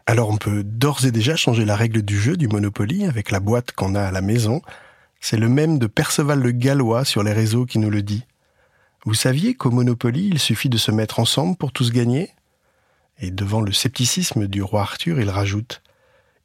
Alors 0.06 0.30
on 0.30 0.36
peut 0.36 0.64
d'ores 0.64 1.04
et 1.04 1.12
déjà 1.12 1.36
changer 1.36 1.64
la 1.64 1.76
règle 1.76 2.02
du 2.02 2.18
jeu 2.18 2.36
du 2.36 2.48
Monopoly 2.48 3.06
avec 3.06 3.30
la 3.30 3.40
boîte 3.40 3.72
qu'on 3.72 3.94
a 3.94 4.02
à 4.02 4.10
la 4.10 4.20
maison 4.20 4.60
c'est 5.24 5.38
le 5.38 5.48
même 5.48 5.78
de 5.78 5.86
Perceval 5.86 6.38
le 6.38 6.50
Gallois 6.50 7.06
sur 7.06 7.22
les 7.22 7.32
réseaux 7.32 7.64
qui 7.64 7.78
nous 7.78 7.88
le 7.88 8.02
dit. 8.02 8.24
Vous 9.06 9.14
saviez 9.14 9.54
qu'au 9.54 9.70
Monopoly, 9.70 10.28
il 10.30 10.38
suffit 10.38 10.68
de 10.68 10.76
se 10.76 10.90
mettre 10.90 11.18
ensemble 11.18 11.56
pour 11.56 11.72
tous 11.72 11.92
gagner? 11.92 12.28
Et 13.18 13.30
devant 13.30 13.60
le 13.60 13.72
scepticisme 13.72 14.46
du 14.46 14.62
roi 14.62 14.82
Arthur, 14.82 15.20
il 15.20 15.30
rajoute 15.30 15.82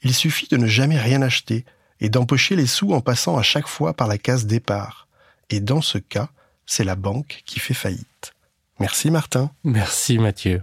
Il 0.03 0.13
suffit 0.13 0.47
de 0.47 0.57
ne 0.57 0.67
jamais 0.67 0.99
rien 0.99 1.21
acheter 1.21 1.65
et 1.99 2.09
d'empocher 2.09 2.55
les 2.55 2.67
sous 2.67 2.93
en 2.93 3.01
passant 3.01 3.37
à 3.37 3.43
chaque 3.43 3.67
fois 3.67 3.93
par 3.93 4.07
la 4.07 4.17
case 4.17 4.45
départ. 4.45 5.07
Et 5.49 5.59
dans 5.59 5.81
ce 5.81 5.97
cas, 5.97 6.29
c'est 6.65 6.83
la 6.83 6.95
banque 6.95 7.41
qui 7.45 7.59
fait 7.59 7.73
faillite. 7.73 8.33
Merci 8.79 9.11
Martin. 9.11 9.51
Merci 9.63 10.19
Mathieu. 10.19 10.61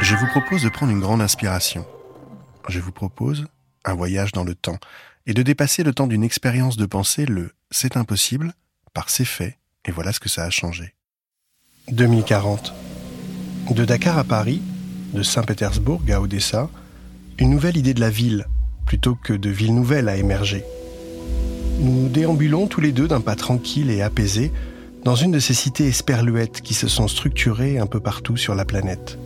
Je 0.00 0.14
vous 0.14 0.26
propose 0.28 0.62
de 0.62 0.68
prendre 0.68 0.92
une 0.92 1.00
grande 1.00 1.20
inspiration. 1.20 1.84
Je 2.68 2.80
vous 2.80 2.92
propose 2.92 3.46
un 3.84 3.94
voyage 3.94 4.32
dans 4.32 4.44
le 4.44 4.54
temps 4.54 4.78
et 5.28 5.34
de 5.34 5.42
dépasser 5.42 5.84
le 5.84 5.92
temps 5.92 6.06
d'une 6.06 6.24
expérience 6.24 6.76
de 6.78 6.86
pensée, 6.86 7.26
le 7.26 7.52
c'est 7.70 7.98
impossible, 7.98 8.54
par 8.94 9.10
ses 9.10 9.26
faits, 9.26 9.58
et 9.84 9.92
voilà 9.92 10.12
ce 10.12 10.20
que 10.20 10.28
ça 10.30 10.42
a 10.42 10.50
changé. 10.50 10.94
2040. 11.92 12.72
De 13.70 13.84
Dakar 13.84 14.16
à 14.16 14.24
Paris, 14.24 14.62
de 15.12 15.22
Saint-Pétersbourg 15.22 16.00
à 16.10 16.20
Odessa, 16.22 16.70
une 17.38 17.50
nouvelle 17.50 17.76
idée 17.76 17.92
de 17.92 18.00
la 18.00 18.08
ville, 18.08 18.46
plutôt 18.86 19.14
que 19.14 19.34
de 19.34 19.50
ville 19.50 19.74
nouvelle, 19.74 20.08
a 20.08 20.16
émergé. 20.16 20.64
Nous 21.78 22.08
déambulons 22.08 22.66
tous 22.66 22.80
les 22.80 22.92
deux 22.92 23.06
d'un 23.06 23.20
pas 23.20 23.36
tranquille 23.36 23.90
et 23.90 24.00
apaisé 24.00 24.50
dans 25.04 25.14
une 25.14 25.30
de 25.30 25.38
ces 25.38 25.54
cités 25.54 25.86
esperluettes 25.86 26.62
qui 26.62 26.72
se 26.72 26.88
sont 26.88 27.06
structurées 27.06 27.78
un 27.78 27.86
peu 27.86 28.00
partout 28.00 28.38
sur 28.38 28.54
la 28.54 28.64
planète 28.64 29.18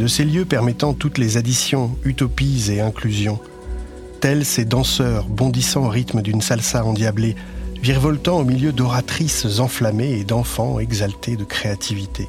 de 0.00 0.06
ces 0.06 0.24
lieux 0.24 0.46
permettant 0.46 0.94
toutes 0.94 1.18
les 1.18 1.36
additions, 1.36 1.94
utopies 2.04 2.70
et 2.70 2.80
inclusions, 2.80 3.38
tels 4.20 4.44
ces 4.44 4.64
danseurs 4.64 5.26
bondissant 5.26 5.86
au 5.86 5.88
rythme 5.88 6.22
d'une 6.22 6.42
salsa 6.42 6.84
endiablée, 6.84 7.36
virevoltant 7.82 8.38
au 8.38 8.44
milieu 8.44 8.72
d'oratrices 8.72 9.58
enflammées 9.58 10.18
et 10.18 10.24
d'enfants 10.24 10.78
exaltés 10.78 11.36
de 11.36 11.44
créativité. 11.44 12.28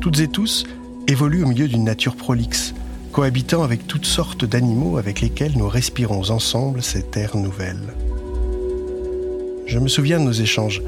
Toutes 0.00 0.20
et 0.20 0.28
tous 0.28 0.64
évoluent 1.06 1.44
au 1.44 1.48
milieu 1.48 1.68
d'une 1.68 1.84
nature 1.84 2.16
prolixe, 2.16 2.74
cohabitant 3.12 3.62
avec 3.62 3.86
toutes 3.86 4.04
sortes 4.04 4.44
d'animaux 4.44 4.96
avec 4.96 5.20
lesquels 5.20 5.56
nous 5.56 5.68
respirons 5.68 6.30
ensemble 6.30 6.82
cette 6.82 7.16
ère 7.16 7.36
nouvelle. 7.36 7.94
Je 9.66 9.78
me 9.78 9.88
souviens 9.88 10.18
de 10.18 10.24
nos 10.24 10.32
échanges, 10.32 10.82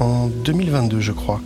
en 0.00 0.26
2022 0.26 1.00
je 1.00 1.12
crois, 1.12 1.40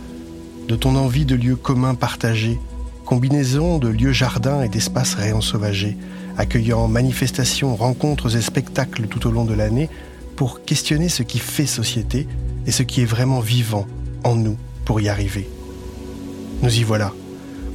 de 0.67 0.75
ton 0.75 0.95
envie 0.95 1.25
de 1.25 1.35
lieux 1.35 1.55
communs 1.55 1.95
partagés, 1.95 2.59
combinaison 3.05 3.77
de 3.77 3.87
lieux 3.87 4.13
jardins 4.13 4.61
et 4.63 4.69
d'espaces 4.69 5.15
réensauvagés, 5.15 5.97
accueillant 6.37 6.87
manifestations, 6.87 7.75
rencontres 7.75 8.35
et 8.35 8.41
spectacles 8.41 9.07
tout 9.07 9.27
au 9.27 9.31
long 9.31 9.45
de 9.45 9.53
l'année 9.53 9.89
pour 10.35 10.63
questionner 10.63 11.09
ce 11.09 11.23
qui 11.23 11.39
fait 11.39 11.65
société 11.65 12.27
et 12.65 12.71
ce 12.71 12.83
qui 12.83 13.01
est 13.01 13.05
vraiment 13.05 13.39
vivant 13.39 13.87
en 14.23 14.35
nous 14.35 14.57
pour 14.85 15.01
y 15.01 15.09
arriver. 15.09 15.49
Nous 16.61 16.79
y 16.79 16.83
voilà, 16.83 17.13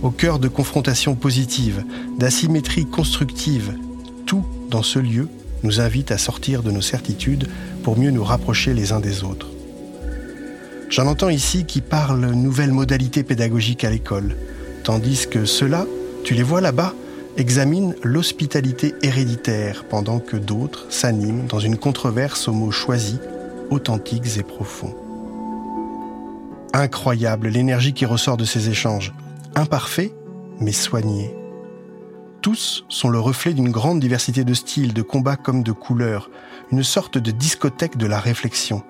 au 0.03 0.11
cœur 0.11 0.39
de 0.39 0.49
confrontations 0.49 1.15
positives, 1.15 1.85
d'asymétries 2.19 2.87
constructives. 2.87 3.75
Tout 4.27 4.45
dans 4.71 4.83
ce 4.83 4.99
lieu 4.99 5.29
nous 5.63 5.81
invite 5.81 6.11
à 6.11 6.19
sortir 6.19 6.63
de 6.63 6.71
nos 6.71 6.81
certitudes 6.81 7.49
pour 7.83 7.99
mieux 7.99 8.11
nous 8.11 8.25
rapprocher 8.25 8.75
les 8.75 8.93
uns 8.93 9.01
des 9.01 9.25
autres. 9.25 9.49
J'en 10.89 11.07
entends 11.07 11.31
ici 11.31 11.65
qui 11.65 11.81
parlent 11.81 12.33
nouvelles 12.33 12.73
modalités 12.73 13.23
pédagogiques 13.23 13.85
à 13.85 13.91
l'école, 13.91 14.37
tandis 14.85 15.27
que 15.31 15.45
ceux-là, 15.45 15.87
tu 16.25 16.35
les 16.35 16.43
vois 16.43 16.61
là-bas, 16.61 16.95
examinent 17.37 17.95
l'hospitalité 18.03 18.95
héréditaire 19.03 19.85
pendant 19.85 20.19
que 20.19 20.37
d'autres 20.37 20.87
s'animent 20.91 21.47
dans 21.47 21.61
une 21.61 21.77
controverse 21.77 22.49
aux 22.49 22.53
mots 22.53 22.71
choisis, 22.71 23.19
authentiques 23.71 24.37
et 24.37 24.43
profonds. 24.43 24.95
Incroyable 26.75 27.49
l'énergie 27.49 27.93
qui 27.93 28.07
ressort 28.07 28.37
de 28.37 28.45
ces 28.45 28.69
échanges, 28.69 29.13
imparfaits 29.55 30.13
mais 30.61 30.73
soignés. 30.73 31.35
Tous 32.41 32.85
sont 32.89 33.09
le 33.09 33.21
reflet 33.21 33.55
d'une 33.55 33.71
grande 33.71 34.01
diversité 34.01 34.45
de 34.45 34.55
styles, 34.55 34.95
de 34.95 35.03
combats 35.03 35.37
comme 35.37 35.63
de 35.63 35.73
couleurs, 35.73 36.31
une 36.71 36.83
sorte 36.83 37.19
de 37.19 37.31
discothèque 37.31 37.97
de 37.97 38.07
la 38.07 38.19
réflexion, 38.19 38.83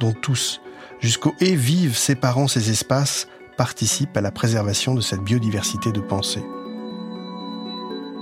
dont 0.00 0.12
tous, 0.12 0.60
jusqu'au 1.00 1.34
et 1.40 1.54
vivent 1.54 1.96
séparant 1.96 2.48
ces 2.48 2.70
espaces, 2.70 3.28
participe 3.56 4.16
à 4.16 4.20
la 4.20 4.30
préservation 4.30 4.94
de 4.94 5.00
cette 5.00 5.22
biodiversité 5.22 5.92
de 5.92 6.00
pensée. 6.00 6.42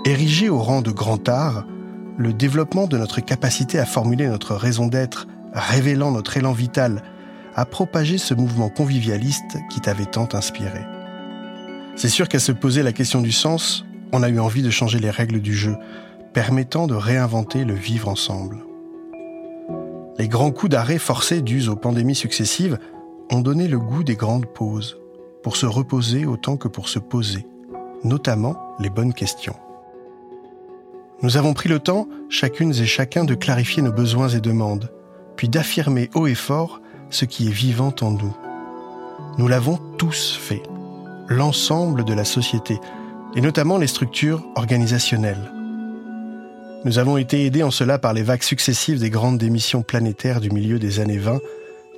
Érigé 0.07 0.51
au 0.51 0.59
rang 0.59 0.83
de 0.83 0.91
grand 0.91 1.31
art, 1.31 1.65
le 2.19 2.35
développement 2.35 2.87
de 2.87 2.99
notre 2.99 3.21
capacité 3.21 3.79
à 3.79 3.87
formuler 3.87 4.27
notre 4.27 4.55
raison 4.55 4.87
d'être, 4.87 5.27
révélant 5.55 6.11
notre 6.11 6.37
élan 6.37 6.53
vital, 6.53 7.03
a 7.55 7.65
propagé 7.65 8.19
ce 8.19 8.35
mouvement 8.35 8.69
convivialiste 8.69 9.57
qui 9.71 9.81
t'avait 9.81 10.05
tant 10.05 10.29
inspiré. 10.35 10.81
C'est 11.97 12.11
sûr 12.11 12.29
qu'à 12.29 12.39
se 12.39 12.53
poser 12.53 12.83
la 12.83 12.93
question 12.93 13.23
du 13.23 13.33
sens, 13.33 13.87
on 14.13 14.23
a 14.23 14.29
eu 14.29 14.39
envie 14.41 14.61
de 14.61 14.69
changer 14.69 14.99
les 14.99 15.09
règles 15.09 15.41
du 15.41 15.55
jeu, 15.55 15.75
permettant 16.35 16.87
de 16.87 16.95
réinventer 16.95 17.65
le 17.65 17.75
vivre 17.75 18.09
ensemble. 18.09 18.59
Les 20.19 20.29
grands 20.29 20.51
coups 20.51 20.71
d'arrêt 20.71 20.99
forcés 20.99 21.41
dus 21.41 21.69
aux 21.69 21.77
pandémies 21.77 22.15
successives 22.15 22.79
ont 23.33 23.41
donné 23.41 23.69
le 23.69 23.79
goût 23.79 24.05
des 24.05 24.17
grandes 24.17 24.47
pauses 24.47 24.99
pour 25.43 25.57
se 25.57 25.65
reposer 25.65 26.27
autant 26.27 26.59
que 26.59 26.69
pour 26.69 26.91
se 26.91 26.99
poser, 26.99 27.47
notamment 28.03 28.75
les 28.79 28.91
bonnes 28.91 29.15
questions. 29.15 29.57
Nous 31.23 31.37
avons 31.37 31.55
pris 31.55 31.69
le 31.69 31.79
temps, 31.79 32.09
chacune 32.29 32.71
et 32.71 32.87
chacun, 32.87 33.25
de 33.25 33.35
clarifier 33.35 33.83
nos 33.83 33.93
besoins 33.93 34.29
et 34.29 34.41
demandes, 34.41 34.91
puis 35.37 35.49
d'affirmer 35.49 36.11
haut 36.15 36.27
et 36.27 36.35
fort 36.35 36.81
ce 37.11 37.25
qui 37.25 37.49
est 37.49 37.53
vivant 37.53 37.95
en 38.01 38.11
nous. 38.11 38.37
Nous 39.39 39.49
l'avons 39.49 39.79
tous 39.99 40.39
fait, 40.41 40.63
l'ensemble 41.29 42.05
de 42.05 42.15
la 42.15 42.25
société, 42.25 42.79
et 43.35 43.41
notamment 43.41 43.79
les 43.79 43.87
structures 43.87 44.45
organisationnelles. 44.55 45.53
Nous 46.85 46.99
avons 46.99 47.17
été 47.17 47.47
aidés 47.47 47.63
en 47.63 47.71
cela 47.71 47.99
par 47.99 48.13
les 48.13 48.23
vagues 48.23 48.43
successives 48.43 49.01
des 49.01 49.11
grandes 49.11 49.39
démissions 49.39 49.83
planétaires 49.83 50.41
du 50.41 50.51
milieu 50.51 50.79
des 50.79 51.01
années 51.01 51.19
20 51.19 51.41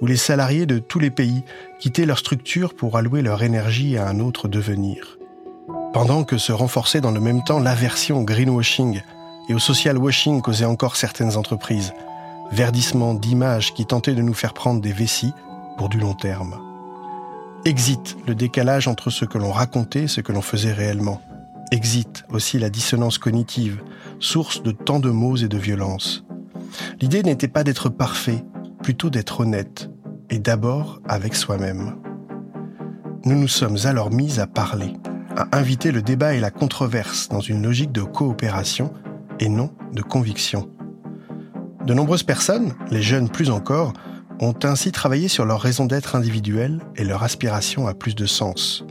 où 0.01 0.07
les 0.07 0.17
salariés 0.17 0.67
de 0.67 0.79
tous 0.79 0.99
les 0.99 1.11
pays 1.11 1.43
quittaient 1.79 2.07
leur 2.07 2.19
structure 2.19 2.75
pour 2.75 2.97
allouer 2.97 3.23
leur 3.23 3.43
énergie 3.43 3.97
à 3.97 4.09
un 4.09 4.21
autre 4.21 4.49
devenir. 4.49 5.16
Pendant 5.97 6.25
que 6.25 6.37
se 6.37 6.53
renforçait 6.53 7.01
dans 7.01 7.11
le 7.11 7.21
même 7.21 7.43
temps 7.43 7.59
l'aversion 7.59 8.19
au 8.19 8.23
greenwashing 8.23 9.01
et 9.49 9.55
au 9.55 9.59
social 9.59 9.97
washing 9.97 10.43
causaient 10.43 10.67
encore 10.67 10.95
certaines 10.95 11.39
entreprises, 11.39 11.95
verdissement 12.53 13.15
d'images 13.15 13.73
qui 13.73 13.87
tentaient 13.87 14.15
de 14.15 14.21
nous 14.21 14.35
faire 14.35 14.53
prendre 14.53 14.83
des 14.83 14.93
vessies 14.93 15.33
pour 15.79 15.89
du 15.89 15.99
long 15.99 16.13
terme. 16.13 16.61
Exit 17.65 18.15
le 18.27 18.35
décalage 18.35 18.89
entre 18.89 19.09
ce 19.09 19.25
que 19.25 19.39
l'on 19.39 19.51
racontait 19.51 20.03
et 20.03 20.07
ce 20.07 20.21
que 20.21 20.33
l'on 20.33 20.43
faisait 20.43 20.75
réellement. 20.75 21.23
Exit 21.73 22.27
aussi 22.29 22.59
la 22.59 22.69
dissonance 22.69 23.17
cognitive, 23.17 23.83
source 24.21 24.63
de 24.63 24.73
tant 24.73 25.01
de 25.01 25.09
maux 25.09 25.37
et 25.37 25.49
de 25.49 25.57
violences. 25.57 26.27
L'idée 27.01 27.23
n'était 27.23 27.49
pas 27.49 27.65
d'être 27.65 27.89
parfait, 27.89 28.45
plutôt 28.83 29.09
d'être 29.09 29.41
honnête, 29.41 29.89
et 30.29 30.41
d'abord 30.41 31.01
avec 31.09 31.35
soi-même. 31.35 31.97
Nous 33.25 33.41
nous 33.41 33.49
sommes 33.49 33.79
alors 33.85 34.11
mis 34.11 34.41
à 34.41 34.47
parler, 34.47 34.93
à 35.37 35.57
inviter 35.57 35.93
le 35.93 36.03
débat 36.03 36.35
et 36.35 36.41
la 36.41 36.51
controverse 36.51 37.29
dans 37.29 37.41
une 37.41 37.63
logique 37.63 37.93
de 37.93 38.03
coopération 38.03 38.93
et 39.39 39.49
non 39.49 39.71
de 39.93 40.03
conviction. 40.03 40.71
De 41.85 41.95
nombreuses 41.95 42.23
personnes, 42.23 42.75
les 42.91 43.03
jeunes 43.03 43.29
plus 43.29 43.51
encore, 43.51 43.93
ont 44.41 44.55
ainsi 44.65 44.93
travaillé 44.93 45.29
sur 45.29 45.45
leur 45.45 45.61
raison 45.61 45.87
d'être 45.87 46.17
individuelle 46.17 46.81
et 46.97 47.05
leur 47.05 47.23
aspiration 47.23 47.87
à 47.87 47.95
plus 47.95 48.15
de 48.15 48.27
sens. 48.27 48.85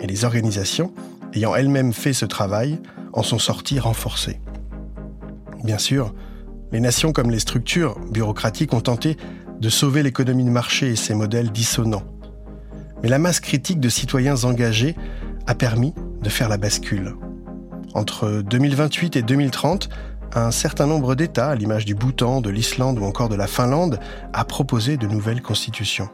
Et 0.00 0.06
les 0.06 0.24
organisations, 0.24 0.92
ayant 1.32 1.54
elles-mêmes 1.54 1.92
fait 1.92 2.12
ce 2.12 2.26
travail, 2.26 2.80
en 3.12 3.22
sont 3.22 3.38
sorties 3.38 3.80
renforcées. 3.80 4.40
Bien 5.64 5.78
sûr, 5.78 6.14
les 6.70 6.80
nations 6.80 7.12
comme 7.12 7.30
les 7.30 7.38
structures 7.38 7.98
bureaucratiques 8.10 8.74
ont 8.74 8.80
tenté 8.80 9.16
de 9.60 9.68
sauver 9.68 10.02
l'économie 10.02 10.44
de 10.44 10.50
marché 10.50 10.90
et 10.90 10.96
ses 10.96 11.14
modèles 11.14 11.50
dissonants. 11.50 12.04
Mais 13.02 13.08
la 13.08 13.18
masse 13.18 13.40
critique 13.40 13.80
de 13.80 13.88
citoyens 13.88 14.44
engagés 14.44 14.96
a 15.48 15.54
permis 15.54 15.94
de 16.22 16.28
faire 16.28 16.48
la 16.48 16.58
bascule. 16.58 17.16
Entre 17.94 18.42
2028 18.42 19.16
et 19.16 19.22
2030, 19.22 19.88
un 20.34 20.50
certain 20.50 20.86
nombre 20.86 21.14
d'États, 21.14 21.48
à 21.48 21.54
l'image 21.54 21.86
du 21.86 21.94
Bhoutan, 21.94 22.42
de 22.42 22.50
l'Islande 22.50 22.98
ou 22.98 23.04
encore 23.04 23.30
de 23.30 23.34
la 23.34 23.46
Finlande, 23.46 23.98
a 24.34 24.44
proposé 24.44 24.98
de 24.98 25.06
nouvelles 25.06 25.40
constitutions. 25.40 26.10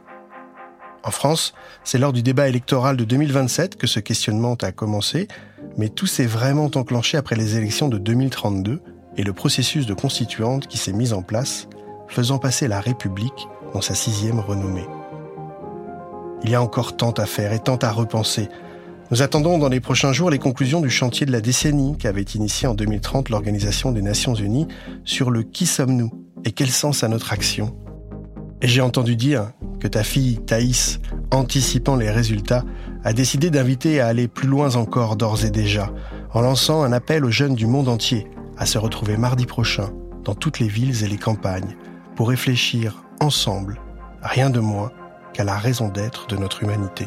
En 1.02 1.10
France, 1.10 1.52
c'est 1.82 1.98
lors 1.98 2.12
du 2.12 2.22
débat 2.22 2.48
électoral 2.48 2.96
de 2.96 3.04
2027 3.04 3.76
que 3.76 3.88
ce 3.88 3.98
questionnement 3.98 4.54
a 4.62 4.70
commencé, 4.70 5.26
mais 5.76 5.88
tout 5.88 6.06
s'est 6.06 6.26
vraiment 6.26 6.70
enclenché 6.72 7.18
après 7.18 7.34
les 7.34 7.56
élections 7.56 7.88
de 7.88 7.98
2032 7.98 8.80
et 9.16 9.22
le 9.24 9.32
processus 9.32 9.84
de 9.84 9.94
constituante 9.94 10.68
qui 10.68 10.78
s'est 10.78 10.92
mis 10.92 11.12
en 11.12 11.22
place, 11.22 11.68
faisant 12.06 12.38
passer 12.38 12.68
la 12.68 12.80
République 12.80 13.48
dans 13.74 13.80
sa 13.80 13.94
sixième 13.94 14.38
renommée. 14.38 14.86
Il 16.44 16.50
y 16.50 16.54
a 16.54 16.62
encore 16.62 16.96
tant 16.96 17.12
à 17.12 17.26
faire 17.26 17.52
et 17.52 17.58
tant 17.58 17.76
à 17.76 17.90
repenser. 17.90 18.48
Nous 19.14 19.22
attendons 19.22 19.58
dans 19.58 19.68
les 19.68 19.78
prochains 19.78 20.12
jours 20.12 20.28
les 20.28 20.40
conclusions 20.40 20.80
du 20.80 20.90
chantier 20.90 21.24
de 21.24 21.30
la 21.30 21.40
décennie 21.40 21.96
qu'avait 21.96 22.22
initié 22.22 22.66
en 22.66 22.74
2030 22.74 23.28
l'Organisation 23.28 23.92
des 23.92 24.02
Nations 24.02 24.34
Unies 24.34 24.66
sur 25.04 25.30
le 25.30 25.44
qui 25.44 25.66
sommes-nous 25.66 26.10
et 26.44 26.50
quel 26.50 26.68
sens 26.68 27.04
a 27.04 27.08
notre 27.08 27.32
action. 27.32 27.76
Et 28.60 28.66
j'ai 28.66 28.80
entendu 28.80 29.14
dire 29.14 29.52
que 29.78 29.86
ta 29.86 30.02
fille 30.02 30.40
Thaïs, 30.44 30.98
anticipant 31.30 31.94
les 31.94 32.10
résultats, 32.10 32.64
a 33.04 33.12
décidé 33.12 33.50
d'inviter 33.50 34.00
à 34.00 34.08
aller 34.08 34.26
plus 34.26 34.48
loin 34.48 34.74
encore 34.74 35.14
d'ores 35.14 35.44
et 35.44 35.50
déjà, 35.52 35.92
en 36.32 36.40
lançant 36.40 36.82
un 36.82 36.90
appel 36.90 37.24
aux 37.24 37.30
jeunes 37.30 37.54
du 37.54 37.68
monde 37.68 37.86
entier 37.86 38.26
à 38.58 38.66
se 38.66 38.78
retrouver 38.78 39.16
mardi 39.16 39.46
prochain 39.46 39.92
dans 40.24 40.34
toutes 40.34 40.58
les 40.58 40.66
villes 40.66 41.04
et 41.04 41.08
les 41.08 41.18
campagnes 41.18 41.76
pour 42.16 42.30
réfléchir 42.30 43.04
ensemble, 43.20 43.80
rien 44.22 44.50
de 44.50 44.58
moins 44.58 44.90
qu'à 45.32 45.44
la 45.44 45.56
raison 45.56 45.86
d'être 45.86 46.26
de 46.26 46.36
notre 46.36 46.64
humanité. 46.64 47.06